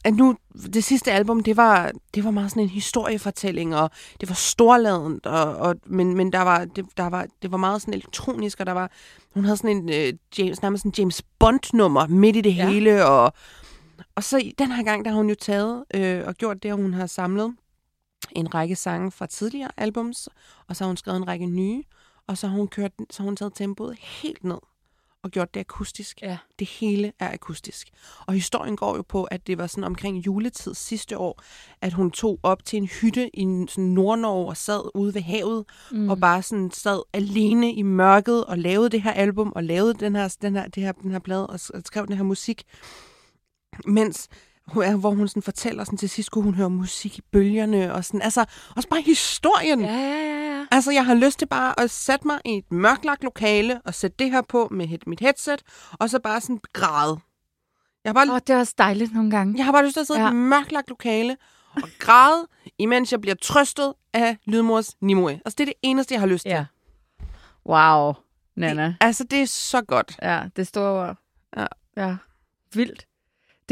at 0.04 0.14
nu, 0.14 0.38
det 0.74 0.84
sidste 0.84 1.12
album, 1.12 1.44
det 1.44 1.58
var, 1.58 1.92
det 2.16 2.24
var 2.24 2.32
meget 2.32 2.50
sådan 2.52 2.64
en 2.64 2.70
historiefortælling, 2.70 3.76
og 3.76 3.92
det 4.22 4.30
var 4.30 4.36
storladent, 4.36 5.26
og, 5.26 5.56
og, 5.56 5.76
men, 5.86 6.18
men 6.18 6.32
der 6.32 6.42
var, 6.42 6.66
det, 6.66 6.86
der 6.98 7.08
var, 7.10 7.26
det 7.42 7.52
var 7.52 7.58
meget 7.58 7.82
sådan 7.82 7.94
elektronisk, 7.94 8.60
og 8.60 8.66
der 8.66 8.72
var, 8.72 8.92
hun 9.34 9.44
havde 9.44 9.58
sådan 9.58 9.78
en 9.78 9.90
øh, 9.90 10.14
James, 10.38 10.62
nærmest 10.62 10.86
en 10.86 10.94
James 10.98 11.22
Bond-nummer 11.40 12.08
midt 12.08 12.36
i 12.36 12.42
det 12.42 12.56
Ja. 12.56 12.70
hele, 12.70 13.06
og, 13.06 13.34
og 14.16 14.24
så 14.24 14.52
den 14.58 14.72
her 14.72 14.84
gang, 14.84 15.06
der 15.06 15.12
har 15.12 15.18
hun 15.18 15.30
jo 15.30 15.36
taget 15.36 15.84
øh, 15.94 16.24
og 16.28 16.36
gjort 16.36 16.64
det, 16.64 16.70
at 16.70 16.76
hun 16.76 16.94
har 16.94 17.06
samlet 17.06 17.56
en 18.32 18.54
række 18.54 18.76
sange 18.76 19.12
fra 19.12 19.26
tidligere 19.26 19.72
albums, 19.78 20.30
og 20.68 20.76
så 20.76 20.84
har 20.84 20.88
hun 20.88 20.98
skrevet 20.98 21.18
en 21.18 21.28
række 21.28 21.46
nye, 21.46 21.84
og 22.28 22.38
så 22.38 22.48
har 22.48 22.58
hun, 22.58 22.68
kørt, 22.68 22.92
så 23.10 23.24
har 23.24 23.26
hun 23.26 23.36
taget 23.36 23.54
tempoet 23.56 23.98
helt 24.00 24.44
ned 24.44 24.58
og 25.24 25.32
gjort 25.32 25.54
det 25.54 25.60
akustisk. 25.60 26.22
Ja. 26.22 26.38
Det 26.60 26.68
hele 26.68 27.14
er 27.20 27.34
akustisk. 27.34 27.90
Og 28.26 28.34
historien 28.34 28.76
går 28.76 28.96
jo 28.96 29.02
på, 29.02 29.24
at 29.24 29.48
det 29.48 29.58
var 29.58 29.68
sådan 29.68 29.84
omkring 29.84 30.18
juletid 30.18 30.74
sidste 30.74 31.18
år, 31.18 31.42
at 31.82 31.94
hun 31.94 32.12
tog 32.12 32.40
op 32.44 32.66
til 32.66 32.78
en 32.78 32.86
hytte 32.86 33.40
i 33.40 33.66
sådan 33.70 33.84
Nordnorge 33.84 34.48
og 34.48 34.58
sad 34.58 34.92
ude 34.96 35.14
ved 35.14 35.22
havet, 35.22 35.66
mm. 35.92 36.10
og 36.10 36.20
bare 36.20 36.42
sådan 36.42 36.72
sad 36.72 37.02
alene 37.14 37.74
i 37.74 37.82
mørket 37.82 38.46
og 38.46 38.58
lavede 38.58 38.90
det 38.90 39.02
her 39.02 39.12
album, 39.12 39.54
og 39.56 39.64
lavede 39.64 39.94
den 39.94 40.16
her, 40.16 40.36
den 40.42 40.56
her, 40.56 40.68
det 40.68 40.84
her, 40.84 40.92
den 40.92 41.12
her 41.12 41.20
plade, 41.20 41.48
og 41.48 41.60
skrev 41.60 42.08
den 42.08 42.16
her 42.16 42.24
musik. 42.24 42.64
Mens 43.86 44.30
hvor 44.72 45.10
hun 45.10 45.28
sådan 45.28 45.42
fortæller, 45.42 45.84
sådan 45.84 45.98
til 45.98 46.10
sidst 46.10 46.32
kunne 46.32 46.44
hun 46.44 46.56
høre 46.56 46.70
musik 46.70 47.18
i 47.18 47.22
bølgerne, 47.32 47.94
og 47.94 48.06
sådan, 48.06 48.22
altså, 48.22 48.46
også 48.76 48.90
bare 48.90 49.02
historien. 49.02 49.82
Ja, 49.82 49.94
ja, 49.98 50.10
ja, 50.10 50.58
ja. 50.58 50.66
Altså, 50.72 50.92
jeg 50.92 51.06
har 51.06 51.14
lyst 51.14 51.40
til 51.40 51.46
bare 51.46 51.80
at 51.80 51.92
sætte 51.92 52.28
mig 52.28 52.40
i 52.46 52.58
et 52.58 52.72
mørklagt 52.72 53.24
lokale, 53.24 53.82
og 53.86 53.94
sætte 53.94 54.16
det 54.20 54.32
her 54.32 54.42
på 54.42 54.68
med 54.72 54.98
mit 55.08 55.20
headset, 55.20 55.62
og 55.92 56.10
så 56.10 56.20
bare 56.20 56.42
sådan 56.42 56.60
græde. 56.74 57.20
Jeg 58.04 58.10
har 58.10 58.14
bare, 58.14 58.34
Åh, 58.34 58.40
det 58.48 58.50
er 58.50 58.60
også 58.60 58.74
dejligt 58.78 59.14
nogle 59.14 59.32
gange. 59.32 59.58
jeg 59.58 59.66
har 59.66 59.72
bare 59.72 59.86
lyst 59.86 59.94
til 59.94 60.00
at 60.02 60.08
sidde 60.08 60.20
ja. 60.20 60.26
I 60.26 60.30
et 60.30 60.36
mørklagt 60.36 60.90
lokale 60.90 61.38
og 61.76 61.90
græde, 62.00 62.48
imens 62.78 63.12
jeg 63.12 63.22
bliver 63.22 63.36
trøstet 63.42 63.94
af 64.14 64.38
Lydmors 64.46 64.96
Nimue. 65.02 65.32
Altså, 65.32 65.56
det 65.58 65.60
er 65.60 65.66
det 65.66 65.74
eneste, 65.82 66.14
jeg 66.14 66.22
har 66.22 66.28
lyst 66.28 66.44
til. 66.44 66.52
Ja. 66.52 66.66
Wow, 67.66 68.14
Nana. 68.56 68.96
Altså, 69.02 69.24
det 69.24 69.42
er 69.42 69.46
så 69.46 69.82
godt. 69.82 70.18
Ja, 70.22 70.44
det 70.56 70.68
store 70.68 71.08
ord. 71.08 71.18
Ja. 71.58 71.66
Ja. 71.98 72.16
Vildt. 72.74 73.08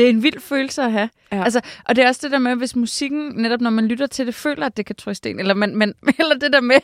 Det 0.02 0.06
er 0.10 0.14
en 0.14 0.24
vild 0.24 0.40
følelse 0.40 0.82
at 0.82 0.92
have. 0.92 1.10
Ja. 1.32 1.44
Altså, 1.44 1.62
og 1.86 1.96
det 1.96 2.04
er 2.04 2.08
også 2.08 2.20
det 2.24 2.32
der 2.32 2.40
med, 2.40 2.56
hvis 2.56 2.76
musikken, 2.76 3.32
netop 3.36 3.62
når 3.62 3.70
man 3.70 3.88
lytter 3.88 4.08
til 4.08 4.26
det, 4.26 4.36
føler, 4.36 4.66
at 4.66 4.78
det 4.78 4.86
kan 4.86 4.96
trøste 4.96 5.30
en. 5.30 5.40
Eller, 5.40 5.54
man, 5.54 5.76
man, 5.76 5.94
eller 6.20 6.36
det 6.38 6.54
der 6.54 6.62
med, 6.62 6.80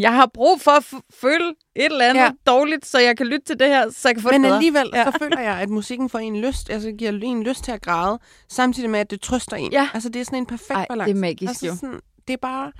jeg 0.00 0.12
har 0.14 0.26
brug 0.34 0.60
for 0.60 0.70
at 0.70 0.84
føle 1.20 1.48
et 1.76 1.84
eller 1.84 2.04
andet 2.08 2.20
Ja. 2.22 2.30
dårligt, 2.46 2.86
så 2.86 2.98
jeg 2.98 3.16
kan 3.16 3.26
lytte 3.26 3.46
til 3.46 3.58
det 3.58 3.68
her, 3.68 3.90
så 3.90 4.08
jeg 4.08 4.14
kan 4.14 4.22
få 4.22 4.28
det 4.30 4.40
Men 4.40 4.42
bedre. 4.42 4.54
alligevel, 4.56 4.90
Ja. 4.94 5.04
så 5.04 5.18
føler 5.22 5.40
jeg, 5.40 5.54
at 5.60 5.68
musikken 5.68 6.08
får 6.08 6.18
en 6.18 6.40
lyst, 6.40 6.70
altså 6.70 6.92
giver 6.92 7.10
en 7.22 7.42
lyst 7.42 7.64
til 7.64 7.72
at 7.72 7.82
græde, 7.82 8.18
samtidig 8.48 8.90
med, 8.90 9.00
at 9.00 9.10
det 9.10 9.20
trøster 9.20 9.56
en. 9.56 9.72
Ja. 9.72 9.88
Altså, 9.94 10.08
det 10.08 10.20
er 10.20 10.24
sådan 10.24 10.38
en 10.38 10.46
perfekt 10.46 10.70
Ej, 10.70 10.76
det 10.84 10.90
er 10.90 10.94
balance. 10.94 11.14
magisk 11.20 11.48
altså, 11.48 11.66
jo. 11.66 11.74
Sådan, 11.76 12.00
det 12.28 12.32
er 12.32 12.38
bare, 12.42 12.72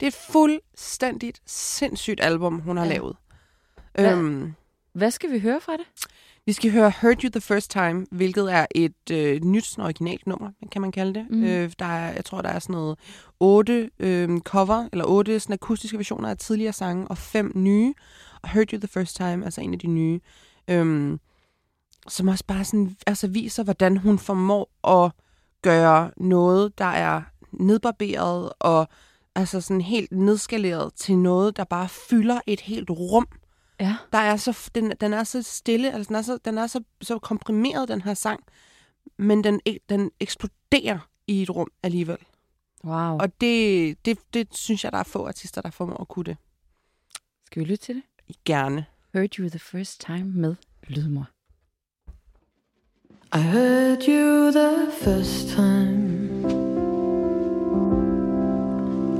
det 0.00 0.06
er 0.06 0.10
et 0.10 0.18
fuldstændigt 0.32 1.40
sindssygt 1.46 2.20
album, 2.22 2.60
hun 2.60 2.76
har 2.76 2.84
Ja. 2.84 2.90
lavet. 2.92 3.16
Hvad- 3.94 4.12
Øhm, 4.12 4.52
Hvad 4.92 5.10
skal 5.10 5.32
vi 5.32 5.38
høre 5.38 5.60
fra 5.60 5.72
det? 5.72 5.84
Vi 6.46 6.52
skal 6.52 6.72
høre 6.72 6.92
Heard 7.00 7.24
You 7.24 7.30
the 7.30 7.40
First 7.40 7.70
Time, 7.70 8.06
hvilket 8.10 8.52
er 8.52 8.66
et 8.74 9.10
øh, 9.12 9.44
nyt 9.44 9.64
sådan 9.64 9.84
originalt 9.84 10.26
nummer, 10.26 10.50
kan 10.72 10.82
man 10.82 10.92
kalde 10.92 11.14
det. 11.14 11.26
Mm. 11.30 11.44
Øh, 11.44 11.72
der 11.78 11.84
er, 11.84 12.12
jeg 12.12 12.24
tror, 12.24 12.42
der 12.42 12.48
er 12.48 12.58
sådan 12.58 12.72
noget 12.72 12.98
otte 13.40 13.90
øh, 13.98 14.40
cover, 14.40 14.88
eller 14.92 15.04
otte 15.04 15.40
sådan 15.40 15.54
akustiske 15.54 15.96
versioner 15.96 16.28
af 16.30 16.38
tidligere 16.38 16.72
sange, 16.72 17.08
og 17.08 17.18
fem 17.18 17.52
nye. 17.54 17.94
Og 18.42 18.48
Heard 18.48 18.72
You 18.72 18.78
the 18.78 18.88
First 18.88 19.16
Time, 19.16 19.44
altså 19.44 19.60
en 19.60 19.72
af 19.72 19.78
de 19.78 19.86
nye, 19.86 20.20
øhm, 20.68 21.20
som 22.08 22.28
også 22.28 22.44
bare 22.46 22.64
sådan, 22.64 22.96
altså 23.06 23.28
viser, 23.28 23.64
hvordan 23.64 23.96
hun 23.96 24.18
formår 24.18 24.88
at 25.04 25.12
gøre 25.62 26.10
noget, 26.16 26.78
der 26.78 26.84
er 26.84 27.22
nedbarberet 27.52 28.52
og 28.58 28.88
altså 29.34 29.60
sådan 29.60 29.80
helt 29.80 30.12
nedskaleret 30.12 30.94
til 30.94 31.18
noget, 31.18 31.56
der 31.56 31.64
bare 31.64 31.88
fylder 31.88 32.40
et 32.46 32.60
helt 32.60 32.90
rum 32.90 33.26
Ja. 33.80 33.96
der 34.12 34.18
er 34.18 34.36
så, 34.36 34.70
den, 34.74 34.92
den 35.00 35.12
er 35.12 35.24
så 35.24 35.42
stille, 35.42 35.92
altså 35.92 36.08
den 36.08 36.16
er, 36.16 36.22
så, 36.22 36.38
den 36.44 36.58
er 36.58 36.66
så, 36.66 36.80
så 37.02 37.18
komprimeret, 37.18 37.88
den 37.88 38.02
her 38.02 38.14
sang, 38.14 38.40
men 39.16 39.44
den, 39.44 39.60
ek- 39.68 39.84
den 39.88 40.10
eksploderer 40.20 40.98
i 41.26 41.42
et 41.42 41.50
rum 41.50 41.68
alligevel. 41.82 42.16
Wow. 42.84 43.18
Og 43.18 43.40
det, 43.40 44.04
det, 44.04 44.18
det 44.34 44.56
synes 44.56 44.84
jeg, 44.84 44.92
der 44.92 44.98
er 44.98 45.02
få 45.02 45.26
artister, 45.26 45.60
der 45.60 45.70
formår 45.70 46.00
at 46.00 46.08
kunne 46.08 46.24
det. 46.24 46.36
Skal 47.46 47.60
vi 47.60 47.64
lytte 47.68 47.84
til 47.84 47.94
det? 47.94 48.02
Gerne. 48.44 48.86
Heard 49.14 49.38
You 49.38 49.48
The 49.48 49.58
First 49.58 50.00
Time 50.00 50.24
med 50.24 50.54
Lydmor. 50.88 51.26
I 53.34 53.40
heard 53.40 54.02
you 54.08 54.50
the 54.52 54.92
first 54.92 55.48
time. 55.48 56.14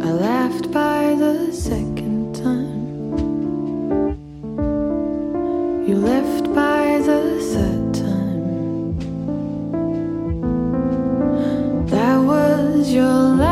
I 0.03 0.11
laughed 0.13 0.65
by 0.73 1.15
the 1.25 1.53
second 1.53 2.04
You 5.87 5.97
left 5.97 6.45
by 6.55 6.99
the 6.99 7.21
third 7.53 7.93
time. 7.93 8.97
That 11.89 12.17
was 12.21 12.91
your 12.91 13.05
line. 13.05 13.51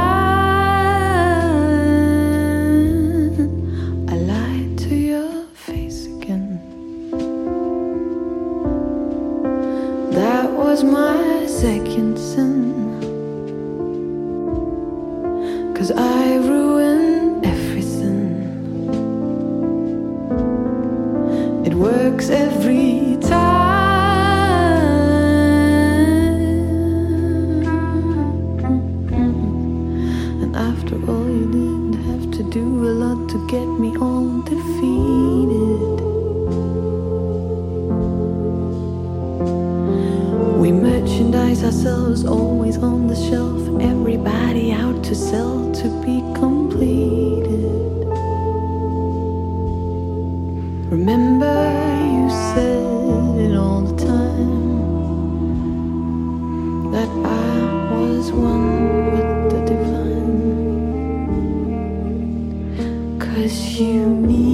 I 4.09 4.16
lied 4.16 4.79
to 4.79 4.95
your 4.95 5.45
face 5.53 6.07
again. 6.07 6.59
That 10.12 10.51
was 10.51 10.83
my 10.85 11.21
get 33.62 33.79
me 33.79 33.96
all. 33.96 34.22
We 40.62 40.70
merchandise 40.70 41.64
ourselves 41.64 42.25
always 42.25 42.79
on 42.79 43.09
the 43.09 43.16
shelf, 43.16 43.61
everybody 43.81 44.72
out 44.72 45.03
to 45.05 45.14
sell 45.14 45.72
to 45.72 45.88
be 46.05 46.20
completed. 46.38 48.07
Remember, 50.90 51.57
you 52.14 52.31
said 52.31 53.40
it 53.44 53.57
all 53.57 53.83
the 53.83 53.96
time 54.07 54.72
that 56.92 57.09
I 57.09 57.90
was 57.92 58.31
one 58.31 58.71
you 63.83 64.07
needed 64.09 64.52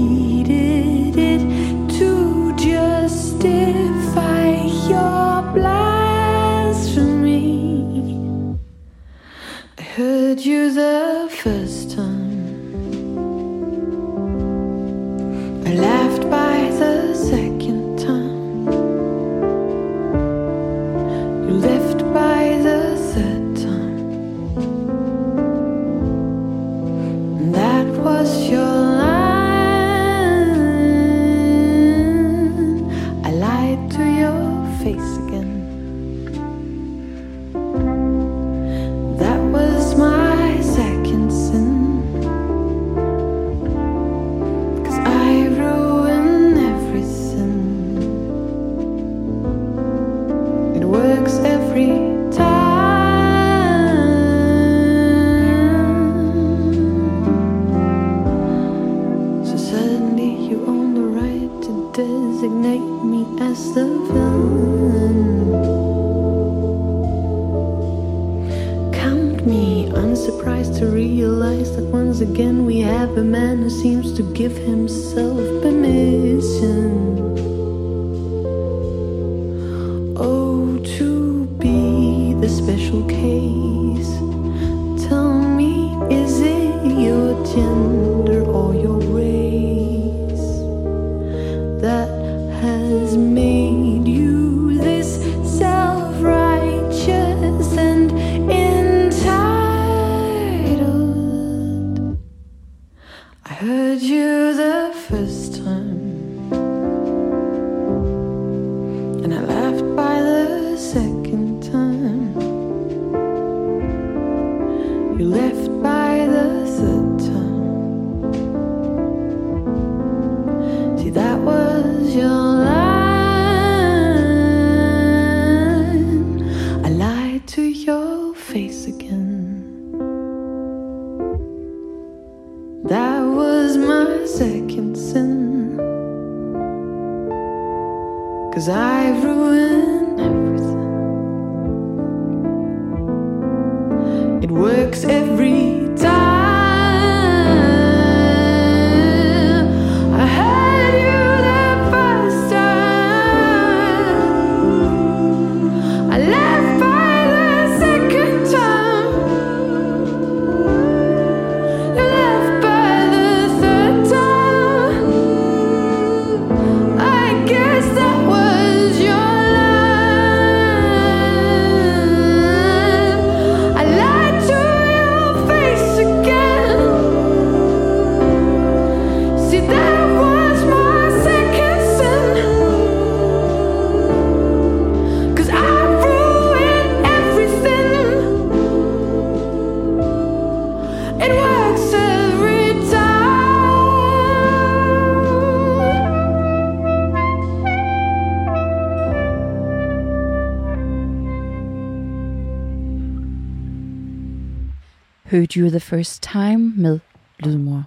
Heard 205.31 205.57
You 205.57 205.69
The 205.71 205.81
First 205.81 206.23
Time 206.23 206.73
med 206.77 206.99
Lydmor. 207.41 207.85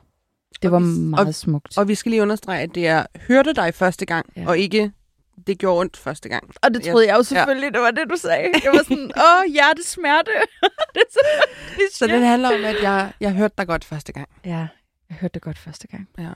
Det 0.61 0.65
Og 0.65 0.71
var 0.71 0.79
vi- 0.79 0.85
meget 0.99 1.27
og- 1.27 1.35
smukt. 1.35 1.77
Og 1.77 1.87
vi 1.87 1.95
skal 1.95 2.09
lige 2.09 2.21
understrege, 2.21 2.61
at 2.61 2.75
det 2.75 2.87
er 2.87 3.05
hørte 3.27 3.53
dig 3.53 3.73
første 3.73 4.05
gang, 4.05 4.25
Ja. 4.37 4.47
og 4.47 4.57
ikke 4.59 4.91
det 5.47 5.57
gjorde 5.59 5.79
ondt 5.79 5.97
første 5.97 6.29
gang. 6.29 6.51
Og 6.63 6.73
det 6.73 6.83
troede 6.83 7.07
jeg 7.07 7.15
jo 7.17 7.23
selvfølgelig, 7.23 7.67
ja. 7.67 7.71
det 7.71 7.81
var 7.81 7.91
det, 7.91 8.09
du 8.09 8.15
sagde. 8.17 8.49
Jeg 8.63 8.71
var 8.71 8.83
sådan, 8.83 9.11
åh, 9.17 9.53
hjertesmerte. 9.53 10.31
det 10.93 11.01
er 11.01 11.11
så, 11.11 11.19
det 11.75 11.87
Så 11.93 12.07
det 12.07 12.25
handler 12.27 12.49
om, 12.49 12.65
at 12.65 12.75
jeg, 12.83 13.13
jeg 13.19 13.33
hørte 13.33 13.53
dig 13.57 13.67
godt 13.67 13.83
første 13.85 14.13
gang. 14.13 14.29
Ja, 14.45 14.67
jeg 15.09 15.17
hørte 15.21 15.33
det 15.33 15.41
godt 15.41 15.57
første 15.57 15.87
gang. 15.87 16.09
Ja. 16.17 16.29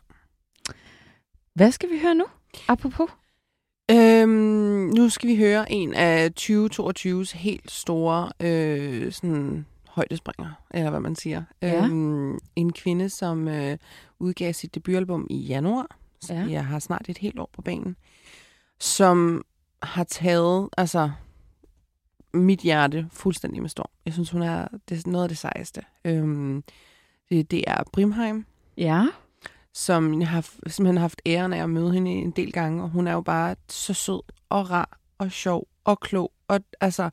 Hvad 1.55 1.71
skal 1.71 1.89
vi 1.89 1.99
høre 2.01 2.15
nu? 2.15 2.25
Apropos. 2.67 3.09
Øhm, 3.91 4.29
nu 4.97 5.09
skal 5.09 5.29
vi 5.29 5.35
høre 5.35 5.71
en 5.71 5.93
af 5.93 6.29
2022's 6.39 7.37
helt 7.37 7.71
store 7.71 8.31
øh, 8.39 9.11
sådan, 9.11 9.65
højdespringer, 9.95 10.51
eller 10.71 10.89
hvad 10.89 10.99
man 10.99 11.15
siger. 11.15 11.43
Ja. 11.61 11.85
Øhm, 11.85 12.37
en 12.55 12.73
kvinde, 12.73 13.09
som 13.09 13.47
øh, 13.47 13.77
udgav 14.19 14.53
sit 14.53 14.75
debutalbum 14.75 15.27
i 15.29 15.37
januar. 15.37 15.97
Så 16.21 16.33
Ja. 16.33 16.45
Jeg 16.49 16.65
har 16.65 16.79
snart 16.79 17.09
et 17.09 17.17
helt 17.17 17.39
år 17.39 17.49
på 17.53 17.61
banen. 17.61 17.95
Som 18.79 19.45
har 19.83 20.03
taget 20.03 20.69
altså, 20.77 21.11
mit 22.33 22.59
hjerte 22.59 23.07
fuldstændig 23.11 23.61
med 23.61 23.69
storm. 23.69 23.89
Jeg 24.05 24.13
synes, 24.13 24.29
hun 24.29 24.41
er, 24.41 24.67
det 24.89 25.07
noget 25.07 25.23
af 25.23 25.29
det 25.29 25.37
sejeste. 25.37 25.81
Øhm, 26.05 26.63
det, 27.29 27.51
det 27.51 27.63
er 27.67 27.83
Brimheim, 27.93 28.45
Ja. 28.77 29.05
som 29.73 30.21
jeg 30.21 30.29
har 30.29 30.41
simpelthen 30.67 30.97
haft 30.97 31.21
æren 31.25 31.53
af 31.53 31.63
at 31.63 31.69
møde 31.69 31.93
hende 31.93 32.11
en 32.11 32.31
del 32.31 32.51
gange, 32.51 32.83
og 32.83 32.89
hun 32.89 33.07
er 33.07 33.13
jo 33.13 33.21
bare 33.21 33.55
så 33.69 33.93
sød 33.93 34.21
og 34.49 34.69
rar 34.71 34.99
og 35.17 35.31
sjov 35.31 35.67
og 35.83 35.99
klog, 35.99 36.31
og 36.47 36.59
altså 36.81 37.09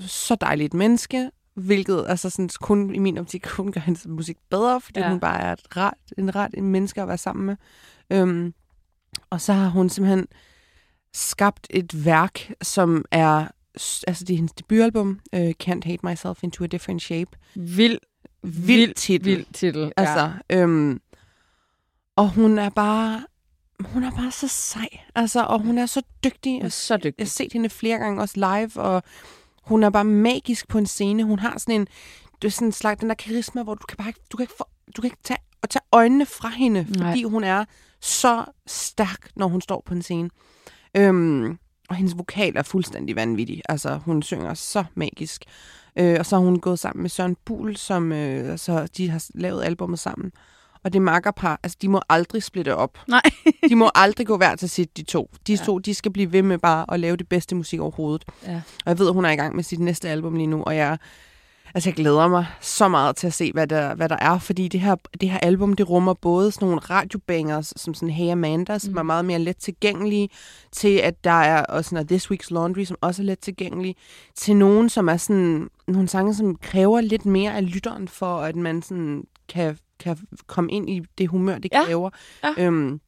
så 0.00 0.34
dejligt 0.34 0.74
menneske, 0.74 1.30
hvilket 1.58 2.04
altså 2.08 2.30
sådan, 2.30 2.50
kun 2.60 2.94
i 2.94 2.98
min 2.98 3.18
optik 3.18 3.42
kun 3.56 3.72
gør 3.72 3.80
hendes 3.80 4.06
musik 4.06 4.36
bedre, 4.50 4.80
fordi 4.80 4.98
Ja. 5.00 5.04
ja. 5.04 5.10
hun 5.10 5.20
bare 5.20 5.40
er 5.40 5.52
et 5.52 5.76
rart, 5.76 5.94
en 6.18 6.34
ret 6.34 6.54
en 6.54 6.64
menneske 6.68 7.02
at 7.02 7.08
være 7.08 7.18
sammen 7.18 7.46
med. 7.46 7.56
Øhm, 8.10 8.54
og 9.30 9.40
så 9.40 9.52
har 9.52 9.68
hun 9.68 9.88
simpelthen 9.88 10.26
skabt 11.14 11.66
et 11.70 12.04
værk, 12.04 12.52
som 12.62 13.04
er, 13.10 13.48
altså 14.06 14.24
det 14.24 14.30
er 14.30 14.36
hendes 14.36 14.52
debutalbum, 14.52 15.20
uh, 15.32 15.48
Can't 15.64 15.80
Hate 15.84 15.98
Myself 16.02 16.42
Into 16.42 16.64
a 16.64 16.66
Different 16.66 17.02
Shape. 17.02 17.30
Vild, 17.54 17.98
Vild 18.42 18.94
titel. 18.94 19.24
vild 19.26 19.46
titel. 19.52 19.92
Altså, 19.96 20.32
øhm, 20.50 21.00
og 22.16 22.28
hun 22.30 22.58
er 22.58 22.68
bare, 22.70 23.26
hun 23.80 24.04
er 24.04 24.10
bare 24.10 24.30
så 24.30 24.48
sej. 24.48 24.88
Altså, 25.14 25.44
og 25.44 25.60
hun 25.60 25.78
er 25.78 25.86
så 25.86 26.02
dygtig. 26.24 26.60
ja. 26.62 26.68
så 26.68 26.96
dygtig. 26.96 27.14
Jeg 27.18 27.24
har 27.24 27.28
set 27.28 27.52
hende 27.52 27.68
flere 27.68 27.98
gange 27.98 28.22
også 28.22 28.34
live, 28.36 28.82
og 28.82 29.02
hun 29.68 29.82
er 29.82 29.90
bare 29.90 30.04
magisk 30.04 30.68
på 30.68 30.78
en 30.78 30.86
scene. 30.86 31.24
Hun 31.24 31.38
har 31.38 31.58
sådan 31.58 31.74
en, 31.74 31.86
det 32.42 32.48
er 32.48 32.52
sådan 32.52 32.68
en 32.68 32.72
slags, 32.72 33.00
den 33.00 33.08
der 33.08 33.14
karisma, 33.14 33.62
hvor 33.62 33.74
du 33.74 33.86
kan 33.86 33.96
bare 33.96 34.08
ikke, 34.08 34.20
du 34.32 34.36
kan 34.36 34.44
ikke, 34.44 34.54
få, 34.58 34.64
du 34.96 35.02
kan 35.02 35.06
ikke 35.06 35.22
tage, 35.24 35.38
og 35.62 35.70
tage 35.70 35.82
øjnene 35.92 36.26
fra 36.26 36.48
hende, 36.48 36.86
Nej. 36.98 37.10
fordi 37.10 37.22
hun 37.22 37.44
er 37.44 37.64
så 38.00 38.44
stærk, 38.66 39.30
når 39.36 39.48
hun 39.48 39.60
står 39.60 39.82
på 39.86 39.94
en 39.94 40.02
scene. 40.02 40.30
Øhm, 40.96 41.58
og 41.88 41.96
hendes 41.96 42.18
vokal 42.18 42.56
er 42.56 42.62
fuldstændig 42.62 43.16
vanvittig. 43.16 43.62
Altså, 43.68 43.96
hun 43.96 44.22
synger 44.22 44.54
så 44.54 44.84
magisk. 44.94 45.44
Øh, 45.96 46.16
og 46.18 46.26
så 46.26 46.36
har 46.36 46.44
hun 46.44 46.60
gået 46.60 46.78
sammen 46.78 47.02
med 47.02 47.10
Søren 47.10 47.36
Buhl, 47.44 47.76
som 47.76 48.12
øh, 48.12 48.50
altså, 48.50 48.86
de 48.86 49.10
har 49.10 49.24
lavet 49.34 49.64
albummet 49.64 49.98
sammen. 49.98 50.32
Og 50.88 50.92
det 50.92 51.02
makkerpar, 51.02 51.60
altså 51.62 51.78
de 51.82 51.88
må 51.88 52.00
aldrig 52.08 52.42
splitte 52.42 52.76
op. 52.76 52.98
Nej. 53.08 53.22
de 53.68 53.76
må 53.76 53.90
aldrig 53.94 54.26
gå 54.26 54.36
hver 54.36 54.56
til 54.56 54.68
sit, 54.70 54.96
de 54.96 55.02
to. 55.02 55.30
De 55.46 55.52
Ja. 55.52 55.58
to, 55.64 55.78
de 55.78 55.94
skal 55.94 56.12
blive 56.12 56.32
ved 56.32 56.42
med 56.42 56.58
bare 56.58 56.84
at 56.92 57.00
lave 57.00 57.16
det 57.16 57.28
bedste 57.28 57.54
musik 57.54 57.80
overhovedet. 57.80 58.24
Ja. 58.46 58.54
Og 58.56 58.90
jeg 58.90 58.98
ved, 58.98 59.12
hun 59.12 59.24
er 59.24 59.30
i 59.30 59.36
gang 59.36 59.56
med 59.56 59.64
sit 59.64 59.78
næste 59.80 60.08
album 60.08 60.34
lige 60.36 60.46
nu, 60.46 60.62
og 60.62 60.76
jeg, 60.76 60.98
altså 61.74 61.88
jeg 61.90 61.94
glæder 61.94 62.28
mig 62.28 62.46
så 62.60 62.88
meget 62.88 63.16
til 63.16 63.26
at 63.26 63.32
se, 63.32 63.52
hvad 63.52 63.66
der, 63.66 63.94
hvad 63.94 64.08
der 64.08 64.16
er, 64.20 64.38
fordi 64.38 64.68
det 64.68 64.80
her, 64.80 64.94
det 65.20 65.30
her 65.30 65.38
album, 65.38 65.72
det 65.72 65.88
rummer 65.88 66.14
både 66.14 66.50
sådan 66.52 66.66
nogle 66.68 66.80
radiobangers, 66.80 67.72
som 67.76 67.94
sådan 67.94 68.10
Hey 68.10 68.30
Amanda, 68.32 68.78
som 68.78 68.92
Mm. 68.92 68.98
er 68.98 69.02
meget 69.02 69.24
mere 69.24 69.38
let 69.38 69.56
tilgængelige, 69.56 70.28
til 70.72 70.96
at 70.96 71.24
der 71.24 71.30
er 71.30 71.62
også 71.64 71.88
sådan 71.90 72.06
This 72.06 72.26
Week's 72.30 72.48
Laundry, 72.50 72.84
som 72.84 72.96
også 73.00 73.22
er 73.22 73.26
let 73.26 73.38
tilgængelig, 73.38 73.96
til 74.36 74.56
nogen, 74.56 74.88
som 74.88 75.08
er 75.08 75.16
sådan, 75.16 75.68
nogle 75.88 76.08
sange, 76.08 76.34
som 76.34 76.56
kræver 76.56 77.00
lidt 77.00 77.26
mere 77.26 77.56
af 77.56 77.72
lytteren, 77.74 78.08
for 78.08 78.38
at 78.40 78.56
man 78.56 78.82
sådan 78.82 79.24
kan, 79.48 79.78
kan 79.98 80.18
komme 80.46 80.72
ind 80.72 80.90
i 80.90 81.00
det 81.18 81.28
humør, 81.28 81.58
det 81.58 81.72
Ja. 81.72 81.84
kræver. 81.84 82.10
Ja. 82.44 82.54
Øhm, 82.66 83.00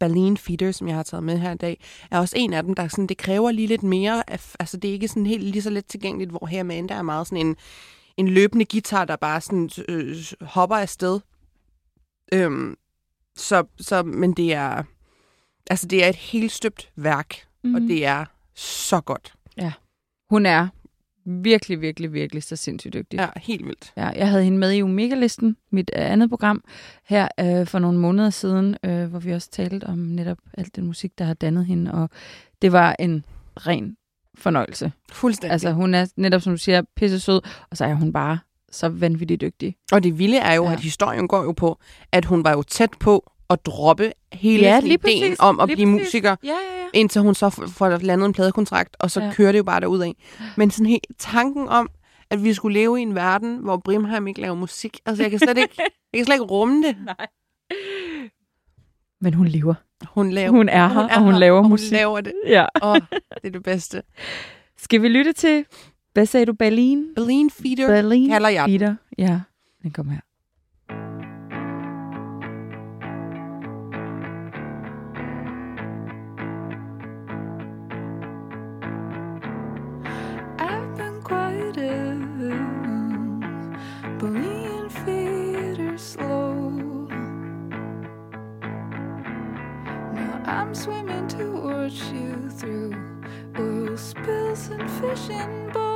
Berlin 0.00 0.36
Feeder, 0.36 0.72
som 0.72 0.88
jeg 0.88 0.96
har 0.96 1.02
taget 1.02 1.24
med 1.24 1.38
her 1.38 1.52
i 1.52 1.56
dag, 1.56 1.80
er 2.10 2.18
også 2.18 2.34
en 2.38 2.52
af 2.52 2.62
dem, 2.62 2.74
der 2.74 2.88
sådan, 2.88 3.06
det 3.06 3.18
kræver 3.18 3.50
lige 3.50 3.68
lidt 3.68 3.82
mere. 3.82 4.30
af- 4.30 4.54
Altså, 4.58 4.76
det 4.76 4.88
er 4.88 4.92
ikke 4.92 5.08
sådan 5.08 5.26
helt 5.26 5.42
lige 5.44 5.62
så 5.62 5.70
let 5.70 5.86
tilgængeligt, 5.86 6.30
hvor 6.30 6.46
her 6.46 6.60
Amanda 6.60 6.94
er 6.94 7.02
meget 7.02 7.26
sådan 7.26 7.46
en, 7.46 7.56
en 8.16 8.28
løbende 8.28 8.64
guitar, 8.64 9.04
der 9.04 9.16
bare 9.16 9.40
sådan 9.40 9.70
øh, 9.88 10.16
hopper 10.40 10.76
afsted. 10.76 11.20
Øhm, 12.32 12.76
så, 13.36 13.64
så, 13.80 14.02
men 14.02 14.32
det 14.32 14.52
er, 14.54 14.82
altså, 15.70 15.86
det 15.86 16.04
er 16.04 16.08
et 16.08 16.16
helt 16.16 16.52
støbt 16.52 16.92
værk, 16.96 17.46
mm. 17.64 17.74
og 17.74 17.80
Mhm. 17.80 17.88
det 17.88 18.04
er 18.06 18.24
så 18.54 19.00
godt. 19.00 19.34
Hun 20.30 20.46
er 20.46 20.68
virkelig, 21.28 21.80
virkelig, 21.80 22.12
virkelig 22.12 22.42
så 22.42 22.56
sindssygt 22.56 22.94
dygtig. 22.94 23.18
Ja, 23.18 23.26
helt 23.36 23.66
vildt. 23.66 23.92
Ja, 23.96 24.08
jeg 24.08 24.28
havde 24.30 24.44
hende 24.44 24.58
med 24.58 24.72
i 24.72 24.82
Omega-listen, 24.82 25.56
mit 25.70 25.90
øh, 25.96 26.12
andet 26.12 26.30
program, 26.30 26.64
her 27.04 27.28
øh, 27.40 27.66
for 27.66 27.78
nogle 27.78 27.98
måneder 27.98 28.30
siden, 28.30 28.76
øh, 28.84 29.04
hvor 29.06 29.18
vi 29.18 29.32
også 29.32 29.50
talte 29.50 29.84
om 29.84 29.98
netop 29.98 30.38
alt 30.58 30.76
den 30.76 30.86
musik, 30.86 31.18
der 31.18 31.24
har 31.24 31.34
dannet 31.34 31.66
hende, 31.66 31.92
og 31.92 32.10
det 32.62 32.72
var 32.72 32.96
en 32.98 33.24
ren 33.56 33.96
fornøjelse. 34.34 34.92
Fuldstændig. 35.12 35.52
Altså, 35.52 35.72
hun 35.72 35.94
er 35.94 36.06
netop, 36.16 36.40
som 36.42 36.52
du 36.52 36.56
siger, 36.56 36.82
pisse 36.96 37.20
sød, 37.20 37.40
og 37.70 37.76
så 37.76 37.84
er 37.84 37.94
hun 37.94 38.12
bare 38.12 38.38
så 38.72 38.88
vanvittigt 38.88 39.40
dygtig. 39.40 39.76
Og 39.92 40.02
det 40.02 40.18
vilde 40.18 40.36
er 40.38 40.54
jo, 40.54 40.62
Ja. 40.62 40.68
ja. 40.68 40.74
at 40.76 40.80
historien 40.80 41.28
går 41.28 41.42
jo 41.42 41.52
på, 41.52 41.78
at 42.12 42.24
hun 42.24 42.44
var 42.44 42.52
jo 42.52 42.62
tæt 42.62 42.90
på 43.00 43.32
at 43.50 43.66
droppe 43.66 44.12
hele 44.32 44.62
Ja, 44.62 44.80
ideen 44.84 45.36
om 45.38 45.60
at 45.60 45.66
blive 45.68 45.76
præcis. 45.76 46.04
musiker, 46.04 46.36
Ja, 46.44 46.48
ja, 46.48 46.52
ja. 46.52 46.86
indtil 46.94 47.20
hun 47.20 47.34
så 47.34 47.50
får 47.50 47.98
landet 47.98 48.26
en 48.26 48.32
pladekontrakt, 48.32 48.96
og 49.00 49.10
så 49.10 49.20
Ja. 49.20 49.32
kører 49.32 49.52
det 49.52 49.58
jo 49.58 49.64
bare 49.64 49.80
derud 49.80 50.00
af. 50.00 50.14
Men 50.56 50.70
sådan 50.70 50.86
helt 50.86 51.06
tanken 51.18 51.68
om, 51.68 51.88
at 52.30 52.44
vi 52.44 52.54
skulle 52.54 52.74
leve 52.80 52.98
i 52.98 53.02
en 53.02 53.14
verden, 53.14 53.56
hvor 53.58 53.76
Brimheim 53.76 54.26
ikke 54.26 54.40
laver 54.40 54.54
musik, 54.54 55.00
altså 55.06 55.22
jeg 55.22 55.30
kan 55.30 55.38
slet 55.38 55.58
ikke, 55.58 55.74
jeg 56.12 56.18
kan 56.18 56.24
slet 56.24 56.34
ikke 56.34 56.44
rumme 56.44 56.86
det. 56.86 56.96
Nej. 57.04 57.26
Men 59.20 59.34
hun 59.34 59.46
lever. 59.48 59.74
Hun 60.08 60.30
laver, 60.30 60.50
Hun 60.50 60.68
er 60.68 60.88
her, 60.88 61.08
og 61.08 61.20
hun 61.22 61.32
her, 61.32 61.38
laver 61.40 61.58
og 61.62 61.68
musik. 61.68 61.90
Hun 61.92 61.96
laver 61.96 62.20
det. 62.20 62.32
Ja. 62.46 62.66
Åh, 62.82 62.94
det 63.10 63.44
er 63.44 63.50
det 63.50 63.62
bedste. 63.62 64.02
Skal 64.76 65.02
vi 65.02 65.08
lytte 65.08 65.32
til, 65.32 65.64
hvad 66.12 66.26
sagde 66.26 66.46
du, 66.46 66.52
Berlin? 66.52 67.06
Berlin 67.16 67.50
Feeder 67.50 67.86
Berlin 67.86 68.28
kalder 68.30 68.48
jeg 68.48 68.68
den. 68.68 68.78
Peter. 68.78 68.94
Ja, 69.18 69.40
den 69.82 69.90
kommer 69.90 70.12
her. 70.12 70.20
fishing 95.00 95.70
boat. 95.72 95.87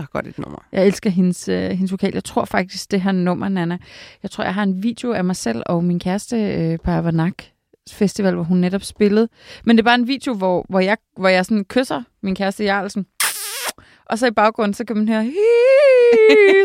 Så 0.00 0.06
godt 0.12 0.26
et 0.26 0.38
nummer. 0.38 0.58
Jeg 0.72 0.86
elsker 0.86 1.10
hendes, 1.10 1.48
øh, 1.48 1.70
hendes 1.70 1.90
vokal. 1.92 2.10
Jeg 2.14 2.24
tror 2.24 2.44
faktisk, 2.44 2.90
det 2.90 3.00
her 3.00 3.12
nummer, 3.12 3.48
Nana. 3.48 3.78
Jeg 4.22 4.30
tror, 4.30 4.44
jeg 4.44 4.54
har 4.54 4.62
en 4.62 4.82
video 4.82 5.12
af 5.12 5.24
mig 5.24 5.36
selv 5.36 5.62
og 5.66 5.84
min 5.84 5.98
kæreste 5.98 6.36
øh, 6.54 6.78
på 6.84 6.90
Avanak 6.90 7.34
Festival, 7.92 8.34
hvor 8.34 8.42
hun 8.44 8.58
netop 8.58 8.82
spillede. 8.82 9.28
Men 9.64 9.76
det 9.76 9.82
er 9.82 9.84
bare 9.84 9.94
en 9.94 10.08
video, 10.08 10.34
hvor, 10.34 10.66
hvor, 10.68 10.80
jeg, 10.80 10.96
hvor 11.16 11.28
jeg 11.28 11.44
sådan 11.44 11.64
kysser 11.64 12.02
min 12.22 12.34
kæreste 12.34 12.64
Jarlsen. 12.64 13.06
Og 14.06 14.18
så 14.18 14.26
i 14.26 14.30
baggrunden, 14.30 14.74
så 14.74 14.84
kan 14.84 14.96
man 14.96 15.08
høre... 15.08 15.24
"Hi", 15.24 15.30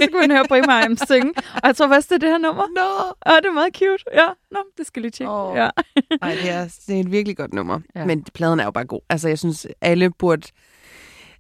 Så 0.02 0.08
kan 0.12 0.20
man 0.20 0.32
høre 0.32 0.46
Brimheim 0.50 0.98
synge. 1.08 1.34
Og 1.38 1.62
jeg 1.64 1.76
tror 1.76 1.88
faktisk, 1.88 2.10
det 2.10 2.16
er 2.16 2.20
det 2.20 2.30
her 2.30 2.38
nummer. 2.38 2.64
Nå! 2.76 3.14
Ja, 3.32 3.36
det 3.38 3.46
er 3.46 3.54
meget 3.54 3.74
cute. 3.78 4.04
Ja, 4.14 4.28
Nå, 4.52 4.60
det 4.78 4.88
skal 4.88 5.02
lige 5.02 5.12
tjekke. 5.12 5.32
Åh. 5.32 5.56
Ja. 5.58 5.70
Ej, 6.22 6.36
det 6.42 6.50
er, 6.52 6.78
det 6.88 6.96
er 6.96 7.00
et 7.00 7.12
virkelig 7.12 7.38
godt 7.38 7.54
nummer. 7.54 7.80
Ja. 7.96 8.06
Men 8.06 8.24
pladen 8.34 8.60
er 8.60 8.64
jo 8.64 8.72
bare 8.72 8.86
god. 8.86 9.00
Altså, 9.10 9.28
jeg 9.28 9.40
synes, 9.40 9.68
alle 9.82 10.10
burde... 10.10 10.48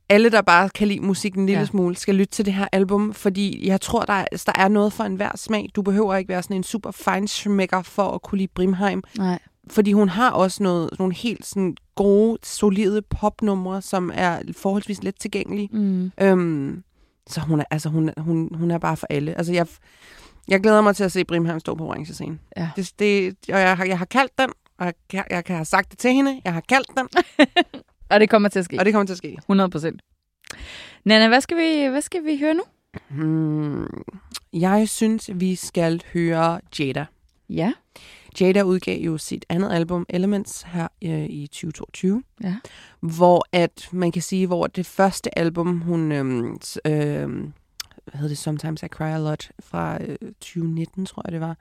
Alle, 0.09 0.29
der 0.31 0.41
bare 0.41 0.69
kan 0.69 0.87
lide 0.87 0.99
musikken 0.99 1.39
en 1.41 1.45
lille 1.45 1.59
Ja. 1.59 1.65
smule, 1.65 1.95
skal 1.97 2.15
lytte 2.15 2.31
til 2.31 2.45
det 2.45 2.53
her 2.53 2.67
album, 2.71 3.13
fordi 3.13 3.67
jeg 3.67 3.81
tror, 3.81 4.03
der 4.03 4.13
er, 4.13 4.25
der 4.45 4.51
er 4.55 4.67
noget 4.67 4.93
for 4.93 5.03
enhver 5.03 5.31
smag. 5.35 5.69
Du 5.75 5.81
behøver 5.81 6.15
ikke 6.15 6.29
være 6.29 6.43
sådan 6.43 6.55
en 6.57 6.63
super 6.63 6.91
feinschmecker 6.91 7.81
for 7.81 8.03
at 8.11 8.21
kunne 8.21 8.37
lide 8.37 8.51
Brimheim, 8.55 9.03
Nej. 9.17 9.39
fordi 9.69 9.91
hun 9.93 10.09
har 10.09 10.31
også 10.31 10.63
noget, 10.63 10.89
nogle 10.99 11.13
helt 11.15 11.45
sådan 11.45 11.75
gode, 11.95 12.37
solide 12.43 13.01
popnumre, 13.01 13.81
som 13.81 14.11
er 14.13 14.39
forholdsvis 14.57 15.03
let 15.03 15.15
tilgængelige. 15.19 15.69
Mm. 15.71 16.11
Øhm, 16.21 16.83
så 17.27 17.41
hun 17.41 17.59
er, 17.59 17.63
altså, 17.71 17.89
hun, 17.89 18.09
hun, 18.17 18.49
hun 18.55 18.71
er 18.71 18.77
bare 18.77 18.97
for 18.97 19.07
alle. 19.09 19.37
Altså, 19.37 19.53
jeg, 19.53 19.67
jeg 20.47 20.59
glæder 20.61 20.81
mig 20.81 20.95
til 20.95 21.03
at 21.03 21.11
se 21.11 21.25
Brimheim 21.25 21.59
stå 21.59 21.75
på 21.75 21.87
orange 21.87 22.13
scene. 22.13 22.39
Ja. 22.57 22.69
Det, 22.75 22.91
det, 22.99 23.35
og 23.53 23.59
jeg, 23.59 23.77
har- 23.77 23.85
jeg 23.85 23.97
har 23.97 24.05
kaldt 24.05 24.31
den, 24.39 24.49
og 24.79 24.93
jeg, 25.13 25.23
jeg 25.29 25.45
kan 25.45 25.55
have 25.55 25.65
sagt 25.65 25.91
det 25.91 25.99
til 25.99 26.11
hende. 26.13 26.41
Jeg 26.45 26.53
har 26.53 26.61
kaldt 26.69 26.87
den, 26.97 27.07
Og 28.09 28.19
det 28.19 28.29
kommer 28.29 28.49
til 28.49 28.59
at 28.59 28.65
ske. 28.65 28.79
og 28.79 28.85
det 28.85 28.93
kommer 28.93 29.05
til 29.05 29.13
at 29.13 29.17
ske. 29.17 29.35
100 29.37 29.69
procent. 29.69 30.01
Nana, 31.05 31.27
hvad 31.27 31.41
skal, 31.41 31.57
vi, 31.57 31.87
hvad 31.89 32.01
skal 32.01 32.25
vi 32.25 32.37
høre 32.39 32.53
nu? 32.53 32.63
Hmm. 33.09 33.87
Jeg 34.53 34.89
synes, 34.89 35.29
vi 35.33 35.55
skal 35.55 36.01
høre 36.13 36.59
Jada. 36.79 37.05
Ja. 37.49 37.73
Jada 38.41 38.61
udgav 38.61 38.99
jo 38.99 39.17
sit 39.17 39.45
andet 39.49 39.71
album, 39.73 40.05
Elements, 40.09 40.61
her 40.61 40.87
øh, 41.03 41.25
i 41.25 41.47
2022. 41.47 42.23
Ja. 42.43 42.55
Hvor 42.99 43.45
at, 43.51 43.89
man 43.91 44.11
kan 44.11 44.21
sige, 44.21 44.47
hvor 44.47 44.67
det 44.67 44.85
første 44.85 45.39
album, 45.39 45.81
hun, 45.81 46.11
s- 46.63 46.79
øhm, 46.85 47.53
hvad 48.05 48.13
hedder 48.13 48.27
det, 48.27 48.37
Sometimes 48.37 48.83
I 48.83 48.87
Cry 48.87 49.03
A 49.03 49.17
Lot, 49.17 49.49
fra 49.59 49.97
øh, 50.03 50.15
2019, 50.19 51.05
tror 51.05 51.21
jeg 51.25 51.31
det 51.31 51.41
var, 51.41 51.57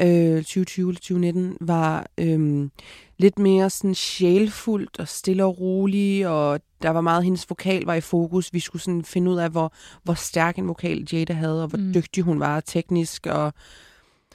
øh, 0.00 0.36
2020 0.36 0.88
eller 0.88 1.00
2019, 1.00 1.56
var 1.60 2.06
øhm, 2.18 2.70
lidt 3.18 3.38
mere 3.38 3.70
sådan 3.70 3.94
sjælfuldt 3.94 5.00
og 5.00 5.08
stille 5.08 5.44
og 5.44 5.60
rolig, 5.60 6.28
og 6.28 6.60
der 6.82 6.90
var 6.90 7.00
meget, 7.00 7.24
hendes 7.24 7.50
vokal 7.50 7.84
var 7.84 7.94
i 7.94 8.00
fokus. 8.00 8.52
Vi 8.52 8.60
skulle 8.60 8.82
sådan 8.82 9.04
finde 9.04 9.30
ud 9.30 9.36
af, 9.36 9.50
hvor, 9.50 9.72
hvor 10.02 10.14
stærk 10.14 10.58
en 10.58 10.68
vokal 10.68 11.08
Jada 11.12 11.32
havde, 11.32 11.62
og 11.62 11.68
hvor 11.68 11.78
mm. 11.78 11.94
dygtig 11.94 12.22
hun 12.22 12.40
var 12.40 12.60
teknisk, 12.60 13.26
og 13.26 13.52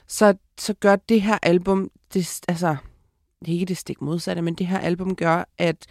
så, 0.06 0.34
så 0.58 0.74
gør 0.74 0.96
det 0.96 1.22
her 1.22 1.38
album, 1.42 1.90
det, 2.14 2.40
altså, 2.48 2.76
det 3.40 3.48
er 3.48 3.52
ikke 3.52 3.66
det 3.66 3.76
stik 3.76 4.00
modsatte, 4.00 4.42
men 4.42 4.54
det 4.54 4.66
her 4.66 4.78
album 4.78 5.16
gør, 5.16 5.44
at 5.58 5.86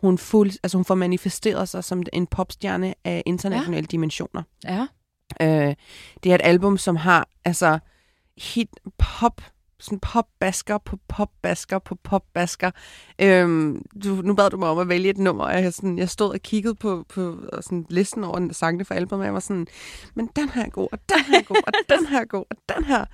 hun, 0.00 0.18
fuld, 0.18 0.50
altså 0.62 0.78
hun 0.78 0.84
får 0.84 0.94
manifesteret 0.94 1.68
sig 1.68 1.84
som 1.84 2.02
en 2.12 2.26
popstjerne 2.26 2.94
af 3.04 3.22
internationale 3.26 3.82
ja. 3.82 3.86
dimensioner. 3.90 4.42
Ja. 4.64 4.86
Øh, 5.40 5.74
det 6.22 6.30
er 6.30 6.34
et 6.34 6.40
album, 6.44 6.78
som 6.78 6.96
har 6.96 7.28
altså 7.44 7.78
hit 8.36 8.68
pop 8.98 9.40
sådan 9.80 10.00
popbasker 10.00 10.78
på 10.78 10.98
popbasker 11.08 11.78
på 11.78 11.94
popbasker. 11.94 12.70
Øhm, 13.18 13.82
du, 14.04 14.08
nu 14.24 14.34
bad 14.34 14.50
du 14.50 14.56
mig 14.56 14.68
om 14.68 14.78
at 14.78 14.88
vælge 14.88 15.10
et 15.10 15.18
nummer, 15.18 15.44
og 15.44 15.62
jeg, 15.62 15.74
sådan, 15.74 15.98
jeg 15.98 16.08
stod 16.08 16.30
og 16.34 16.40
kiggede 16.40 16.74
på, 16.74 17.04
på 17.08 17.38
sådan, 17.60 17.86
listen 17.90 18.24
over 18.24 18.38
den 18.38 18.54
sangene 18.54 18.84
for 18.84 18.94
albumet, 18.94 19.20
og 19.22 19.26
jeg 19.26 19.34
var 19.34 19.40
sådan, 19.40 19.66
men 20.14 20.30
den 20.36 20.48
her 20.48 20.64
er 20.64 20.68
god, 20.70 20.88
og 20.92 20.98
den 21.08 21.24
her 21.24 21.38
er 21.38 21.42
god, 21.42 21.56
og 21.66 21.72
den 21.98 22.06
her 22.06 22.20
er 22.20 22.24
god, 22.24 22.44
og 22.50 22.56
den 22.76 22.84
her. 22.84 23.04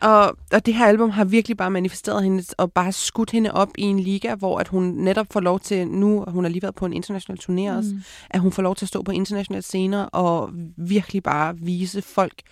Og, 0.00 0.36
og 0.52 0.66
det 0.66 0.74
her 0.74 0.86
album 0.86 1.10
har 1.10 1.24
virkelig 1.24 1.56
bare 1.56 1.70
manifesteret 1.70 2.22
hende, 2.24 2.44
og 2.58 2.72
bare 2.72 2.92
skudt 2.92 3.30
hende 3.30 3.52
op 3.52 3.68
i 3.78 3.82
en 3.82 4.00
liga, 4.00 4.34
hvor 4.34 4.58
at 4.58 4.68
hun 4.68 4.82
netop 4.84 5.26
får 5.30 5.40
lov 5.40 5.60
til, 5.60 5.88
nu 5.88 6.24
hun 6.28 6.44
har 6.44 6.48
lige 6.50 6.62
været 6.62 6.74
på 6.74 6.86
en 6.86 6.92
international 6.92 7.38
turné 7.42 7.76
også, 7.76 7.90
Mm. 7.94 8.02
at 8.30 8.40
hun 8.40 8.52
får 8.52 8.62
lov 8.62 8.76
til 8.76 8.84
at 8.84 8.88
stå 8.88 9.02
på 9.02 9.12
internationale 9.12 9.62
scener 9.62 10.04
og 10.04 10.50
virkelig 10.76 11.22
bare 11.22 11.56
vise 11.58 12.02
folk, 12.02 12.42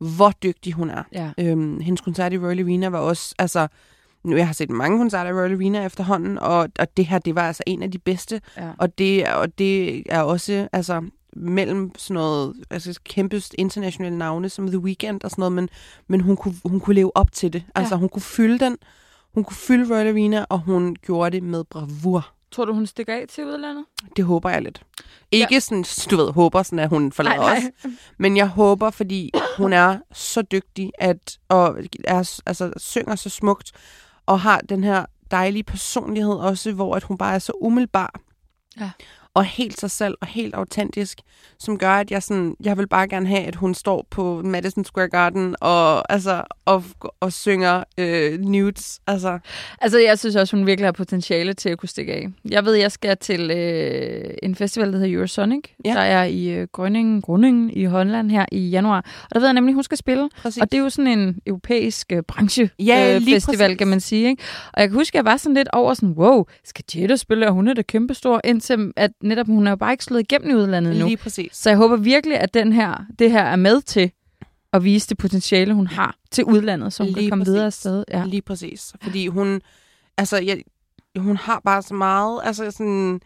hvor 0.00 0.30
dygtig 0.42 0.72
hun 0.72 0.90
er. 0.90 1.02
Ja. 1.12 1.30
Øhm, 1.40 1.80
hendes 1.80 2.00
koncert 2.00 2.32
i 2.32 2.38
Royal 2.38 2.60
Arena 2.60 2.88
var 2.88 2.98
også, 2.98 3.34
altså, 3.38 3.68
nu 4.24 4.36
jeg 4.36 4.46
har 4.46 4.54
set 4.54 4.70
mange 4.70 4.98
koncerter 4.98 5.30
i 5.30 5.34
Royal 5.34 5.52
Arena 5.54 5.84
efterhånden, 5.84 6.38
og, 6.38 6.68
og 6.78 6.96
det 6.96 7.06
her, 7.06 7.18
det 7.18 7.34
var 7.34 7.42
altså 7.46 7.62
en 7.66 7.82
af 7.82 7.90
de 7.90 7.98
bedste, 7.98 8.40
ja. 8.56 8.70
og 8.78 8.98
det, 8.98 9.28
og 9.28 9.58
det 9.58 10.02
er 10.12 10.22
også, 10.22 10.68
altså, 10.72 11.02
mellem 11.36 11.92
sådan 11.98 12.14
noget, 12.14 12.54
altså 12.70 13.00
kæmpe 13.04 13.42
internationale 13.58 14.18
navne 14.18 14.48
som 14.48 14.66
The 14.66 14.78
Weeknd 14.78 15.24
og 15.24 15.30
sådan 15.30 15.40
noget, 15.42 15.52
men, 15.52 15.68
men 16.08 16.20
hun, 16.20 16.36
kunne, 16.36 16.54
hun 16.64 16.80
kunne 16.80 16.94
leve 16.94 17.16
op 17.16 17.32
til 17.32 17.52
det. 17.52 17.62
Altså, 17.74 17.94
Ja. 17.94 17.98
hun 17.98 18.08
kunne 18.08 18.22
fylde 18.22 18.58
den, 18.58 18.76
hun 19.34 19.44
kunne 19.44 19.56
fylde 19.56 19.94
Royal 19.94 20.08
Arena, 20.08 20.44
og 20.48 20.58
hun 20.58 20.96
gjorde 21.02 21.30
det 21.30 21.42
med 21.42 21.64
bravur. 21.64 22.28
Tror 22.52 22.64
du, 22.64 22.72
hun 22.74 22.86
stikker 22.86 23.14
af 23.14 23.24
til 23.28 23.46
udlandet? 23.46 23.84
Det 24.16 24.24
håber 24.24 24.50
jeg 24.50 24.62
lidt. 24.62 24.82
Ikke 25.30 25.54
ja. 25.54 25.60
sådan, 25.60 25.84
du 26.10 26.16
ved, 26.16 26.32
håber 26.32 26.62
sådan, 26.62 26.78
at 26.78 26.88
hun 26.88 27.12
forlader 27.12 27.56
os. 27.56 27.62
Men 28.18 28.36
jeg 28.36 28.48
håber, 28.48 28.90
fordi 28.90 29.30
hun 29.56 29.72
er 29.72 29.98
så 30.12 30.42
dygtig, 30.42 30.92
at, 30.98 31.38
og 31.48 31.76
er, 32.04 32.40
altså, 32.46 32.72
synger 32.76 33.16
så 33.16 33.28
smukt, 33.28 33.72
og 34.26 34.40
har 34.40 34.60
den 34.60 34.84
her 34.84 35.06
dejlige 35.30 35.62
personlighed 35.62 36.34
også, 36.34 36.72
hvor 36.72 36.96
at 36.96 37.02
hun 37.02 37.18
bare 37.18 37.34
er 37.34 37.38
så 37.38 37.52
umiddelbar. 37.60 38.20
Ja. 38.80 38.90
Og 39.38 39.44
helt 39.44 39.80
sig 39.80 39.90
selv, 39.90 40.14
og 40.20 40.26
helt 40.26 40.54
autentisk, 40.54 41.18
som 41.58 41.78
gør, 41.78 41.90
at 41.90 42.10
jeg, 42.10 42.22
sådan, 42.22 42.56
jeg 42.64 42.78
vil 42.78 42.88
bare 42.88 43.08
gerne 43.08 43.26
have, 43.26 43.42
at 43.42 43.54
hun 43.54 43.74
står 43.74 44.06
på 44.10 44.42
Madison 44.44 44.84
Square 44.84 45.08
Garden 45.08 45.56
og, 45.60 46.12
altså, 46.12 46.42
og, 46.64 46.84
og 47.20 47.32
synger 47.32 47.84
øh, 47.98 48.40
nudes. 48.40 49.00
Altså, 49.06 49.38
Altså, 49.80 49.98
jeg 49.98 50.18
synes 50.18 50.36
også, 50.36 50.56
hun 50.56 50.66
virkelig 50.66 50.86
har 50.86 50.92
potentiale 50.92 51.52
til 51.52 51.68
at 51.68 51.78
kunne 51.78 51.88
stikke 51.88 52.12
af. 52.12 52.28
Jeg 52.50 52.64
ved, 52.64 52.74
jeg 52.74 52.92
skal 52.92 53.16
til 53.16 53.50
øh, 53.50 54.34
en 54.42 54.54
festival, 54.54 54.92
der 54.92 54.98
hedder 54.98 55.14
Eurosonic, 55.16 55.64
ja. 55.84 55.90
Der 55.90 56.00
er 56.00 56.24
i 56.24 56.48
øh, 56.48 56.66
Grønningen, 56.72 57.22
Grønningen 57.22 57.70
i 57.70 57.84
Holland 57.84 58.30
her 58.30 58.46
i 58.52 58.68
januar. 58.68 58.98
Og 58.98 59.34
der 59.34 59.38
ved 59.38 59.46
jeg 59.46 59.54
nemlig, 59.54 59.74
hun 59.74 59.82
skal 59.82 59.98
spille. 59.98 60.28
præcis. 60.42 60.62
Og 60.62 60.72
det 60.72 60.78
er 60.78 60.82
jo 60.82 60.90
sådan 60.90 61.18
en 61.18 61.38
europæisk 61.46 62.12
øh, 62.12 62.22
branche 62.22 62.70
Ja, 62.78 63.14
øh, 63.14 63.76
kan 63.78 63.88
man 63.88 64.00
sige. 64.00 64.28
Ikke? 64.28 64.42
Og 64.72 64.80
jeg 64.80 64.88
kan 64.88 64.98
huske, 64.98 65.18
at 65.18 65.24
jeg 65.24 65.30
var 65.32 65.36
sådan 65.36 65.54
lidt 65.54 65.68
over 65.72 65.94
sådan, 65.94 66.08
wow, 66.08 66.44
skal 66.64 66.84
Jetta 66.94 67.16
spille, 67.16 67.46
og 67.46 67.52
hun 67.52 67.68
er 67.68 67.74
da 67.74 67.82
kæmpestor, 67.82 68.40
indtil 68.44 68.92
at 68.96 69.10
netop 69.28 69.46
hun 69.46 69.66
er 69.66 69.70
jo 69.70 69.76
bare 69.76 69.92
ikke 69.92 70.04
slået 70.04 70.20
igennem 70.20 70.50
i 70.50 70.54
udlandet 70.54 70.96
nu. 70.96 71.06
Lige 71.06 71.16
præcis. 71.16 71.56
Så 71.56 71.70
jeg 71.70 71.76
håber 71.76 71.96
virkelig, 71.96 72.38
at 72.40 72.54
den 72.54 72.72
her, 72.72 73.04
det 73.18 73.30
her 73.30 73.42
er 73.42 73.56
med 73.56 73.80
til 73.82 74.10
at 74.72 74.84
vise 74.84 75.08
det 75.08 75.18
potentiale, 75.18 75.74
hun 75.74 75.86
har 75.86 76.16
til 76.30 76.44
udlandet, 76.44 76.92
så 76.92 77.02
hun 77.02 77.14
kan 77.14 77.20
Lige 77.20 77.30
komme 77.30 77.44
præcis. 77.44 77.52
videre 77.52 77.66
afsted. 77.66 78.04
Ja. 78.10 78.24
Lige 78.24 78.42
præcis. 78.42 78.92
Fordi 79.02 79.26
hun, 79.26 79.60
altså, 80.16 80.36
jeg, 80.36 80.62
hun 81.16 81.36
har 81.36 81.60
bare 81.64 81.82
så 81.82 81.94
meget, 81.94 82.40
altså 82.44 82.70
sådan, 82.70 83.20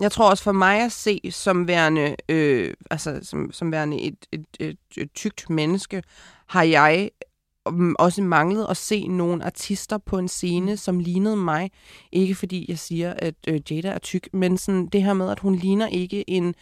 jeg 0.00 0.12
tror 0.12 0.30
også 0.30 0.44
for 0.44 0.52
mig 0.52 0.80
at 0.80 0.92
se 0.92 1.20
som 1.30 1.68
værende, 1.68 2.16
øh, 2.28 2.74
altså 2.90 3.20
som, 3.22 3.52
som 3.52 3.72
værende 3.72 4.00
et, 4.00 4.16
et, 4.32 4.44
et, 4.60 4.76
et 4.96 5.12
tykt 5.14 5.50
menneske, 5.50 6.02
har 6.46 6.62
jeg 6.62 7.10
også 7.98 8.22
manglet 8.22 8.66
at 8.70 8.76
se 8.76 9.06
nogle 9.06 9.44
artister 9.44 9.98
på 9.98 10.18
en 10.18 10.28
scene, 10.28 10.76
som 10.76 10.98
lignede 10.98 11.36
mig. 11.36 11.70
Ikke 12.12 12.34
fordi 12.34 12.64
jeg 12.68 12.78
siger, 12.78 13.14
at 13.18 13.34
øh, 13.48 13.60
Jada 13.70 13.88
er 13.88 13.98
tyk, 13.98 14.28
men 14.32 14.58
sådan 14.58 14.86
det 14.86 15.02
her 15.02 15.12
med, 15.12 15.30
at 15.30 15.38
hun 15.40 15.54
ligner 15.54 15.86
ikke 15.86 16.30
en, 16.30 16.54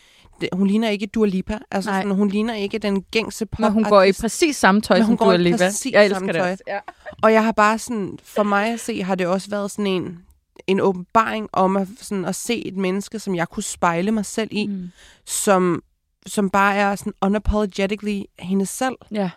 hun 0.53 0.67
ligner 0.67 0.89
ikke 0.89 1.07
Dua 1.07 1.27
Lipa. 1.27 1.59
Altså 1.71 1.91
Nej. 1.91 2.03
sådan, 2.03 2.17
hun 2.17 2.29
ligner 2.29 2.55
ikke 2.55 2.79
den 2.79 3.03
gængse 3.03 3.47
pop 3.47 3.61
Når 3.61 3.71
hun 3.71 3.85
går 3.85 4.03
i 4.03 4.13
præcis 4.13 4.57
samme 4.57 4.81
tøj 4.81 4.97
Men 4.97 5.03
som 5.03 5.09
hun 5.09 5.17
går 5.17 5.25
Dua 5.27 5.37
Lipa. 5.37 5.57
præcis 5.57 5.93
Jeg 5.93 6.05
elsker 6.05 6.19
samme 6.19 6.33
det 6.33 6.41
tøj. 6.41 6.51
også. 6.53 6.65
Ja. 6.67 6.79
Og 7.23 7.33
jeg 7.33 7.45
har 7.45 7.53
bare 7.53 7.79
sådan, 7.79 8.19
for 8.23 8.43
mig 8.43 8.73
at 8.73 8.81
se, 8.81 9.03
har 9.03 9.15
det 9.15 9.27
også 9.27 9.51
været 9.51 9.71
sådan 9.71 9.87
en, 9.87 10.19
en 10.67 10.81
åbenbaring 10.81 11.49
om 11.53 11.77
at, 11.77 11.89
sådan, 12.01 12.25
at 12.25 12.35
se 12.35 12.67
et 12.67 12.77
menneske, 12.77 13.19
som 13.19 13.35
jeg 13.35 13.49
kunne 13.49 13.63
spejle 13.63 14.13
mig 14.13 14.27
selv 14.27 14.49
i, 14.53 14.67
mm. 14.67 14.73
Mm. 14.73 14.91
som, 15.27 15.83
som 16.27 16.51
bare 16.51 16.75
er 16.77 16.95
sådan 16.97 17.13
unapologetically 17.23 18.23
hende 18.39 18.67
selv. 18.67 18.97
ja. 19.11 19.31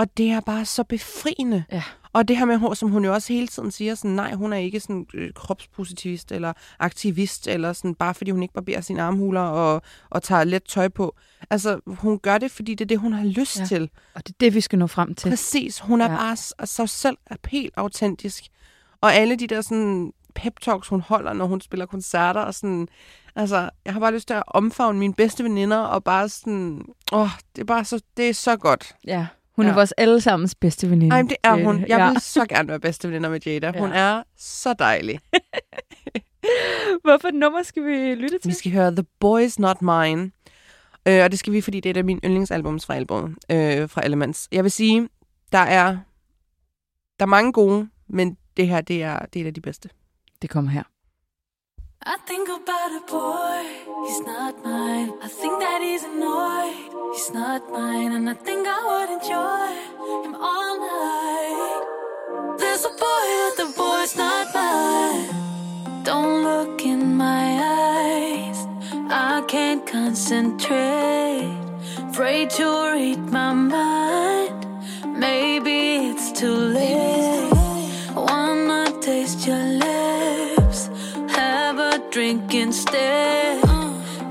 Og 0.00 0.16
det 0.16 0.30
er 0.30 0.40
bare 0.40 0.64
så 0.64 0.84
befriende. 0.84 1.64
Ja. 1.72 1.82
Og 2.12 2.28
det 2.28 2.36
her 2.36 2.44
med, 2.44 2.74
som 2.76 2.90
hun 2.90 3.04
jo 3.04 3.12
også 3.14 3.32
hele 3.32 3.46
tiden 3.46 3.70
siger, 3.70 3.94
sådan, 3.94 4.10
nej, 4.10 4.32
hun 4.34 4.52
er 4.52 4.56
ikke 4.56 4.80
sådan 4.80 5.06
øh, 5.14 5.32
kropspositivist 5.34 6.32
eller 6.32 6.52
aktivist, 6.78 7.48
eller 7.48 7.72
sådan, 7.72 7.94
bare 7.94 8.14
fordi 8.14 8.30
hun 8.30 8.42
ikke 8.42 8.54
barberer 8.54 8.80
sine 8.80 9.02
armhuler 9.02 9.40
og, 9.40 9.82
og 10.10 10.22
tager 10.22 10.44
let 10.44 10.64
tøj 10.64 10.88
på. 10.88 11.16
Altså, 11.50 11.80
hun 11.86 12.18
gør 12.18 12.38
det, 12.38 12.50
fordi 12.50 12.74
det 12.74 12.84
er 12.84 12.86
det, 12.88 12.98
hun 12.98 13.12
har 13.12 13.24
lyst 13.24 13.58
Ja. 13.60 13.64
til. 13.64 13.90
Og 14.14 14.26
det 14.26 14.32
er 14.32 14.36
det, 14.40 14.54
vi 14.54 14.60
skal 14.60 14.78
nå 14.78 14.86
frem 14.86 15.14
til. 15.14 15.28
Præcis. 15.28 15.78
Hun 15.80 16.00
er 16.00 16.10
Ja. 16.10 16.16
bare 16.16 16.36
s- 16.36 16.54
så 16.64 16.86
selv 16.86 17.16
helt 17.48 17.74
autentisk. 17.76 18.44
Og 19.00 19.14
alle 19.14 19.36
de 19.36 19.46
der 19.46 19.60
sådan 19.60 20.12
pep 20.34 20.60
talks, 20.60 20.88
hun 20.88 21.00
holder, 21.00 21.32
når 21.32 21.46
hun 21.46 21.60
spiller 21.60 21.86
koncerter, 21.86 22.40
og 22.40 22.54
sådan, 22.54 22.88
altså, 23.36 23.70
jeg 23.84 23.92
har 23.92 24.00
bare 24.00 24.14
lyst 24.14 24.26
til 24.26 24.34
at 24.34 24.42
omfavne 24.46 24.98
mine 24.98 25.14
bedste 25.14 25.44
veninder, 25.44 25.78
og 25.78 26.04
bare 26.04 26.28
sådan, 26.28 26.82
åh, 27.12 27.28
det 27.56 27.60
er 27.62 27.66
bare 27.66 27.84
så, 27.84 28.00
det 28.16 28.28
er 28.28 28.34
så 28.34 28.56
godt. 28.56 28.94
Ja. 29.06 29.26
Hun 29.60 29.66
er 29.66 29.70
Ja. 29.70 29.74
vores 29.74 29.92
allesammens 29.92 30.54
bedste 30.54 30.90
veninde. 30.90 31.14
Ej, 31.14 31.22
men 31.22 31.28
det 31.28 31.36
er 31.42 31.64
hun. 31.64 31.80
Jeg 31.80 31.88
ja. 31.88 32.10
vil 32.10 32.20
så 32.20 32.44
gerne 32.48 32.68
være 32.68 32.80
bedste 32.80 33.08
veninder 33.08 33.30
med 33.30 33.40
Jada. 33.46 33.72
Hun 33.78 33.90
Ja. 33.90 33.96
er 33.98 34.22
så 34.36 34.74
dejlig. 34.78 35.20
Hvorfor 37.04 37.30
nummer 37.30 37.62
skal 37.62 37.84
vi 37.84 38.14
lytte 38.14 38.38
til? 38.38 38.48
Vi 38.48 38.54
skal 38.54 38.72
høre 38.72 38.90
The 38.90 39.04
Boys 39.20 39.58
Not 39.58 39.82
Mine. 39.82 40.30
Øh, 41.08 41.24
og 41.24 41.30
det 41.30 41.38
skal 41.38 41.52
vi, 41.52 41.60
fordi 41.60 41.80
det 41.80 41.88
er 41.88 41.90
et 41.90 41.96
af 41.96 42.04
mine 42.04 42.20
yndlingsalbums 42.24 42.86
fra 42.86 42.94
albumet, 42.94 43.30
øh, 43.50 43.88
fra 43.88 44.04
Elements. 44.04 44.48
Jeg 44.52 44.62
vil 44.64 44.70
sige, 44.70 45.08
der 45.52 45.58
er, 45.58 45.86
der 47.18 47.24
er 47.24 47.26
mange 47.26 47.52
gode, 47.52 47.88
men 48.08 48.36
det 48.56 48.68
her, 48.68 48.80
det 48.80 49.02
er, 49.02 49.18
det 49.18 49.40
er 49.40 49.44
et 49.44 49.46
af 49.46 49.54
de 49.54 49.60
bedste. 49.60 49.88
Det 50.42 50.50
kommer 50.50 50.70
her. 50.70 50.82
I 52.06 52.16
think 52.24 52.48
about 52.48 52.92
a 52.92 53.02
boy, 53.06 53.62
he's 54.06 54.20
not 54.20 54.64
mine. 54.64 55.12
I 55.22 55.28
think 55.28 55.60
that 55.60 55.82
he's 55.82 56.02
annoyed, 56.02 57.12
he's 57.12 57.30
not 57.30 57.70
mine. 57.70 58.12
And 58.12 58.30
I 58.30 58.32
think 58.32 58.66
I 58.66 58.80
would 58.88 59.10
enjoy 59.16 59.68
him 60.24 60.34
all 60.34 60.78
night. 60.80 61.84
There's 62.58 62.86
a 62.86 62.88
boy, 62.88 63.26
but 63.44 63.54
the 63.60 63.72
boy's 63.76 64.16
not 64.16 64.46
mine. 64.54 66.02
Don't 66.02 66.42
look 66.42 66.80
in 66.86 67.16
my 67.16 67.60
eyes, 67.60 68.66
I 69.10 69.44
can't 69.46 69.86
concentrate. 69.86 71.54
Afraid 72.08 72.48
to 72.52 72.92
read 72.94 73.20
my 73.30 73.52
mind, 73.52 74.66
maybe 75.18 76.08
it's 76.08 76.32
too 76.32 76.54
late. 76.54 77.52
Wanna 78.16 78.90
taste 79.02 79.46
your 79.46 79.62
lips, 79.62 80.09
drink 82.10 82.54
instead. 82.54 83.62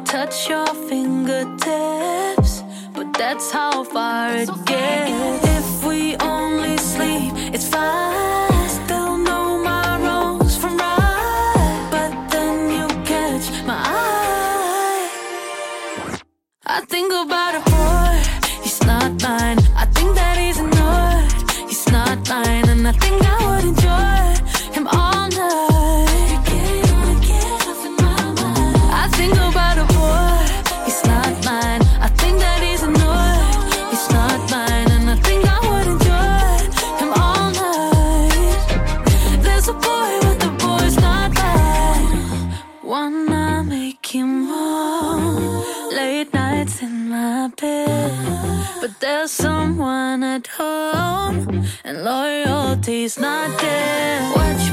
Touch 0.03 0.49
your 0.49 0.67
fingertips, 0.89 2.63
but 2.93 3.13
that's 3.13 3.51
how 3.51 3.83
far 3.85 4.33
it 4.33 4.49
gets. 4.65 5.47
If 5.47 5.85
we 5.85 6.17
only 6.17 6.77
sleep, 6.77 7.31
it's 7.53 7.67
fine. 7.67 8.69
Still 8.69 9.17
know 9.17 9.63
my 9.63 9.97
wrongs 10.01 10.57
from 10.57 10.77
right, 10.77 11.87
but 11.89 12.11
then 12.31 12.69
you 12.71 12.87
catch 13.05 13.49
my 13.65 13.81
eye. 13.81 15.09
I 16.65 16.81
think 16.81 17.13
about 17.13 17.55
a 17.55 17.61
boy, 17.69 18.21
he's 18.61 18.81
not 18.81 19.21
mine. 19.21 19.59
I 19.77 19.85
think 19.93 20.15
that 20.15 20.37
he's 20.37 20.57
annoyed, 20.59 21.31
he's 21.69 21.87
not 21.91 22.27
mine. 22.27 22.67
And 22.67 22.85
I 22.87 22.91
think 22.91 23.23
I 23.23 23.37
would 23.45 23.78
he's 52.89 53.19
not 53.19 53.61
there. 53.61 54.21
What 54.31 54.68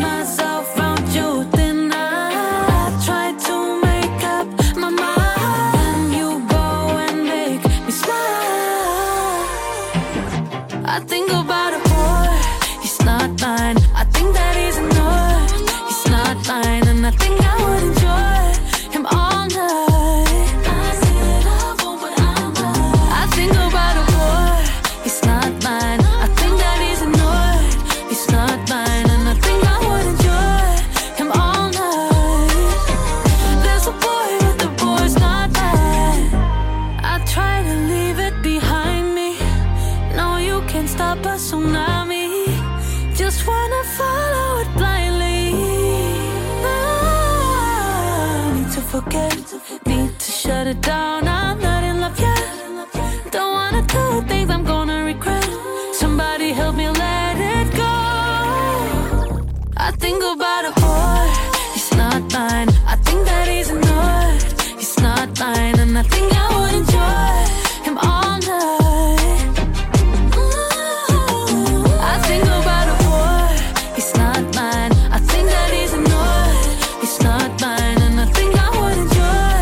but 60.39 60.65
a 60.71 60.73
boy, 60.81 61.27
he's 61.75 61.91
not 62.01 62.23
mine. 62.33 62.69
I 62.93 62.97
think 63.07 63.21
that 63.29 63.47
he's 63.49 63.71
annoyed, 63.71 64.43
he's 64.81 64.97
not 64.99 65.29
mine. 65.41 65.79
And 65.83 65.97
I 65.99 66.03
think 66.13 66.29
I 66.45 66.47
would 66.57 66.75
enjoy 66.81 67.37
him 67.87 67.97
all 67.99 68.37
night. 68.53 69.55
I 72.13 72.15
think 72.29 72.45
about 72.59 72.87
a 72.95 72.97
boy, 73.07 73.51
he's 73.97 74.13
not 74.23 74.43
mine. 74.59 74.93
I 75.17 75.19
think 75.31 75.47
that 75.55 75.71
he's 75.77 75.93
annoyed, 76.01 76.67
he's 77.03 77.19
not 77.29 77.51
mine. 77.65 77.99
And 78.07 78.17
I 78.21 78.27
think 78.37 78.53
I 78.67 78.69
would 78.79 78.99
enjoy 79.05 79.59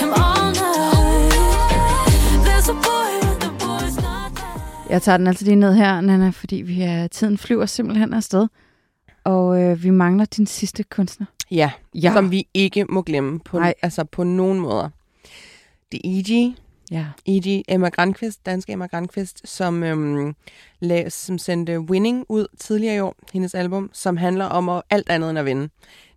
him 0.00 0.10
all 0.24 0.48
night. 0.64 2.10
There's 2.46 2.68
a 2.68 2.76
boy, 2.88 3.10
but 3.22 3.38
the 3.44 3.50
boy's 3.64 3.96
not 3.96 4.30
mine. 4.40 4.90
Jeg 4.90 5.02
tager 5.02 5.16
den 5.16 5.26
altså 5.26 5.44
lige 5.44 5.56
ned 5.56 5.74
her, 5.74 6.00
Nana, 6.00 6.30
fordi 6.30 6.56
vi 6.56 6.82
er, 6.82 7.06
tiden 7.06 7.38
flyver 7.38 7.66
simpelthen 7.66 8.14
afsted. 8.14 8.48
Og 9.26 9.62
øh, 9.62 9.82
vi 9.82 9.90
mangler 9.90 10.24
din 10.24 10.46
sidste 10.46 10.82
kunstner. 10.82 11.26
Ja, 11.50 11.70
Ja. 11.94 12.12
som 12.12 12.30
vi 12.30 12.48
ikke 12.54 12.84
må 12.84 13.02
glemme 13.02 13.40
på, 13.40 13.58
Nej. 13.58 13.74
altså 13.82 14.04
på 14.04 14.24
nogen 14.24 14.60
måder. 14.60 14.88
Det 15.92 16.00
er 16.04 16.08
E.G., 16.20 16.54
Ja. 16.90 17.04
E.G. 17.26 17.62
Emma 17.68 17.88
Grandqvist, 17.88 18.46
danske 18.46 18.72
Emma 18.72 18.86
Grandqvist, 18.86 19.40
som, 19.48 19.82
øhm, 19.82 20.34
lag, 20.80 21.12
som 21.12 21.38
sendte 21.38 21.80
Winning 21.80 22.24
ud 22.28 22.46
tidligere 22.60 22.96
i 22.96 23.00
år, 23.00 23.14
hendes 23.32 23.54
album, 23.54 23.90
som 23.92 24.16
handler 24.16 24.44
om 24.44 24.68
at, 24.68 24.82
alt 24.90 25.10
andet 25.10 25.30
end 25.30 25.38
at 25.38 25.44
vinde. 25.44 25.68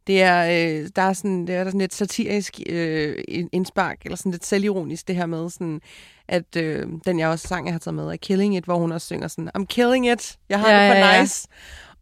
Det 0.08 0.22
er, 0.22 0.44
øh, 0.46 0.90
der 0.96 1.02
er 1.02 1.14
sådan, 1.14 1.48
det 1.48 1.56
er 1.56 1.64
der 1.64 1.70
sådan 1.72 1.80
lidt 1.82 1.94
satirisk 1.94 2.60
øh, 2.70 3.24
ind- 3.28 3.50
indspark, 3.52 3.98
eller 4.06 4.16
sådan 4.18 4.32
lidt 4.32 4.46
selvironisk, 4.46 5.08
det 5.08 5.16
her 5.16 5.26
med, 5.26 5.50
sådan, 5.50 5.82
at 6.28 6.56
øh, 6.58 6.88
den 7.06 7.20
jeg 7.20 7.30
også 7.30 7.48
sang, 7.48 7.66
jeg 7.66 7.74
har 7.74 7.80
taget 7.80 7.96
med, 7.96 8.04
er 8.08 8.16
Killing 8.16 8.56
It, 8.58 8.64
hvor 8.66 8.76
hun 8.78 8.92
også 8.92 9.06
synger 9.08 9.28
sådan, 9.28 9.50
I'm 9.58 9.66
killing 9.66 10.12
it, 10.12 10.38
jeg 10.50 10.60
har 10.60 10.70
Ja, 10.72 10.84
det 10.84 10.92
for 10.92 10.96
ja, 10.98 11.14
ja. 11.16 11.20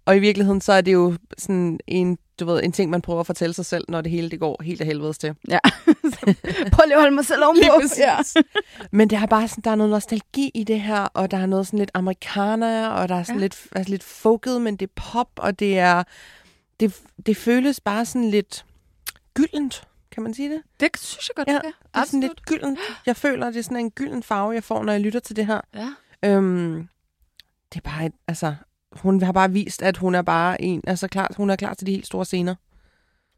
Og 0.08 0.18
i 0.18 0.20
virkeligheden, 0.20 0.62
så 0.62 0.74
er 0.74 0.82
det 0.82 0.94
jo 0.94 1.18
sådan 1.38 1.80
en, 1.88 2.18
du 2.40 2.46
ved, 2.46 2.64
en 2.64 2.72
ting, 2.72 2.90
man 2.92 3.02
prøver 3.02 3.20
at 3.20 3.26
fortælle 3.26 3.54
sig 3.54 3.66
selv, 3.66 3.86
når 3.90 4.02
det 4.02 4.12
hele 4.12 4.30
det 4.30 4.40
går 4.40 4.64
helt 4.64 4.82
af 4.82 4.88
helvedes 4.88 5.18
til. 5.18 5.36
ja. 5.50 5.60
Prøv 6.74 6.84
lige 6.86 6.96
at 6.96 7.02
holde 7.02 7.16
mig 7.16 7.26
selv 7.26 7.44
ovenpå. 7.46 7.82
Ja. 7.98 8.18
Men 8.92 9.10
der 9.10 9.20
er 9.20 9.26
bare 9.26 9.48
sådan, 9.48 9.62
der 9.64 9.72
er 9.72 9.76
noget 9.76 9.90
nostalgi 9.92 10.52
i 10.54 10.64
det 10.64 10.82
her, 10.82 11.00
og 11.00 11.32
der 11.32 11.38
er 11.38 11.46
noget 11.46 11.68
sådan 11.68 11.80
lidt 11.80 11.92
amerikaner, 11.94 12.88
og 12.90 13.10
der 13.10 13.16
er 13.16 13.24
sådan 13.24 13.40
Ja. 13.40 13.42
lidt, 13.46 13.68
altså 13.72 13.92
lidt 13.92 14.04
folket, 14.04 14.62
men 14.62 14.76
det 14.76 14.88
er 14.90 14.92
pop, 14.96 15.30
og 15.36 15.60
det 15.60 15.80
er, 15.80 16.04
det, 16.80 17.02
det 17.26 17.38
føles 17.38 17.80
bare 17.80 18.06
sådan 18.06 18.30
lidt 18.30 18.66
gyldent, 19.34 19.84
kan 20.12 20.24
man 20.24 20.34
sige 20.34 20.50
det? 20.50 20.62
Det 20.80 20.90
synes 20.98 21.30
jeg 21.30 21.36
godt, 21.36 21.48
Ja, 21.48 21.54
det 21.54 21.62
kan. 21.62 21.72
Det 21.94 22.02
er 22.02 22.06
sådan 22.06 22.20
lidt 22.20 22.46
gyldent. 22.46 22.80
Jeg 23.06 23.16
føler, 23.16 23.46
det 23.48 23.58
er 23.58 23.64
sådan 23.64 23.78
en 23.78 23.92
gylden 23.92 24.24
farve, 24.24 24.52
jeg 24.52 24.64
får, 24.64 24.84
når 24.84 24.92
jeg 24.94 25.02
lytter 25.02 25.20
til 25.20 25.36
det 25.36 25.46
her. 25.46 25.62
Ja. 25.76 25.90
Øhm, 26.30 26.88
det 27.74 27.78
er 27.86 27.90
bare, 27.90 28.06
et, 28.06 28.14
altså, 28.28 28.56
hun 29.00 29.22
har 29.22 29.32
bare 29.32 29.52
vist, 29.52 29.84
at 29.84 29.98
hun 29.98 30.16
er 30.16 30.22
bare 30.22 30.62
en, 30.62 30.82
altså 30.88 31.08
klar, 31.08 31.32
hun 31.38 31.50
er 31.50 31.56
klar 31.56 31.74
til 31.74 31.88
de 31.88 31.92
helt 31.92 32.06
store 32.06 32.26
scener. 32.26 32.56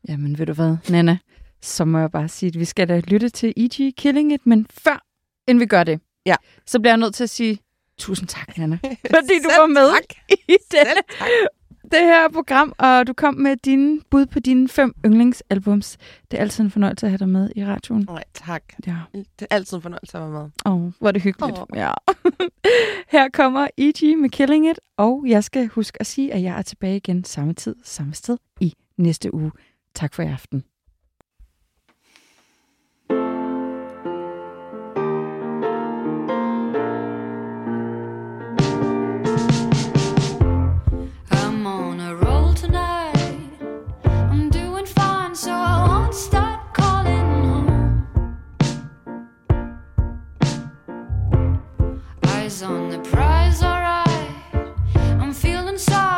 Jamen, 0.08 0.40
ved 0.40 0.46
du 0.46 0.54
hvad, 0.54 0.76
Nana? 0.90 1.18
Så 1.62 1.86
må 1.86 2.00
jeg 2.00 2.12
bare 2.12 2.28
sige, 2.28 2.48
at 2.48 2.60
vi 2.60 2.66
skal 2.66 2.90
da 2.90 3.00
lytte 3.08 3.30
til 3.30 3.54
E.G. 3.58 3.94
Killing 3.98 4.34
It, 4.34 4.46
men 4.46 4.68
før, 4.70 5.06
end 5.48 5.60
vi 5.60 5.66
gør 5.66 5.84
det, 5.84 6.00
Ja. 6.26 6.36
så 6.66 6.80
bliver 6.80 6.92
jeg 6.92 6.98
nødt 6.98 7.16
til 7.16 7.24
at 7.24 7.30
sige 7.30 7.60
tusind 7.98 8.28
tak, 8.28 8.58
Nana, 8.58 8.80
fordi 9.16 9.40
du 9.44 9.50
var 9.60 9.68
med 9.68 9.92
tak. 9.94 10.38
i 10.50 10.58
tak. 10.72 10.88
Det 11.92 12.00
her 12.00 12.30
program, 12.30 12.74
og 12.78 13.08
du 13.08 13.14
kom 13.14 13.34
med 13.34 13.58
dine 13.58 14.02
bud 14.10 14.26
på 14.26 14.40
dine 14.40 14.68
fem 14.68 14.96
yndlingsalbums. 15.06 15.98
Det 16.32 16.38
er 16.38 16.42
altid 16.42 16.64
en 16.64 16.72
fornøjelse 16.72 17.06
at 17.06 17.12
have 17.12 17.18
dig 17.18 17.30
med 17.30 17.50
i 17.56 17.66
radioen. 17.66 18.06
Nej, 18.10 18.24
tak. 18.34 18.64
Ja. 18.88 18.96
Det 19.14 19.26
er 19.40 19.46
altid 19.50 19.78
en 19.78 19.82
fornøjelse 19.82 20.18
at 20.18 20.24
være 20.24 20.32
med. 20.32 20.50
Åh, 20.66 20.74
oh, 20.74 20.92
hvor 21.00 21.08
er 21.08 21.12
det 21.12 21.22
hyggeligt. 21.22 21.60
Åh. 21.60 21.66
Ja. 21.76 21.92
Her 23.16 23.30
kommer 23.34 23.68
E.G. 23.78 24.18
med 24.18 24.30
Killing 24.30 24.70
It, 24.70 24.80
og 24.98 25.26
jeg 25.28 25.44
skal 25.44 25.68
huske 25.68 26.02
at 26.02 26.08
sige, 26.08 26.34
at 26.34 26.44
jeg 26.44 26.58
er 26.58 26.62
tilbage 26.62 26.98
igen 26.98 27.24
samme 27.24 27.54
tid, 27.54 27.76
samme 27.84 28.14
sted 28.14 28.38
i 28.60 28.74
næste 28.98 29.34
uge. 29.34 29.52
Tak 29.96 30.14
for 30.14 30.24
i 30.24 30.28
aften. 30.28 30.64
on 52.64 52.90
the 52.90 53.00
prize, 53.00 53.64
alright. 53.64 54.08
I'm 54.94 55.34
feeling 55.34 55.78
sorry. 55.78 56.09